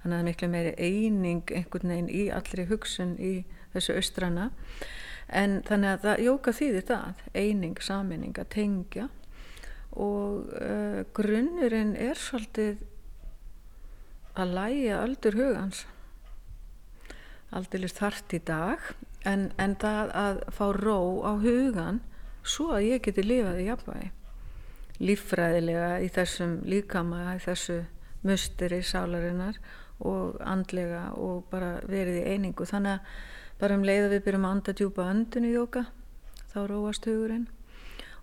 Þannig 0.00 0.10
að 0.10 0.18
það 0.18 0.18
er 0.18 0.28
miklu 0.30 0.50
meiri 0.50 0.74
eining 0.80 1.54
einhvern 1.54 1.94
veginn 1.94 2.10
í 2.16 2.26
allri 2.32 2.66
hugsun 2.70 3.14
í 3.20 3.32
þessu 3.74 3.96
austrana. 4.00 4.50
En 5.30 5.60
þannig 5.68 5.94
að 5.94 6.06
það 6.06 6.22
jóka 6.26 6.54
þýðir 6.58 6.86
það 6.88 7.24
eining, 7.38 7.82
saminning, 7.84 8.38
að 8.40 8.52
tengja. 8.56 9.08
Og 9.90 10.50
uh, 10.56 11.02
grunnurinn 11.14 11.94
er 11.98 12.18
svolítið 12.18 12.80
að 14.38 14.54
læja 14.58 15.00
öldur 15.04 15.38
hugans 15.38 15.86
aldrei 17.50 17.88
þart 17.90 18.34
í 18.36 18.40
dag 18.46 18.78
en, 19.26 19.50
en 19.58 19.74
það 19.80 20.12
að 20.16 20.40
fá 20.54 20.64
ró 20.76 21.00
á 21.26 21.32
hugan 21.42 22.00
svo 22.46 22.70
að 22.76 22.86
ég 22.86 23.04
geti 23.04 23.24
lifað 23.26 23.60
í 23.60 23.68
jafnvægi. 23.68 24.10
Líffræðilega 25.00 25.90
í 26.04 26.08
þessum 26.12 26.58
líkama 26.68 27.34
í 27.34 27.42
þessu 27.42 27.80
musteri 28.26 28.80
sálarinnar 28.84 29.58
og 30.04 30.40
andlega 30.44 31.10
og 31.16 31.46
bara 31.52 31.78
verið 31.88 32.20
í 32.20 32.34
einingu. 32.34 32.68
Þannig 32.68 32.98
að 32.98 33.60
bara 33.60 33.76
um 33.76 33.84
leið 33.84 34.06
að 34.06 34.14
við 34.14 34.26
byrjum 34.26 34.46
að 34.46 34.54
anda 34.56 34.76
djúpa 34.76 35.08
öndun 35.12 35.48
í 35.48 35.54
jóka 35.54 35.86
þá 36.52 36.60
róast 36.70 37.08
hugurinn 37.08 37.48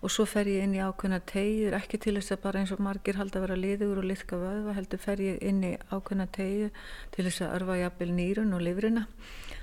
og 0.02 0.14
svo 0.14 0.26
fer 0.30 0.50
ég 0.52 0.66
inn 0.66 0.76
í 0.78 0.82
ákveðna 0.84 1.20
tegjur 1.30 1.76
ekki 1.78 2.00
til 2.04 2.16
þess 2.20 2.36
að 2.36 2.43
bara 2.43 2.62
eins 2.62 2.74
og 2.76 2.84
margir 2.86 3.18
halda 3.18 3.39
að 3.39 3.48
vera 3.48 3.60
liður 3.60 4.02
og 4.02 4.10
liðka 4.12 4.39
vöðva 4.41 4.76
heldur 4.78 5.02
fer 5.02 5.24
ég 5.24 5.39
inn 5.41 5.64
í 5.66 5.74
ákveðna 5.89 6.28
tegju 6.38 6.70
til 7.16 7.28
þess 7.28 7.45
að 7.45 7.56
örfa 7.60 7.80
jafnvel 7.82 8.12
nýrun 8.18 8.58
og 8.58 8.66
livrina 8.66 9.08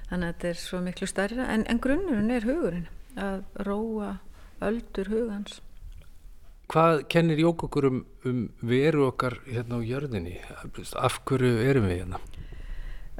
þannig 0.08 0.26
að 0.26 0.32
þetta 0.32 0.50
er 0.50 0.62
svo 0.64 0.82
miklu 0.84 1.10
starra 1.10 1.50
en, 1.54 1.66
en 1.70 1.82
grunnurinn 1.82 2.34
er 2.34 2.48
hugurinn 2.48 2.90
að 3.20 3.44
róa 3.68 4.16
öldur 4.64 5.12
hugans 5.12 5.60
Hvað 6.72 7.02
kennir 7.12 7.38
jók 7.42 7.66
okkur 7.66 7.90
um, 7.90 7.98
um 8.24 8.38
veru 8.64 9.04
okkar 9.10 9.36
hérna 9.44 9.76
á 9.76 9.80
jörðinni? 9.84 10.38
Af 10.96 11.18
hverju 11.28 11.58
erum 11.60 11.84
við 11.90 12.00
hérna? 12.00 12.20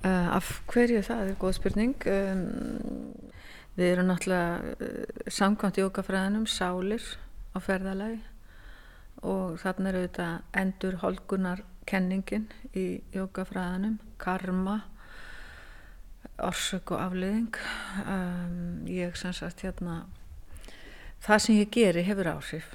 Uh, 0.00 0.30
af 0.36 0.48
hverju 0.72 1.02
það 1.04 1.28
er 1.28 1.36
góð 1.42 1.52
spurning 1.58 2.06
um, 2.08 2.40
við 3.74 3.90
erum 3.90 4.10
náttúrulega 4.10 4.74
uh, 4.74 5.28
samkvæmt 5.38 5.82
jókafræðinum 5.82 6.48
sálir 6.50 7.04
á 7.54 7.58
ferðalagi 7.62 8.22
og 9.24 9.60
þarna 9.62 9.92
eru 9.92 10.02
þetta 10.06 10.28
endur 10.60 10.98
holgunar 11.02 11.62
kenningin 11.88 12.48
í 12.76 13.02
jókafræðinum 13.14 14.00
karma 14.20 14.80
orsök 16.42 16.94
og 16.94 17.02
afliðing 17.04 17.58
um, 18.04 18.84
ég 18.90 19.16
sem 19.18 19.34
sagt 19.36 19.62
hérna 19.64 20.02
það 21.24 21.42
sem 21.44 21.58
ég 21.60 21.70
geri 21.72 22.04
hefur 22.04 22.30
áhrif. 22.34 22.72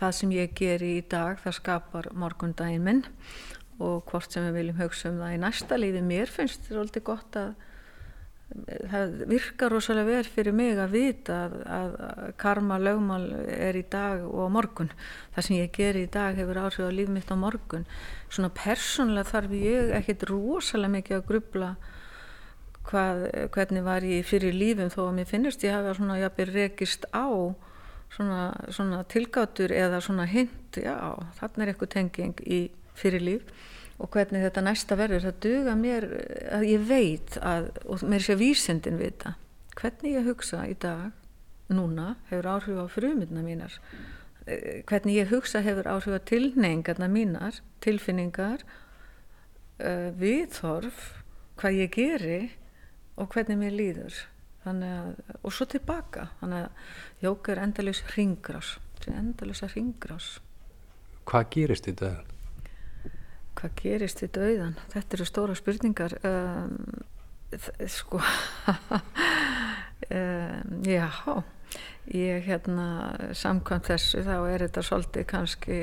Það 0.00 0.14
sem 0.16 0.30
ég 0.34 0.54
geri 0.56 0.94
í 0.96 1.02
dag 1.12 1.40
það 1.42 1.56
skapar 1.58 2.08
morgundaginn 2.16 2.86
minn 2.86 3.02
og 3.80 4.06
hvort 4.08 4.32
sem 4.32 4.46
við 4.48 4.56
viljum 4.58 4.80
hugsa 4.80 5.10
um 5.10 5.20
það 5.20 5.34
í 5.34 5.40
næsta 5.44 5.78
lífi. 5.78 6.00
Mér 6.04 6.32
finnst 6.32 6.64
þetta 6.66 6.80
alltaf 6.84 7.06
gott 7.06 7.38
að 7.40 7.52
það 8.90 9.12
virkar 9.30 9.70
rosalega 9.70 10.16
vel 10.16 10.30
fyrir 10.34 10.56
mig 10.56 10.78
að 10.78 10.94
vita 10.96 11.36
að, 11.46 11.54
að 11.76 11.94
karma 12.40 12.80
lögmál 12.82 13.28
er 13.54 13.78
í 13.78 13.84
dag 13.90 14.24
og 14.26 14.50
á 14.50 14.54
morgun. 14.56 14.90
Það 15.36 15.46
sem 15.46 15.56
ég 15.60 15.72
ger 15.76 16.00
í 16.00 16.06
dag 16.10 16.38
hefur 16.38 16.62
áhrif 16.64 16.90
á 16.90 16.92
líf 16.92 17.12
mitt 17.12 17.30
á 17.30 17.36
morgun. 17.38 17.86
Svona 18.28 18.50
persónlega 18.54 19.30
þarf 19.30 19.56
ég 19.58 19.94
ekkert 20.00 20.26
rosalega 20.30 20.96
mikið 20.96 21.18
að 21.20 21.26
grubla 21.30 21.72
hvað, 22.90 23.26
hvernig 23.54 23.84
var 23.86 24.06
ég 24.06 24.26
fyrir 24.26 24.56
lífum 24.56 24.90
þó 24.92 25.02
að 25.08 25.16
mér 25.18 25.28
finnist 25.30 25.64
ég 25.66 25.74
hafa 25.74 25.94
svona 25.98 26.18
jafnir 26.20 26.54
rekist 26.54 27.06
á 27.14 27.26
svona, 28.10 28.42
svona 28.72 29.02
tilgátur 29.10 29.72
eða 29.74 30.00
svona 30.04 30.26
hint 30.30 30.80
já, 30.80 30.96
þarna 31.38 31.64
er 31.64 31.72
eitthvað 31.72 31.92
tenging 31.94 32.42
í 32.46 32.60
fyrir 32.98 33.24
líf 33.24 33.68
og 34.00 34.10
hvernig 34.14 34.42
þetta 34.46 34.64
næsta 34.64 34.96
verður 34.98 35.26
það 35.28 35.40
duga 35.44 35.76
mér 35.76 36.06
að 36.56 36.66
ég 36.70 36.84
veit 36.88 37.36
að, 37.44 37.70
og 37.84 38.04
mér 38.08 38.24
sé 38.24 38.36
vísendin 38.40 39.00
vita 39.00 39.34
hvernig 39.76 40.16
ég 40.18 40.28
hugsa 40.28 40.64
í 40.68 40.76
dag 40.80 41.10
núna 41.70 42.14
hefur 42.30 42.48
áhrif 42.50 42.80
á 42.82 42.86
frumina 42.90 43.44
mínar. 43.44 43.76
Eh, 44.46 44.82
hvernig 44.88 45.20
ég 45.20 45.30
hugsa 45.30 45.62
hefur 45.64 45.88
áhrif 45.88 46.16
á 46.16 46.20
tilneingarna 46.26 47.08
mínar 47.08 47.60
tilfinningar 47.80 48.64
uh, 49.80 50.10
viðhorf 50.18 51.22
hvað 51.60 51.78
ég 51.78 51.94
geri 51.94 52.40
og 53.16 53.30
hvernig 53.32 53.60
mér 53.60 53.76
líður. 53.78 54.18
Að, 54.68 55.14
og 55.40 55.54
svo 55.56 55.64
tilbaka. 55.70 56.26
Þannig 56.42 56.66
að 56.66 57.24
jóka 57.24 57.54
er 57.54 57.62
endalus 57.64 58.02
ringrás 58.16 58.76
endalus 59.08 59.62
að 59.64 59.78
ringrás 59.78 60.26
Hvað 61.24 61.46
gerist 61.54 61.88
í 61.88 61.94
döðan? 61.96 62.39
Hvað 63.60 63.72
gerist 63.76 64.22
í 64.24 64.28
döðan? 64.32 64.76
Þetta 64.88 65.16
eru 65.18 65.24
stóra 65.28 65.54
spurningar. 65.58 66.14
Um, 66.24 66.76
sko 67.90 68.20
um, 70.08 70.78
já. 70.96 71.10
Ég 72.10 72.46
hérna 72.48 72.86
samkvæmt 73.36 73.90
þessu 73.92 74.24
þá 74.26 74.36
er 74.48 74.64
þetta 74.64 74.82
svolítið 74.86 75.26
kannski 75.28 75.76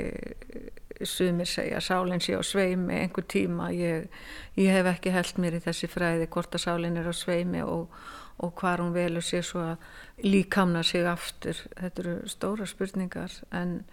sumir 1.06 1.46
segja 1.46 1.80
sálinn 1.84 2.22
sé 2.24 2.34
á 2.34 2.42
sveimi 2.42 2.98
einhver 3.04 3.28
tíma. 3.30 3.70
Ég, 3.76 4.10
ég 4.58 4.74
hef 4.74 4.90
ekki 4.96 5.14
held 5.14 5.38
mér 5.38 5.60
í 5.60 5.64
þessi 5.64 5.90
fræði 5.92 6.28
hvort 6.34 6.58
að 6.58 6.66
sálinn 6.66 6.98
er 6.98 7.08
á 7.08 7.14
sveimi 7.14 7.62
og, 7.62 7.94
og 8.42 8.54
hvar 8.58 8.82
hún 8.82 8.96
velur 8.96 9.24
sér 9.26 9.46
svo 9.46 9.64
að 9.76 10.26
líkamna 10.26 10.84
sig 10.84 11.06
aftur. 11.06 11.62
Þetta 11.78 12.04
eru 12.04 12.18
stóra 12.34 12.68
spurningar 12.68 13.38
en, 13.54 13.84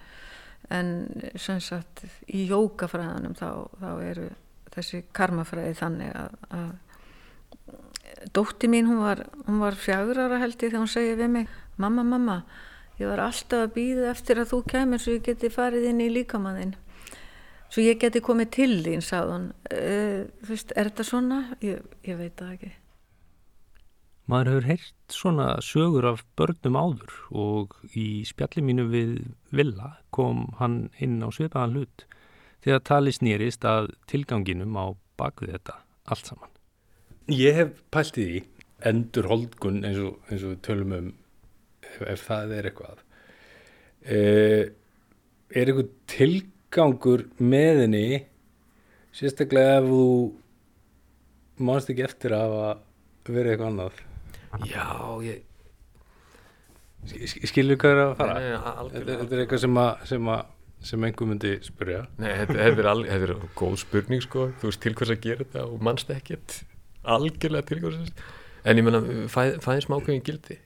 en 0.72 0.92
sem 1.40 1.60
sagt 1.60 2.04
í 2.26 2.46
jókafræðanum 2.48 3.36
þá, 3.38 3.48
þá 3.80 3.90
eru 4.04 4.28
þessi 4.74 5.02
karmafræði 5.14 5.74
þannig 5.78 6.14
að, 6.18 6.38
að 6.58 8.30
dótti 8.34 8.70
mín 8.70 8.88
hún 8.88 9.02
var, 9.04 9.24
hún 9.46 9.60
var 9.62 9.76
fjagur 9.78 10.22
ára 10.24 10.40
held 10.42 10.56
ég 10.56 10.70
þegar 10.70 10.82
hún 10.82 10.94
segið 10.94 11.20
við 11.20 11.34
mig 11.34 11.58
mamma 11.76 12.06
mamma 12.06 12.38
ég 13.00 13.10
var 13.10 13.24
alltaf 13.26 13.66
að 13.66 13.74
býða 13.76 14.08
eftir 14.12 14.40
að 14.40 14.50
þú 14.54 14.62
kemur 14.70 15.02
svo 15.02 15.16
ég 15.16 15.26
geti 15.26 15.50
farið 15.52 15.90
inn 15.90 16.02
í 16.04 16.12
líkamannin 16.12 16.74
svo 17.74 17.82
ég 17.82 17.98
geti 17.98 18.22
komið 18.22 18.50
til 18.54 18.72
þín, 18.84 19.02
sagði 19.02 19.34
hún. 19.34 19.50
Uh, 19.66 20.20
þú 20.44 20.52
veist, 20.52 20.74
er 20.78 20.90
þetta 20.90 21.06
svona? 21.08 21.40
Ég, 21.64 21.82
ég 22.06 22.18
veit 22.20 22.38
það 22.38 22.56
ekki 22.56 22.72
Maður 24.24 24.48
hefur 24.48 24.66
heyrt 24.70 25.12
svona 25.12 25.46
sögur 25.60 26.06
af 26.08 26.22
börnum 26.38 26.78
áður 26.80 27.16
og 27.36 27.74
í 27.92 28.24
spjalli 28.24 28.62
mínu 28.64 28.86
við 28.88 29.10
Villa 29.52 29.98
kom 30.16 30.46
hann 30.60 30.86
inn 30.96 31.18
á 31.20 31.28
svipaðan 31.28 31.76
hlut 31.76 32.06
þegar 32.64 32.80
tali 32.88 33.12
snýrist 33.12 33.66
að 33.68 33.90
tilganginum 34.08 34.78
á 34.80 34.96
bakvið 35.20 35.58
þetta 35.58 35.74
allt 36.08 36.30
saman. 36.30 36.54
Ég 37.28 37.58
hef 37.58 37.74
pælt 37.92 38.16
í 38.20 38.28
endur 38.84 39.28
holdgun 39.28 39.82
eins 39.84 40.00
og, 40.00 40.16
eins 40.32 40.46
og 40.48 40.56
tölum 40.64 40.96
um 40.96 41.12
ef, 41.84 42.00
ef 42.00 42.24
það 42.24 42.56
er 42.56 42.70
eitthvað. 42.70 43.04
E, 44.04 44.16
er 45.52 45.68
eitthvað 45.68 45.92
tilgangur 46.14 47.26
með 47.44 47.84
henni 47.84 48.08
sérstaklega 49.12 49.78
ef 49.82 49.92
þú 49.92 50.08
mánst 51.68 51.92
ekki 51.92 52.08
eftir 52.08 52.36
að 52.40 52.58
verið 53.28 53.54
eitthvað 53.54 53.72
annað? 53.74 54.02
Já, 54.70 54.86
ég 55.24 55.42
Skilur 57.44 57.76
hvað 57.76 57.92
er 57.92 57.98
að 58.00 58.12
fara? 58.16 58.34
Nei, 58.40 58.44
nei, 58.54 58.84
Þetta, 58.94 59.16
þetta 59.20 59.36
er 59.36 59.40
eitthvað 59.42 59.60
sem, 59.60 59.80
að, 59.82 60.04
sem, 60.08 60.28
sem 60.90 61.02
einhver 61.04 61.28
myndi 61.28 61.50
spyrja. 61.66 61.98
Nei, 62.16 62.30
þetta, 62.40 62.54
er 62.64 63.10
er 63.18 63.34
góð 63.58 63.74
spurning 63.82 64.24
sko, 64.24 64.46
þú 64.60 64.70
veist 64.70 64.80
til 64.80 64.94
hvers 64.96 65.12
að 65.12 65.20
gera 65.26 65.44
þetta 65.44 65.64
og 65.68 65.84
mannst 65.84 66.12
ekkert. 66.14 66.62
Algjörlega 67.04 67.68
til 67.68 67.82
hvers 67.82 67.98
en 68.64 68.80
ég 68.80 68.86
menna, 68.86 69.02
fæ, 69.28 69.58
fæðin 69.60 69.84
smákvæðin 69.84 70.24
gildi. 70.24 70.56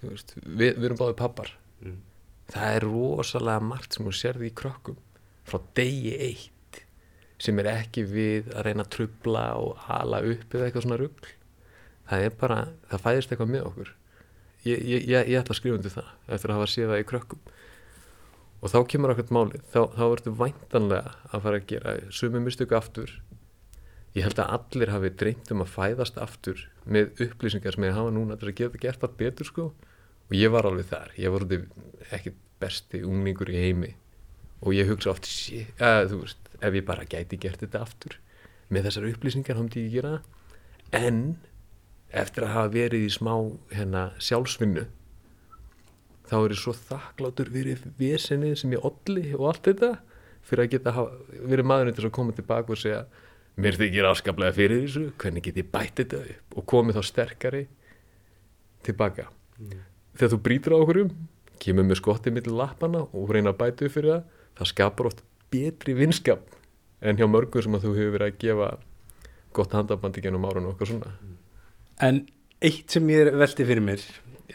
Veist, 0.00 0.32
við, 0.40 0.78
við 0.80 0.86
erum 0.90 1.02
báðið 1.02 1.18
pappar 1.20 1.56
Mm. 1.80 1.94
það 2.52 2.74
er 2.76 2.84
rosalega 2.84 3.60
margt 3.64 3.94
sem 3.96 4.04
þú 4.04 4.10
sérði 4.12 4.48
í 4.50 4.54
krökkum 4.60 4.98
frá 5.48 5.62
degi 5.78 6.10
eitt 6.12 6.80
sem 7.40 7.56
er 7.62 7.70
ekki 7.72 8.02
við 8.04 8.50
að 8.52 8.66
reyna 8.66 8.84
að 8.84 8.90
trubla 8.98 9.44
og 9.56 9.78
hala 9.86 10.20
upp 10.28 10.52
eða 10.52 10.66
eitthvað 10.66 10.84
svona 10.84 10.98
rugl 11.00 11.30
það 12.10 12.26
er 12.26 12.36
bara, 12.40 12.60
það 12.90 13.04
fæðist 13.06 13.32
eitthvað 13.32 13.52
með 13.54 13.66
okkur. 13.70 13.94
Ég, 14.66 14.76
ég, 14.76 15.08
ég, 15.08 15.30
ég 15.32 15.40
ætla 15.40 15.54
að 15.54 15.60
skrifa 15.60 15.78
undir 15.78 15.94
það 15.94 16.34
eftir 16.36 16.52
að 16.52 16.58
hafa 16.58 16.70
séð 16.70 16.92
það 16.92 17.02
í 17.02 17.08
krökkum. 17.08 17.42
Og 18.60 18.72
þá 18.72 18.78
kemur 18.92 19.14
okkur 19.14 19.32
málið. 19.32 19.62
Þá, 19.72 19.80
þá 19.96 20.02
ertu 20.10 20.32
væntanlega 20.36 21.14
að 21.30 21.44
fara 21.46 21.60
að 21.60 21.68
gera 21.70 21.94
sumi 22.12 22.42
mistöku 22.44 22.76
aftur. 22.76 23.14
Ég 24.16 24.26
held 24.26 24.42
að 24.42 24.52
allir 24.58 24.92
hafi 24.92 25.12
dreymt 25.22 25.52
um 25.54 25.62
að 25.64 25.72
fæðast 25.76 26.18
aftur 26.20 26.66
með 26.84 27.22
upplýsingar 27.24 27.76
sem 27.76 27.86
ég 27.86 27.96
hafa 27.96 28.12
núna 28.12 28.36
til 28.36 28.50
að 28.50 28.58
geta 28.58 28.82
gert 28.82 29.00
það 29.04 29.16
betur 29.22 29.48
sko. 29.48 29.66
Og 30.30 30.36
ég 30.36 30.52
var 30.52 30.68
alveg 30.68 30.90
þar, 30.90 31.14
ég 31.18 31.32
var 31.32 31.46
ekki 32.14 32.34
besti 32.60 33.00
unglingur 33.06 33.50
í 33.50 33.62
heimi. 33.64 33.94
Og 34.60 34.76
ég 34.76 34.90
hugsa 34.90 35.14
oft 35.14 35.30
að, 35.80 36.18
veist, 36.18 36.50
ef 36.60 36.76
ég 36.76 36.84
bara 36.86 37.08
gæti 37.08 37.38
gert 37.40 37.62
þetta 37.64 37.80
aftur. 37.86 38.18
Með 38.68 38.90
þessar 38.90 39.08
upplýsingar 39.08 39.58
myndi 39.58 39.86
ég 39.86 39.96
gera 39.96 40.18
en 40.94 41.38
eftir 42.10 42.46
að 42.46 42.54
hafa 42.56 42.72
verið 42.74 43.06
í 43.06 43.10
smá 43.12 43.34
hérna, 43.74 44.10
sjálfsvinnu 44.18 44.86
þá 46.30 46.36
er 46.38 46.54
ég 46.54 46.60
svo 46.60 46.74
þakklátur 46.76 47.50
fyrir 47.50 47.82
vesenið 47.98 48.54
sem 48.60 48.76
ég 48.76 48.86
olli 48.86 49.32
og 49.34 49.48
allt 49.50 49.66
þetta 49.66 49.90
fyrir 50.46 50.64
að 50.64 50.72
geta 50.74 50.94
verið 51.42 51.68
maðurinn 51.70 51.96
til 51.96 52.06
að 52.06 52.14
koma 52.16 52.34
tilbaka 52.36 52.74
og 52.74 52.80
segja 52.80 53.02
mér 53.60 53.78
þykir 53.80 54.08
afskaplega 54.08 54.56
fyrir 54.56 54.84
þessu 54.84 55.04
hvernig 55.20 55.46
get 55.46 55.58
ég 55.60 55.70
bætt 55.72 56.00
þetta 56.00 56.22
upp? 56.22 56.56
Og 56.56 56.66
komið 56.70 56.98
þá 56.98 57.08
sterkari 57.10 57.64
tilbaka. 58.86 59.26
Þegar 60.16 60.32
þú 60.32 60.40
brýtur 60.46 60.76
á 60.76 60.78
okkurum 60.80 61.10
kemur 61.60 61.86
með 61.86 62.00
skottið 62.00 62.36
millir 62.38 62.56
lappana 62.56 63.02
og 63.04 63.34
reyna 63.34 63.52
að 63.52 63.60
bæta 63.60 63.86
upp 63.86 63.96
fyrir 63.96 64.14
það 64.14 64.38
það 64.60 64.70
skapar 64.72 65.10
oft 65.10 65.24
betri 65.52 65.96
vinskap 65.98 66.56
en 67.00 67.18
hjá 67.18 67.26
mörgum 67.28 67.64
sem 67.64 67.76
að 67.76 67.86
þú 67.86 67.96
hefur 67.98 68.16
verið 68.16 68.30
að 68.30 68.40
gefa 68.44 68.70
gott 69.56 69.76
handabandi 69.76 70.22
gennum 70.24 70.46
árun 70.46 70.70
og 70.70 70.76
okkar 70.76 70.92
svona 70.92 71.12
En 72.00 72.24
eitt 72.64 72.92
sem 72.92 73.12
ég 73.12 73.30
velti 73.36 73.66
fyrir 73.68 73.84
mér, 73.84 74.04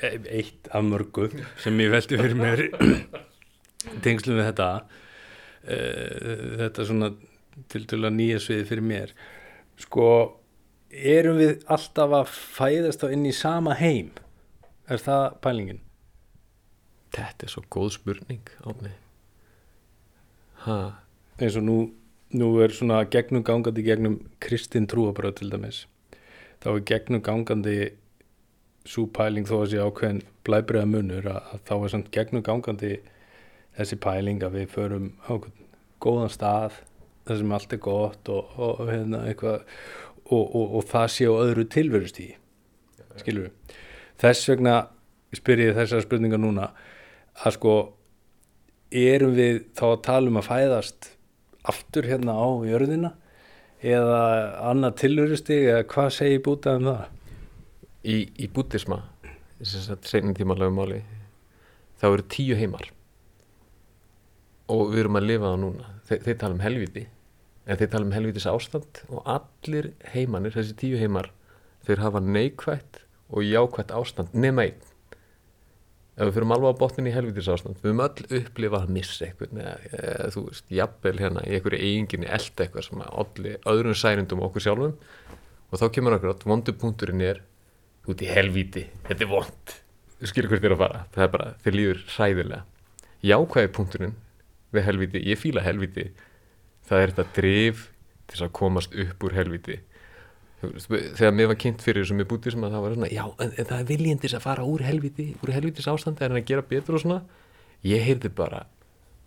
e- 0.02 0.18
eitt 0.40 0.70
af 0.72 0.86
mörgu 0.86 1.30
sem 1.62 1.80
ég 1.84 1.94
velti 1.94 2.20
fyrir 2.20 2.38
mér 2.40 2.66
tengslum 4.06 4.40
við 4.40 4.50
þetta, 4.50 4.70
e, 5.64 5.80
þetta 6.64 6.88
svona 6.90 7.12
til 7.72 7.86
dæla 7.90 8.12
nýja 8.12 8.42
sviði 8.42 8.68
fyrir 8.70 8.86
mér, 8.86 9.16
sko, 9.80 10.10
erum 10.90 11.40
við 11.40 11.58
alltaf 11.72 12.20
að 12.20 12.38
fæðast 12.58 13.06
á 13.06 13.08
inn 13.14 13.26
í 13.30 13.34
sama 13.36 13.78
heim? 13.80 14.12
Er 14.90 15.02
það 15.02 15.40
pælingin? 15.42 15.86
þetta 17.16 17.48
er 17.48 17.54
svo 17.54 17.64
góð 17.72 17.92
spurning 17.96 18.54
Árni 18.68 18.94
ha, 20.66 20.78
eins 21.40 21.58
og 21.60 21.66
nú, 21.68 21.78
nú 22.36 22.50
er 22.64 22.74
svona 22.76 23.04
gegnum 23.12 23.46
gangandi 23.46 23.86
gegnum 23.86 24.20
kristin 24.44 24.90
trúabröð 24.92 25.40
til 25.42 25.54
dæmis 25.54 25.86
þá 26.66 26.72
er 26.72 26.86
gegnum 26.90 27.22
gangandi 27.22 27.76
svo 28.90 29.06
pæling 29.14 29.46
þó 29.46 29.60
að 29.60 29.68
sé 29.70 29.82
ákveðin 29.86 30.24
blæbriða 30.46 30.90
munur 30.90 31.28
að, 31.30 31.52
þá 31.68 31.76
er 31.76 31.92
samt 31.94 32.10
gegnum 32.14 32.46
gangandi 32.46 32.96
þessi 33.78 34.00
pæling 34.02 34.42
að 34.46 34.58
við 34.60 34.72
förum 34.74 35.12
á 35.30 35.38
góðan 36.02 36.34
stað 36.34 36.80
þar 37.28 37.40
sem 37.42 37.54
allt 37.58 37.76
er 37.76 37.82
gott 37.86 38.32
og, 38.34 38.50
og, 38.58 38.82
og, 38.82 38.90
hérna, 38.90 39.22
eitthvað, 39.30 39.62
og, 40.26 40.44
og, 40.44 40.76
og 40.80 40.88
það 40.90 41.08
sé 41.14 41.30
á 41.30 41.34
öðru 41.34 41.66
tilverustíði 41.76 42.38
skilur 43.22 43.48
við 43.50 43.78
þess 44.22 44.50
vegna 44.50 44.76
spyr 45.36 45.64
ég 45.68 45.78
þessar 45.78 46.06
spurningar 46.06 46.42
núna 46.42 46.72
að 47.46 47.60
sko 47.60 47.76
erum 48.96 49.38
við 49.38 49.68
þá 49.78 49.86
að 49.92 50.02
tala 50.10 50.34
um 50.34 50.42
að 50.42 50.50
fæðast 50.50 51.12
aftur 51.66 52.10
hérna 52.10 52.38
á 52.42 52.48
jörðina 52.66 53.14
eða 53.86 54.22
annað 54.72 54.98
tilhörusti 55.04 55.60
eða 55.70 55.86
hvað 55.92 56.10
segir 56.18 56.42
bútað 56.46 56.82
um 56.82 56.90
það? 56.90 57.04
í, 58.06 58.18
í 58.38 58.48
búddisma 58.52 59.02
segnin 59.66 60.36
tímalega 60.38 60.74
máli 60.74 61.02
þá 62.00 62.08
eru 62.12 62.26
tíu 62.30 62.58
heimar. 62.60 62.90
Og 64.72 64.90
við 64.92 65.04
erum 65.04 65.20
að 65.20 65.28
lifa 65.30 65.52
það 65.52 65.62
núna. 65.62 65.92
Þe, 66.06 66.18
þeir 66.26 66.38
tala 66.42 66.58
um 66.58 66.64
helviti 66.64 67.06
en 67.66 67.80
þeir 67.80 67.92
tala 67.94 68.08
um 68.08 68.14
helvitis 68.14 68.48
ástand 68.50 69.02
og 69.10 69.30
allir 69.30 69.92
heimanir, 70.14 70.54
þessi 70.54 70.76
tíu 70.78 71.00
heimar 71.02 71.32
þeir 71.86 72.04
hafa 72.04 72.22
neikvætt 72.22 73.02
og 73.32 73.46
jákvætt 73.46 73.94
ástand 73.96 74.36
nema 74.38 74.68
einn 74.68 74.92
ef 76.16 76.30
við 76.30 76.36
fyrir 76.38 76.54
alveg 76.56 76.76
á 76.76 76.82
botnin 76.82 77.10
í 77.10 77.14
helvitis 77.16 77.50
ástand 77.52 77.80
við 77.82 77.92
höfum 77.92 78.04
öll 78.06 78.40
upplifað 78.40 78.86
að 78.86 78.94
missa 78.96 79.26
eitthvað 79.26 79.58
eða, 79.62 80.30
þú 80.32 80.44
veist, 80.50 80.68
jafnvel 80.72 81.16
hérna 81.20 81.44
í 81.44 81.56
einhverju 81.58 81.80
eiginginni 81.82 82.30
elda 82.38 82.66
eitthvað 82.66 82.88
sem 82.88 83.02
að 83.04 83.18
olli 83.24 83.56
öðrum 83.72 83.98
særindum 84.00 84.46
okkur 84.48 84.64
sjálfum. 84.64 84.94
Og 85.72 85.82
þá 85.82 85.88
kemur 85.98 86.16
okkur 86.16 86.32
átt, 86.32 86.46
vondupunkturinn 86.48 87.26
er 87.26 87.42
út 88.08 88.22
í 88.22 88.30
helviti, 88.30 88.86
þetta 89.10 89.26
er 89.26 89.32
vond 89.32 89.76
þú 90.20 90.30
skilur 90.30 90.54
hvert 90.54 90.64
þér 90.64 90.76
að 90.76 90.82
fara, 90.84 91.02
það 91.14 91.26
er 91.26 91.34
bara 91.34 91.50
þeir 91.64 91.76
líður 91.76 92.06
hræðilega. 92.16 92.62
Jákvæði 93.26 93.72
punkturinn 93.76 94.16
við 94.76 94.86
helviti, 94.88 95.22
ég 95.26 95.42
fíla 95.42 95.64
helviti 95.66 96.06
það 96.88 97.02
er 97.02 97.14
þetta 97.14 97.36
drif 97.36 97.84
til 98.32 98.42
að 98.46 98.56
komast 98.58 98.96
upp 99.06 99.26
úr 99.26 99.36
helviti 99.38 99.80
þegar 100.82 101.34
mér 101.38 101.50
var 101.52 101.60
kynnt 101.62 101.84
fyrir 101.86 102.06
þessum 102.06 102.22
með 102.22 102.30
bútism 102.34 102.68
að 102.68 102.76
það 102.76 102.86
var 102.86 102.96
svona, 102.98 103.12
já, 103.14 103.24
en, 103.40 103.56
en 103.56 103.70
það 103.72 103.80
er 103.80 103.90
viljandis 103.90 104.38
að 104.38 104.46
fara 104.46 104.68
úr 104.68 104.86
helviti, 104.86 105.32
úr 105.44 105.56
helvitis 105.56 105.90
ástandi 105.92 106.26
en 106.26 106.38
að 106.40 106.48
gera 106.52 106.66
betur 106.70 107.00
og 107.00 107.04
svona. 107.06 107.22
Ég 107.86 108.06
heyrði 108.06 108.32
bara, 108.34 108.64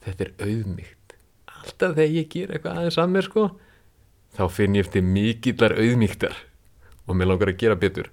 þetta 0.07 0.27
er 0.27 0.33
auðmygt 0.49 0.99
alltaf 1.69 1.97
þegar 1.97 2.15
ég 2.15 2.29
ger 2.33 2.53
eitthvað 2.53 2.81
aðeins 2.81 2.99
að 3.01 3.15
mér 3.15 3.29
sko 3.29 3.45
þá 4.39 4.43
finn 4.53 4.77
ég 4.79 4.87
eftir 4.87 5.05
mikillar 5.05 5.75
auðmygtar 5.79 6.37
og 7.09 7.17
mér 7.17 7.31
langar 7.33 7.53
að 7.53 7.63
gera 7.63 7.79
betur. 7.81 8.11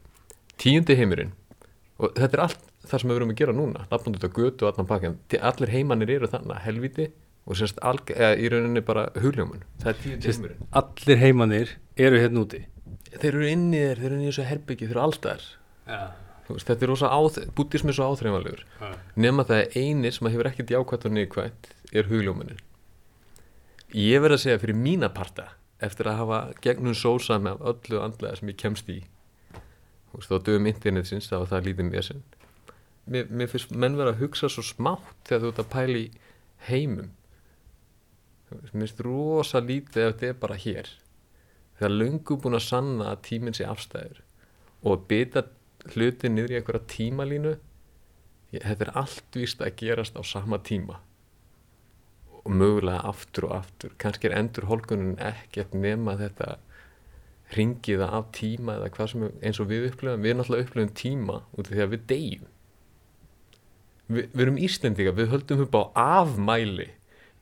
Tíundi 0.62 0.98
heimurinn 1.00 1.34
og 2.00 2.16
þetta 2.16 2.38
er 2.38 2.44
allt 2.46 2.64
það 2.86 3.02
sem 3.02 3.12
við 3.12 3.20
verum 3.20 3.34
að 3.34 3.42
gera 3.42 3.56
núna 3.56 3.86
nafnum 3.92 4.16
þetta 4.18 4.32
götu 4.36 4.66
og 4.66 4.72
allan 4.72 4.90
pakkan 4.90 5.18
allir 5.40 5.74
heimannir 5.74 6.16
eru 6.18 6.30
þannig, 6.32 6.62
helviti 6.66 7.10
og 7.46 7.60
sérst 7.60 7.78
í 7.80 8.50
rauninni 8.50 8.82
bara 8.82 9.10
hugljómun. 9.22 9.62
Er 9.86 10.00
allir 10.74 11.22
heimannir 11.22 11.76
eru 11.96 12.22
hérna 12.22 12.42
úti 12.46 12.64
þeir 13.16 13.32
eru 13.32 13.50
inni 13.50 13.82
þér, 13.82 14.02
þeir 14.02 14.08
eru 14.10 14.20
inni 14.20 14.28
í 14.28 14.32
þessu 14.32 14.48
herbyggi, 14.50 14.90
þeir 14.90 15.02
eru 15.02 15.34
ja. 15.86 16.00
veist, 16.50 16.70
þetta 16.70 16.86
er 16.86 16.92
rosa 16.92 17.12
áþ, 17.14 17.42
búttismi 17.58 17.94
er 17.94 17.98
svo 17.98 18.12
áþreifanlegur. 18.12 18.64
Ja. 18.82 18.94
nema 19.16 19.46
það 19.48 19.64
er 19.64 19.78
eini 19.82 20.14
sem 20.14 20.30
hefur 20.30 20.50
ekkert 20.52 20.74
jákvæmt 20.76 21.10
og 21.10 21.16
neikvæmt 21.18 21.70
er 21.94 22.10
hugljómanin 22.12 22.64
ég 23.96 24.24
verð 24.24 24.40
að 24.40 24.44
segja 24.46 24.62
fyrir 24.62 24.80
mína 24.80 25.12
parta 25.14 25.52
eftir 25.84 26.10
að 26.10 26.22
hafa 26.24 26.40
gegnum 26.64 26.96
sósa 26.98 27.38
með 27.42 27.62
öllu 27.72 28.02
andlega 28.02 28.40
sem 28.40 28.52
ég 28.52 28.60
kemst 28.62 28.90
í 28.92 29.04
þá 30.16 30.38
dögum 30.40 30.70
internetsins 30.70 31.28
þá 31.28 31.44
það 31.50 31.70
lítið 31.70 31.90
mér 31.90 32.06
sinn 32.08 32.24
mér, 33.06 33.30
mér 33.30 33.50
finnst 33.52 33.74
menn 33.76 33.98
vera 34.00 34.14
að 34.14 34.24
hugsa 34.24 34.50
svo 34.52 34.64
smátt 34.66 35.16
þegar 35.28 35.44
þú 35.44 35.52
ert 35.52 35.62
að 35.62 35.72
pæla 35.74 36.02
í 36.02 36.06
heimum. 36.70 37.10
Mér 38.50 38.72
finnst 38.74 39.02
rosa 39.06 39.62
lítið 39.62 40.06
ef 40.06 40.16
þetta 40.16 40.32
er 40.32 40.40
bara 40.42 40.60
hér 40.62 40.92
það 41.80 41.88
er 41.90 41.96
löngu 42.00 42.40
búin 42.42 42.58
að 42.58 42.68
sanna 42.70 43.12
að 43.12 43.24
tíminn 43.30 43.56
sé 43.58 43.68
afstæður 43.68 44.22
og 44.84 44.92
að 44.94 45.08
bytta 45.12 45.48
hluti 45.94 46.30
niður 46.32 46.54
í 46.54 46.60
einhverja 46.60 46.88
tímalínu 46.92 47.56
þetta 48.64 48.88
er 48.88 48.94
allt 49.02 49.38
víst 49.38 49.62
að 49.64 49.76
gerast 49.82 50.16
á 50.16 50.22
sama 50.24 50.60
tíma. 50.64 51.00
Og 52.46 52.54
mögulega 52.54 53.02
aftur 53.10 53.50
og 53.50 53.58
aftur. 53.60 53.96
Kannski 53.98 54.30
er 54.30 54.38
endur 54.38 54.68
hólkunin 54.70 55.18
ekkert 55.20 55.74
nema 55.74 56.16
þetta 56.20 56.58
ringiða 57.56 58.10
af 58.18 58.32
tíma 58.36 58.78
eða 58.80 58.92
hvað 58.94 59.12
sem 59.12 59.26
eins 59.42 59.62
og 59.62 59.70
við 59.72 59.90
upplifum. 59.90 60.26
Við 60.26 60.38
náttúrulega 60.38 60.68
upplifum 60.68 60.94
tíma 60.98 61.40
út 61.56 61.66
af 61.66 61.74
því 61.74 61.86
að 61.86 61.96
við 61.96 62.06
deyjum. 62.12 62.52
Vi, 64.06 64.22
við 64.22 64.44
erum 64.46 64.62
Íslendinga, 64.62 65.16
við 65.18 65.32
höldum 65.34 65.66
upp 65.66 65.78
á 65.82 65.84
afmæli 66.22 66.92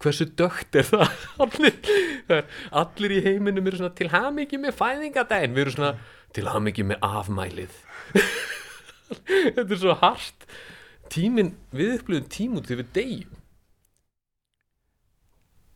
hversu 0.03 0.27
dögt 0.39 0.77
er 0.79 0.87
það? 0.87 1.13
Allir, 1.43 2.49
allir 2.83 3.15
í 3.17 3.21
heiminum 3.25 3.69
eru 3.69 3.79
svona 3.81 3.95
til 3.97 4.09
hamingi 4.13 4.59
með 4.61 4.77
fæðingadaginn. 4.79 5.55
Við 5.55 5.65
erum 5.65 5.77
svona 5.77 5.93
til 6.35 6.49
hamingi 6.49 6.85
með 6.89 7.07
afmælið. 7.07 7.77
Þetta 9.55 9.69
er 9.69 9.81
svo 9.81 9.95
hart. 10.01 10.47
Tímin, 11.13 11.53
við 11.75 11.97
upplifum 11.99 12.29
tím 12.33 12.59
út 12.59 12.69
því 12.69 12.79
við 12.81 12.93
deyjum. 12.97 13.39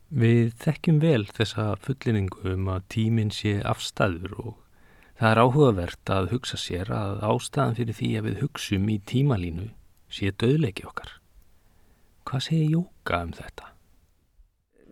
Við 0.08 0.54
þekkjum 0.62 1.02
vel 1.02 1.26
þessa 1.36 1.74
fullinningu 1.84 2.54
um 2.54 2.70
að 2.72 2.86
tíminn 2.94 3.32
sé 3.34 3.58
afstæður 3.60 4.38
og 4.40 4.54
það 5.20 5.30
er 5.30 5.40
áhugavert 5.42 6.12
að 6.14 6.30
hugsa 6.32 6.56
sér 6.56 6.88
að 6.96 7.20
ástæðan 7.28 7.76
fyrir 7.76 7.98
því 7.98 8.10
að 8.16 8.28
við 8.30 8.38
hugsum 8.46 8.88
í 8.88 8.96
tímalínu 9.12 9.68
sé 10.08 10.32
döðleiki 10.32 10.88
okkar. 10.88 11.18
Hvað 12.24 12.46
segir 12.48 12.72
Jóka 12.78 13.20
um 13.26 13.34
þetta? 13.36 13.74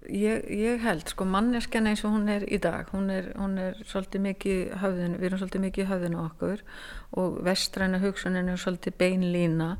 Ég, 0.06 0.44
ég 0.54 0.82
held, 0.84 1.08
sko, 1.10 1.24
manneskjan 1.26 1.88
eins 1.90 2.04
og 2.06 2.12
hún 2.14 2.28
er 2.30 2.44
í 2.46 2.60
dag, 2.62 2.86
hún 2.94 3.08
er, 3.10 3.32
hún 3.34 3.56
er 3.58 3.78
svolítið 3.88 4.22
mikið 4.22 4.60
höfðun, 4.78 5.16
við 5.18 5.28
erum 5.28 5.40
svolítið 5.40 5.64
mikið 5.64 5.88
höfðun 5.90 6.14
á 6.14 6.20
okkur 6.22 6.62
og 7.22 7.38
vestræna 7.46 7.98
hugsunin 8.04 8.52
er 8.52 8.60
svolítið 8.62 8.98
beinlína 9.00 9.70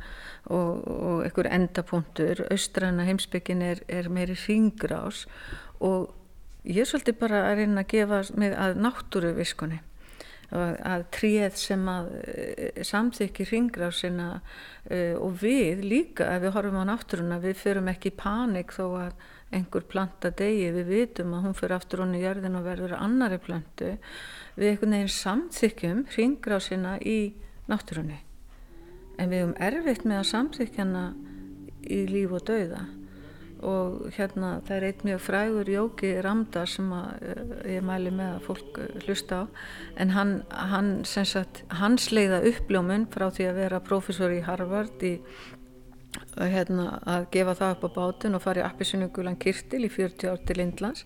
og, 0.51 0.83
og 0.83 1.25
einhver 1.27 1.51
endapunktur, 1.53 2.43
austræna 2.51 3.07
heimsbyggin 3.07 3.63
er, 3.63 3.85
er 3.87 4.11
meiri 4.11 4.35
hringrás 4.41 5.27
og 5.79 6.11
ég 6.67 6.83
er 6.83 6.91
svolítið 6.91 7.21
bara 7.23 7.45
að 7.53 7.63
reyna 7.63 7.85
að 7.85 7.93
gefa 7.95 8.23
mig 8.41 8.57
að 8.59 8.81
náttúru 8.83 9.37
viskunni 9.37 9.83
að 10.55 11.07
tríð 11.11 11.57
sem 11.59 11.89
að 11.91 12.11
uh, 12.21 12.83
samþykki 12.87 13.47
hringrásina 13.51 14.29
uh, 14.39 15.15
og 15.19 15.41
við 15.43 15.83
líka 15.83 16.29
ef 16.37 16.45
við 16.45 16.55
horfum 16.55 16.83
á 16.87 16.91
náttúruna, 16.93 17.41
við 17.43 17.59
förum 17.59 17.91
ekki 17.91 18.13
í 18.13 18.19
panik 18.21 18.75
þó 18.77 18.85
að 19.01 19.25
einhver 19.55 19.85
planta 19.87 20.33
degi, 20.35 20.71
við 20.75 20.91
vitum 20.91 21.37
að 21.37 21.47
hún 21.47 21.57
fyrir 21.57 21.77
aftur 21.77 22.03
honni 22.03 22.21
í 22.21 22.25
jörðin 22.25 22.59
og 22.59 22.67
verður 22.67 22.97
annari 22.99 23.39
plantu 23.43 23.95
við 24.57 24.73
einhvern 24.73 24.97
veginn 24.97 25.15
samþykjum 25.17 26.05
hringrásina 26.15 26.97
í 26.99 27.19
náttúrunni. 27.71 28.21
En 29.17 29.33
við 29.33 29.45
höfum 29.45 29.57
erfitt 29.69 30.05
með 30.05 30.23
að 30.23 30.31
samþykja 30.33 30.85
hana 30.85 31.07
í 31.87 32.05
líf 32.11 32.35
og 32.37 32.47
dauða. 32.49 32.85
Og 33.67 34.11
hérna 34.13 34.51
það 34.67 34.75
er 34.77 34.85
eitt 34.85 35.05
mjög 35.07 35.21
frægur 35.25 35.71
jóki 35.73 36.11
Ramda 36.23 36.67
sem 36.69 36.91
að, 36.93 37.23
ég 37.73 37.87
mæli 37.87 38.13
með 38.13 38.35
að 38.35 38.43
fólk 38.51 38.81
hlusta 39.07 39.39
á. 39.41 39.45
En 39.97 40.13
hann, 40.13 40.35
hann 40.53 40.91
sagt, 41.09 41.63
hans 41.73 42.11
leiða 42.13 42.43
uppljómun 42.51 43.09
frá 43.15 43.31
því 43.31 43.49
að 43.49 43.61
vera 43.63 43.81
profesor 43.81 44.35
í 44.35 44.43
Harvard 44.45 45.07
í 45.09 45.15
hérna, 46.37 47.01
að 47.07 47.29
gefa 47.35 47.57
það 47.59 47.75
upp 47.75 47.85
á 47.87 47.91
bátun 47.97 48.39
og 48.39 48.45
fara 48.45 48.63
í 48.63 48.67
appisunningulan 48.67 49.39
Kirtil 49.41 49.85
í 49.87 49.93
40 49.93 50.33
ár 50.33 50.41
til 50.47 50.63
Indlands. 50.65 51.05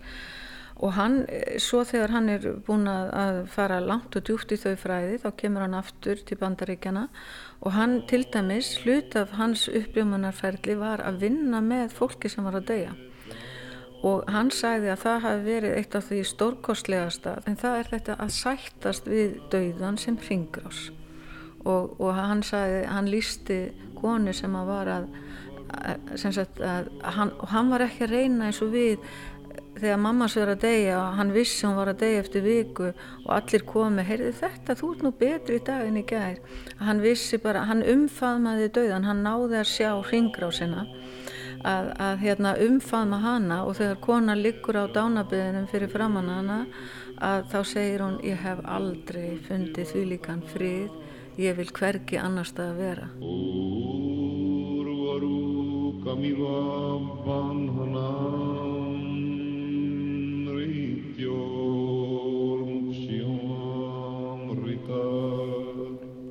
Og 0.81 0.95
hann, 0.97 1.19
svo 1.61 1.83
þegar 1.85 2.15
hann 2.15 2.31
er 2.33 2.45
búin 2.65 2.89
að 2.89 3.43
fara 3.53 3.83
langt 3.85 4.17
og 4.17 4.25
djúpt 4.25 4.55
í 4.55 4.59
þau 4.61 4.79
fræði 4.81 5.19
þá 5.21 5.29
kemur 5.43 5.67
hann 5.67 5.77
aftur 5.77 6.23
til 6.25 6.39
bandaríkjana 6.41 7.03
og 7.61 7.75
hann 7.77 7.99
til 8.09 8.23
dæmis 8.33 8.79
hlut 8.81 9.17
af 9.21 9.35
hans 9.37 9.67
uppljómanarferðli 9.69 10.79
var 10.81 11.05
að 11.05 11.21
vinna 11.27 11.61
með 11.61 11.93
fólki 11.99 12.33
sem 12.33 12.49
var 12.49 12.57
að 12.63 12.71
deyja. 12.73 12.95
Og 14.09 14.25
hann 14.33 14.49
sagði 14.49 14.95
að 14.95 15.03
það 15.03 15.19
hafi 15.27 15.45
verið 15.51 15.77
eitt 15.77 15.99
af 15.99 16.09
því 16.09 16.23
stórkostlegasta 16.31 17.37
en 17.45 17.61
það 17.61 17.83
er 17.83 17.93
þetta 17.93 18.17
að 18.25 18.33
sættast 18.39 19.13
við 19.13 19.37
dauðan 19.53 20.01
sem 20.01 20.17
ringrás 20.31 20.89
og, 21.65 21.97
og 22.01 22.15
hann 22.17 22.45
sagði, 22.47 22.85
hann 22.89 23.11
lísti 23.11 23.59
konu 24.01 24.33
sem 24.37 24.55
að 24.57 24.71
var 24.71 24.93
að, 24.95 25.11
sem 26.19 26.33
sagt, 26.35 26.61
að 26.65 26.89
hann, 27.17 27.35
hann 27.53 27.73
var 27.73 27.85
ekki 27.87 28.07
að 28.07 28.17
reyna 28.17 28.49
eins 28.49 28.63
og 28.65 28.73
við 28.75 29.11
þegar 29.81 30.01
mammas 30.03 30.35
verið 30.37 30.57
að 30.57 30.65
deyja 30.65 30.97
og 30.99 31.19
hann 31.19 31.33
vissi 31.35 31.67
hún 31.67 31.77
var 31.79 31.91
að 31.93 32.01
deyja 32.03 32.23
eftir 32.25 32.45
viku 32.45 32.89
og 32.91 33.31
allir 33.37 33.65
komi, 33.69 34.05
heyrði 34.05 34.33
þetta, 34.41 34.77
þú 34.77 34.93
ert 34.95 35.05
nú 35.05 35.13
betri 35.21 35.59
í 35.61 35.65
dag 35.65 35.87
en 35.87 36.01
í 36.01 36.05
gær. 36.09 36.41
Hann 36.81 37.03
vissi 37.05 37.41
bara, 37.41 37.65
hann 37.69 37.85
umfaðmaði 37.87 38.71
döðan, 38.77 39.07
hann 39.09 39.23
náði 39.25 39.61
að 39.61 39.71
sjá 39.71 39.91
ringgrásina 40.11 40.87
að, 41.65 41.93
að 41.97 42.25
hérna, 42.25 42.55
umfaðma 42.67 43.21
hana 43.25 43.61
og 43.69 43.77
þegar 43.81 44.03
kona 44.05 44.37
liggur 44.39 44.81
á 44.81 44.85
dánabiðinum 44.93 45.69
fyrir 45.71 45.93
framann 45.93 46.33
hana 46.33 46.61
að 47.21 47.49
þá 47.53 47.59
segir 47.69 48.05
hún, 48.05 48.19
ég 48.25 48.41
hef 48.41 48.63
aldrei 48.65 49.39
fundið 49.49 49.93
því 49.93 50.05
líkan 50.15 50.45
frið 50.53 51.00
ég 51.39 51.57
vil 51.59 51.71
hvergi 51.71 52.19
annars 52.19 52.51
það 52.57 52.71
að 52.71 52.81
vera 52.81 53.09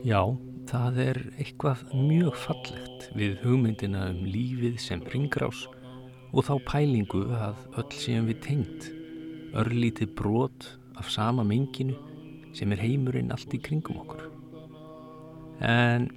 Já, 0.09 0.23
það 0.69 0.99
er 1.03 1.17
eitthvað 1.37 1.81
mjög 1.93 2.37
fallegt 2.39 3.09
við 3.19 3.35
hugmyndina 3.43 4.07
um 4.09 4.23
lífið 4.25 4.79
sem 4.81 5.03
ringrás 5.13 5.65
og 6.31 6.45
þá 6.47 6.53
pælingu 6.65 7.25
að 7.35 7.61
öll 7.81 7.91
séum 7.93 8.29
við 8.29 8.41
tengt 8.45 8.89
örlítið 9.59 10.13
brot 10.17 10.71
af 10.99 11.11
sama 11.13 11.45
menginu 11.45 11.97
sem 12.57 12.71
er 12.73 12.81
heimurinn 12.83 13.31
allt 13.35 13.53
í 13.53 13.61
kringum 13.61 14.01
okkur 14.01 14.38
en 15.59 16.07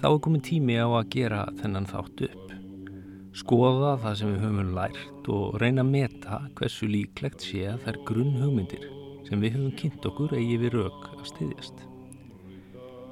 þá 0.00 0.06
er 0.10 0.20
komin 0.24 0.44
tími 0.44 0.78
á 0.80 0.88
að 0.88 1.10
gera 1.12 1.42
þennan 1.60 1.88
þátt 1.90 2.24
upp. 2.28 2.46
Skoða 3.36 3.92
það 4.02 4.16
sem 4.18 4.32
við 4.32 4.44
höfum 4.44 4.72
lært 4.74 5.28
og 5.30 5.58
reyna 5.62 5.84
að 5.84 5.92
meta 5.92 6.40
hversu 6.58 6.88
líklegt 6.90 7.44
sé 7.44 7.66
að 7.70 7.86
er 7.92 8.00
grunn 8.08 8.40
hugmyndir 8.40 8.86
sem 9.28 9.42
við 9.42 9.56
höfum 9.58 9.76
kynnt 9.78 10.08
okkur 10.10 10.34
eigi 10.38 10.56
við 10.64 10.74
rauk 10.78 11.10
að 11.12 11.26
styðjast. 11.30 11.84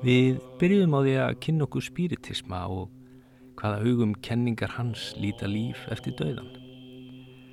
Við 0.03 0.41
byrjuðum 0.59 0.97
á 0.97 1.01
því 1.03 1.14
að 1.23 1.37
kynna 1.45 1.69
okkur 1.69 1.87
spiritisma 1.87 2.64
og 2.73 2.89
hvaða 3.59 3.85
hugum 3.85 4.16
kenningar 4.23 4.75
hans 4.79 5.12
líta 5.19 5.51
líf 5.51 5.85
eftir 5.93 6.16
döðan. 6.19 6.51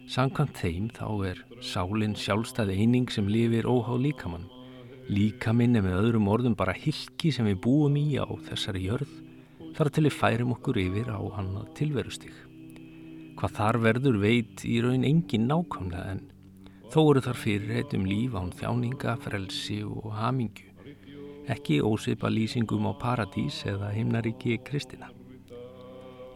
Sankant 0.09 0.53
þeim 0.57 0.91
þá 0.93 1.07
er 1.31 1.39
sálinn 1.65 2.13
sjálfstæði 2.17 2.77
eining 2.77 3.09
sem 3.09 3.29
lifir 3.29 3.65
óhá 3.65 3.95
líkamann 3.97 4.45
Líkaminn 5.05 5.77
er 5.77 5.83
með 5.85 5.99
öðrum 5.99 6.29
orðum 6.33 6.55
bara 6.57 6.73
hilki 6.73 7.29
sem 7.29 7.45
við 7.45 7.59
búum 7.61 7.93
í 7.99 8.17
á 8.17 8.25
þessari 8.47 8.87
jörð 8.87 9.11
þar 9.77 9.89
til 9.93 10.03
við 10.07 10.15
færum 10.17 10.53
okkur 10.55 10.79
yfir 10.81 11.11
á 11.13 11.21
hann 11.35 11.51
tilverustig. 11.77 12.33
Hvað 13.37 13.53
þar 13.59 13.77
verður 13.83 14.17
veit 14.23 14.63
í 14.65 14.79
raun 14.81 15.05
engin 15.05 15.45
nákvæmlega 15.51 16.15
en 16.15 16.23
þó 16.89 16.99
eru 17.03 17.21
þar 17.27 17.37
fyrir 17.37 17.75
heitum 17.77 18.07
líf 18.09 18.33
án 18.33 18.49
þjáninga, 18.57 19.17
frelsi 19.21 19.83
og 19.85 20.09
hamingju. 20.15 20.71
Ekki 21.53 21.83
ósipa 21.85 22.31
lýsingum 22.33 22.89
á 22.89 22.93
paradís 22.97 23.61
eða 23.69 23.91
himnaríki 23.93 24.57
kristina. 24.65 25.11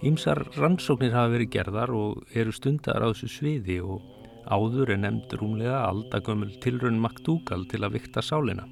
Ímsar 0.06 0.46
rannsóknir 0.60 1.16
hafa 1.18 1.34
verið 1.34 1.56
gerðar 1.58 1.96
og 1.98 2.38
eru 2.38 2.54
stundar 2.54 3.02
á 3.02 3.10
þessu 3.10 3.34
sviði 3.34 3.82
og 3.82 4.19
Áður 4.48 4.94
er 4.94 5.02
nefnd 5.04 5.36
rúmlega 5.42 5.82
aldagömmul 5.90 6.54
tilrun 6.64 7.02
maktúkal 7.02 7.66
til 7.68 7.84
að 7.84 7.98
vikta 7.98 8.24
sálina. 8.24 8.68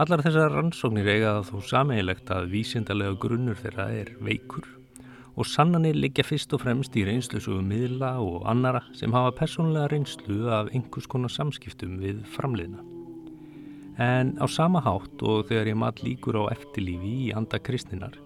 Allar 0.00 0.22
þessar 0.24 0.54
rannsóknir 0.54 1.08
eiga 1.08 1.34
það 1.38 1.48
þó 1.50 1.66
sameigilegt 1.70 2.30
að 2.32 2.48
vísindarlega 2.52 3.18
grunnur 3.20 3.58
þeirra 3.60 3.90
er 3.92 4.14
veikur 4.24 4.68
og 5.36 5.48
sannanir 5.48 5.96
liggja 5.96 6.24
fyrst 6.26 6.52
og 6.52 6.62
fremst 6.64 6.96
í 6.96 7.04
reynslusugum 7.08 7.68
miðla 7.68 8.14
og 8.20 8.42
annara 8.48 8.82
sem 8.96 9.12
hafa 9.16 9.32
persónulega 9.38 9.88
reynslu 9.92 10.50
af 10.52 10.72
einhvers 10.76 11.08
konar 11.08 11.32
samskiptum 11.32 11.96
við 12.02 12.20
framliðna. 12.34 12.82
En 14.00 14.34
á 14.40 14.46
sama 14.48 14.80
hátt 14.84 15.24
og 15.24 15.48
þegar 15.48 15.72
ég 15.72 15.80
mat 15.80 16.04
líkur 16.04 16.40
á 16.40 16.52
eftirlífi 16.52 17.14
í 17.28 17.32
anda 17.36 17.60
kristinar 17.60 18.16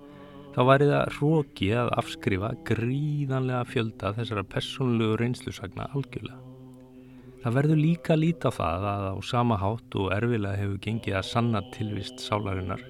þá 0.56 0.60
væri 0.70 0.86
það 0.88 1.14
hróki 1.18 1.70
að 1.76 1.94
afskrifa 2.00 2.54
gríðanlega 2.68 3.66
fjölda 3.68 4.14
þessara 4.16 4.46
persónulegu 4.54 5.18
reynslusagna 5.20 5.90
algjörlega. 5.92 6.45
Það 7.46 7.54
verður 7.54 7.78
líka 7.78 8.14
lít 8.18 8.42
á 8.42 8.50
það 8.50 8.84
að 8.90 9.04
á 9.06 9.14
sama 9.22 9.56
hátt 9.62 9.94
og 9.94 10.08
erfilega 10.10 10.58
hefur 10.58 10.78
gengið 10.82 11.14
að 11.14 11.26
sanna 11.28 11.60
tilvist 11.76 12.18
sálarinnar. 12.18 12.80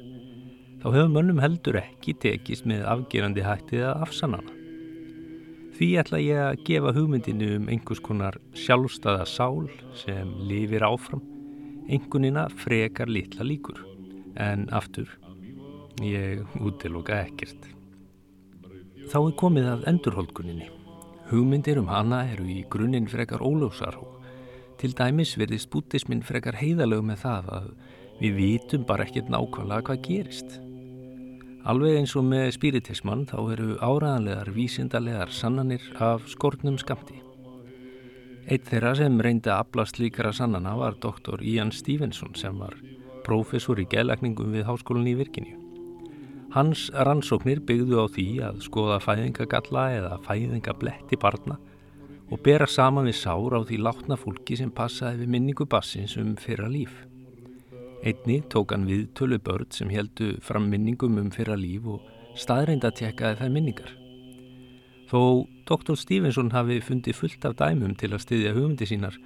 Þá 0.80 0.86
hefur 0.94 1.11
mönnum 1.12 1.42
heldur 1.44 1.76
ekki 1.76 2.14
tekist 2.22 2.64
með 2.64 2.86
afgerandi 2.88 3.44
hættið 3.44 3.84
að 3.90 4.04
afsannana. 4.07 4.54
Því 5.76 5.88
ætla 6.00 6.20
ég 6.24 6.40
að 6.40 6.62
gefa 6.70 6.94
hugmyndinu 6.96 7.50
um 7.59 7.68
einhvers 7.68 8.00
konar 8.07 8.38
sjálfstæða 8.57 9.26
sál 9.28 9.68
sem 10.07 10.32
lifir 10.48 10.88
áfram, 10.88 11.20
einhvernina 11.92 12.46
frekar 12.64 13.12
litla 13.12 13.44
líkur. 13.44 13.84
En 14.40 14.70
aftur, 14.72 15.12
ég 16.00 16.48
útiloka 16.57 17.20
ekkert. 17.26 17.68
Þá 19.12 19.20
er 19.20 19.38
komið 19.44 19.70
að 19.74 19.86
endurholkuninni 19.92 20.72
Hugmyndir 21.26 21.80
um 21.80 21.88
hana 21.90 22.20
eru 22.30 22.44
í 22.46 22.61
grunninn 22.70 23.09
frekar 23.11 23.42
óljósar 23.42 23.96
og 23.98 24.16
til 24.81 24.93
dæmis 24.97 25.35
verðist 25.41 25.70
bútismin 25.72 26.22
frekar 26.24 26.59
heiðalög 26.61 27.05
með 27.09 27.22
það 27.24 27.51
að 27.59 27.68
við 28.20 28.39
vitum 28.41 28.87
bara 28.89 29.07
ekkert 29.07 29.31
nákvæmlega 29.33 29.87
hvað 29.89 30.03
gerist. 30.07 30.57
Alveg 31.66 31.97
eins 31.99 32.14
og 32.14 32.27
með 32.29 32.53
spiritismann 32.55 33.24
þá 33.27 33.39
eru 33.57 33.77
áraðanlegar 33.83 34.53
vísindarlegar 34.55 35.33
sannanir 35.35 35.83
af 35.99 36.29
skortnum 36.31 36.77
skamti. 36.79 37.18
Eitt 38.47 38.68
þeirra 38.70 38.93
sem 38.95 39.16
reyndi 39.18 39.51
að 39.51 39.64
ablast 39.64 39.99
líkara 39.99 40.31
sannana 40.37 40.77
var 40.79 40.95
doktor 41.03 41.43
Ian 41.43 41.72
Stevenson 41.74 42.37
sem 42.39 42.61
var 42.62 42.77
prófessor 43.27 43.81
í 43.83 43.89
gælagningum 43.91 44.55
við 44.55 44.68
háskólan 44.68 45.09
í 45.11 45.16
Virginju. 45.18 45.57
Hans 46.55 46.87
rannsóknir 46.95 47.59
byggðu 47.66 47.99
á 47.99 48.07
því 48.14 48.29
að 48.47 48.61
skoða 48.68 49.01
fæðingagalla 49.03 49.89
eða 49.97 50.12
fæðingabletti 50.29 51.18
barna 51.20 51.59
og 52.31 52.41
bera 52.43 52.66
saman 52.66 53.07
við 53.07 53.20
sár 53.20 53.55
á 53.55 53.61
því 53.62 53.79
látna 53.83 54.16
fólki 54.18 54.59
sem 54.59 54.70
passaði 54.70 55.22
við 55.22 55.33
minningu 55.35 55.66
bassins 55.70 56.16
um 56.20 56.35
fyrra 56.41 56.68
líf. 56.70 56.93
Einni 58.07 58.41
tók 58.53 58.74
hann 58.74 58.87
við 58.87 59.07
tölu 59.18 59.39
börn 59.39 59.70
sem 59.70 59.91
heldu 59.91 60.35
fram 60.43 60.68
minningum 60.70 61.18
um 61.22 61.31
fyrra 61.35 61.57
líf 61.59 61.87
og 61.87 62.05
staðreinda 62.39 62.91
tjekkaði 62.91 63.41
þær 63.41 63.55
minningar. 63.55 63.91
Þó 65.07 65.47
Dr. 65.66 65.95
Stevenson 65.95 66.53
hafi 66.55 66.81
fundið 66.83 67.18
fullt 67.20 67.45
af 67.47 67.57
dæmum 67.59 67.95
til 67.99 68.12
að 68.12 68.24
styðja 68.27 68.55
hugmyndi 68.57 68.91
sínar 68.91 69.18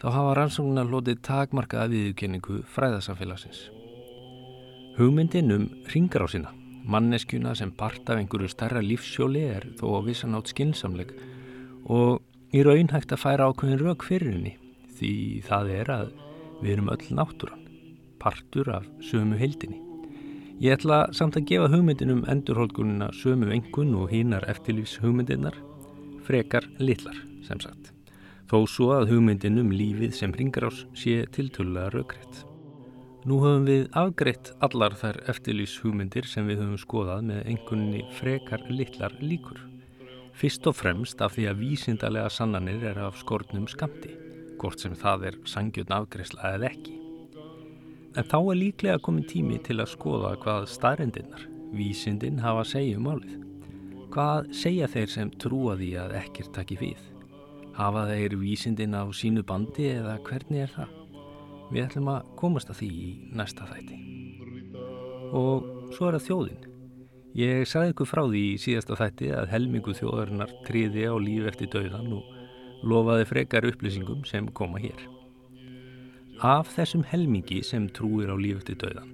þá 0.00 0.10
hafa 0.12 0.36
rannsóknar 0.40 0.88
lotið 0.88 1.22
takmarkaða 1.24 1.92
viðurkenningu 1.92 2.62
fræðasamfélagsins. 2.72 3.66
Hugmyndin 4.96 5.52
um 5.52 5.68
ringarásina 5.92 6.52
manneskjuna 6.86 7.54
sem 7.58 7.72
part 7.72 8.08
af 8.08 8.20
einhverju 8.20 8.48
starra 8.48 8.80
lífsjóli 8.84 9.42
er 9.50 9.66
þó 9.78 9.88
að 9.98 10.10
vissan 10.10 10.36
átt 10.38 10.52
skinsamleg 10.52 11.12
og 11.90 12.22
í 12.54 12.62
raun 12.66 12.92
hægt 12.92 13.14
að 13.14 13.22
færa 13.24 13.48
ákveðin 13.50 13.82
rauk 13.82 14.06
fyrir 14.06 14.36
henni 14.36 14.54
því 14.96 15.14
það 15.46 15.72
er 15.80 15.90
að 15.92 16.12
við 16.62 16.70
erum 16.76 16.92
öll 16.92 17.08
náttúran, 17.18 17.66
partur 18.22 18.70
af 18.78 18.86
sömu 19.04 19.36
heildinni. 19.40 19.82
Ég 20.62 20.78
ætla 20.78 21.02
samt 21.12 21.36
að 21.36 21.50
gefa 21.50 21.68
hugmyndinum 21.68 22.22
endurholkunina 22.32 23.10
sömu 23.12 23.50
engun 23.52 23.92
og 23.98 24.08
hínar 24.14 24.46
eftirlýfs 24.48 24.96
hugmyndinnar, 25.02 25.56
frekar 26.24 26.64
litlar 26.80 27.18
sem 27.44 27.60
sagt, 27.60 27.92
þó 28.48 28.62
svo 28.64 28.92
að 28.96 29.12
hugmyndinum 29.12 29.68
lífið 29.74 30.16
sem 30.16 30.32
ringar 30.32 30.70
ás 30.70 30.86
sé 30.96 31.26
tiltölulega 31.36 31.92
raukriðt. 31.92 32.46
Nú 33.26 33.40
höfum 33.42 33.64
við 33.66 33.88
afgreitt 33.98 34.52
allar 34.62 34.94
þær 34.96 35.16
eftirlýs 35.32 35.76
hugmyndir 35.82 36.28
sem 36.30 36.46
við 36.48 36.62
höfum 36.62 36.80
skoðað 36.80 37.24
með 37.32 37.48
einhvernig 37.50 38.12
frekar 38.16 38.62
litlar 38.70 39.16
líkur. 39.20 39.58
Fyrst 40.36 40.66
og 40.68 40.74
fremst 40.76 41.22
af 41.24 41.32
því 41.32 41.44
að 41.48 41.60
vísindarlega 41.62 42.28
sannanir 42.28 42.82
er 42.90 42.98
af 43.06 43.14
skortnum 43.16 43.64
skamti, 43.72 44.10
hvort 44.60 44.82
sem 44.82 44.92
það 44.92 45.22
er 45.30 45.38
sangjörn 45.48 45.94
afgreifsla 45.96 46.50
eða 46.58 46.68
ekki. 46.68 46.96
En 48.20 48.28
þá 48.28 48.36
er 48.42 48.58
líklega 48.60 49.00
komin 49.00 49.24
tími 49.24 49.56
til 49.64 49.78
að 49.80 49.94
skoða 49.94 50.34
hvað 50.42 50.68
staðrindinnar, 50.74 51.46
vísindin, 51.72 52.42
hafa 52.44 52.66
að 52.66 52.70
segja 52.74 53.00
um 53.00 53.08
álið. 53.14 53.40
Hvað 54.12 54.52
segja 54.60 54.90
þeir 54.92 55.10
sem 55.14 55.32
trúa 55.40 55.78
því 55.80 55.90
að 56.04 56.14
ekkert 56.20 56.52
takki 56.58 56.80
við? 56.84 57.00
Hafa 57.80 58.04
þeir 58.12 58.36
vísindin 58.40 58.96
á 58.96 59.08
sínu 59.16 59.40
bandi 59.44 59.88
eða 59.94 60.18
hvernig 60.28 60.66
er 60.66 60.76
það? 60.76 60.94
Við 61.72 61.84
ætlum 61.88 62.12
að 62.12 62.32
komast 62.36 62.68
að 62.72 62.82
því 62.82 62.92
í 62.92 63.10
næsta 63.40 63.72
þætti. 63.72 64.02
Og 65.32 65.92
svo 65.96 66.10
er 66.10 66.20
það 66.20 66.28
þjóðin. 66.28 66.75
Ég 67.36 67.66
sagði 67.68 67.92
ykkur 67.92 68.08
frá 68.08 68.22
því 68.24 68.42
í 68.48 68.60
síðasta 68.60 68.96
þætti 68.96 69.26
að 69.36 69.50
helmingu 69.52 69.92
þjóðarinnar 69.98 70.52
triði 70.64 71.02
á 71.04 71.14
líf 71.20 71.50
eftir 71.50 71.68
dauðan 71.74 72.14
og 72.16 72.86
lofaði 72.88 73.26
frekar 73.28 73.66
upplýsingum 73.68 74.22
sem 74.24 74.46
koma 74.56 74.80
hér. 74.80 75.02
Af 76.40 76.70
þessum 76.72 77.04
helmingi 77.10 77.60
sem 77.60 77.90
trúir 77.92 78.32
á 78.32 78.36
líf 78.40 78.62
eftir 78.62 78.78
dauðan 78.80 79.12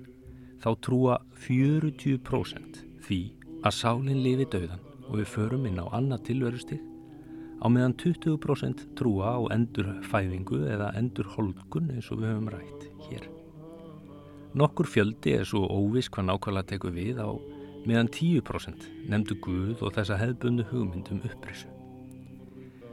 þá 0.63 0.71
trúa 0.87 1.19
40% 1.43 2.79
því 3.03 3.21
að 3.67 3.77
sálinn 3.81 4.23
lifi 4.23 4.47
dauðan 4.55 4.87
og 5.09 5.19
við 5.19 5.31
förum 5.33 5.67
inn 5.67 5.83
á 5.83 5.91
annað 5.91 6.29
tilverustig 6.31 6.79
á 7.59 7.67
meðan 7.67 7.97
20% 7.99 8.85
trúa 8.99 9.35
á 9.35 9.41
endurfæðingu 9.55 10.63
eða 10.71 10.93
endurholgun 10.99 11.91
eins 11.97 12.11
og 12.15 12.23
við 12.23 12.31
höfum 12.31 12.53
rætt 12.55 12.87
hér. 13.09 13.27
Nokkur 14.55 14.87
fjöldi 14.87 15.35
er 15.41 15.49
svo 15.49 15.65
óvis 15.67 16.11
hvað 16.13 16.31
nákvæmlega 16.31 16.71
tekur 16.71 16.95
við 16.95 17.19
á 17.19 17.31
meðan 17.89 18.11
10% 18.13 18.89
nefndu 19.11 19.37
Guð 19.43 19.83
og 19.83 19.95
þessa 19.97 20.19
hefðbundu 20.21 20.67
hugmyndum 20.71 21.23
upprisu. 21.29 21.71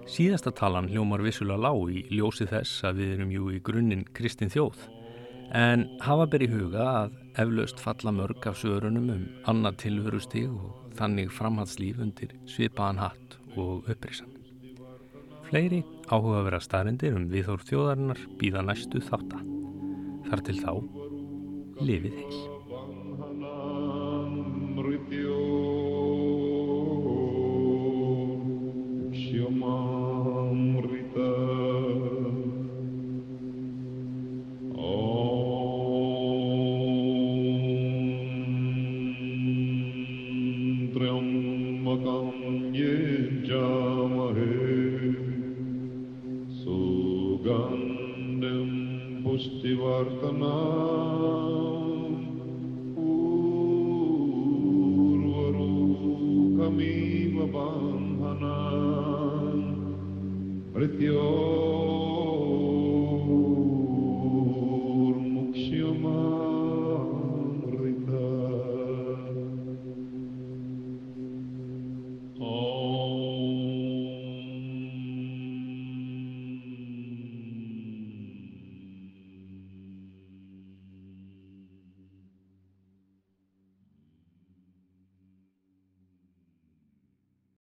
Síðasta 0.10 0.50
talan 0.56 0.90
hljómar 0.90 1.22
vissulega 1.22 1.62
lág 1.68 1.92
í 1.94 2.06
ljósi 2.18 2.48
þess 2.50 2.86
að 2.88 3.04
við 3.04 3.12
erum 3.18 3.34
jú 3.36 3.52
í 3.54 3.60
grunninn 3.62 4.08
kristin 4.18 4.50
þjóð 4.50 4.88
en 5.56 5.86
hafa 6.02 6.26
ber 6.30 6.46
í 6.46 6.50
huga 6.50 6.86
að 7.04 7.16
eflaust 7.44 7.82
falla 7.82 8.14
mörg 8.14 8.50
af 8.50 8.58
sörunum 8.62 9.10
um 9.14 9.24
annað 9.50 9.80
tilverustig 9.86 10.50
og 10.50 10.98
þannig 10.98 11.32
framhaldslíf 11.34 12.02
undir 12.02 12.36
svipaðan 12.50 13.02
hatt 13.06 13.40
og 13.58 13.90
upprisan. 13.90 14.30
Fleiri 15.50 15.82
áhuga 16.10 16.44
vera 16.46 16.62
staðrindir 16.62 17.18
um 17.18 17.26
viðhór 17.32 17.66
þjóðarinnar 17.66 18.22
býða 18.42 18.66
næstu 18.66 19.02
þátta. 19.02 19.42
Þar 20.30 20.46
til 20.46 20.58
þá, 20.62 20.72
lifið 21.82 22.22
heil. 22.22 22.59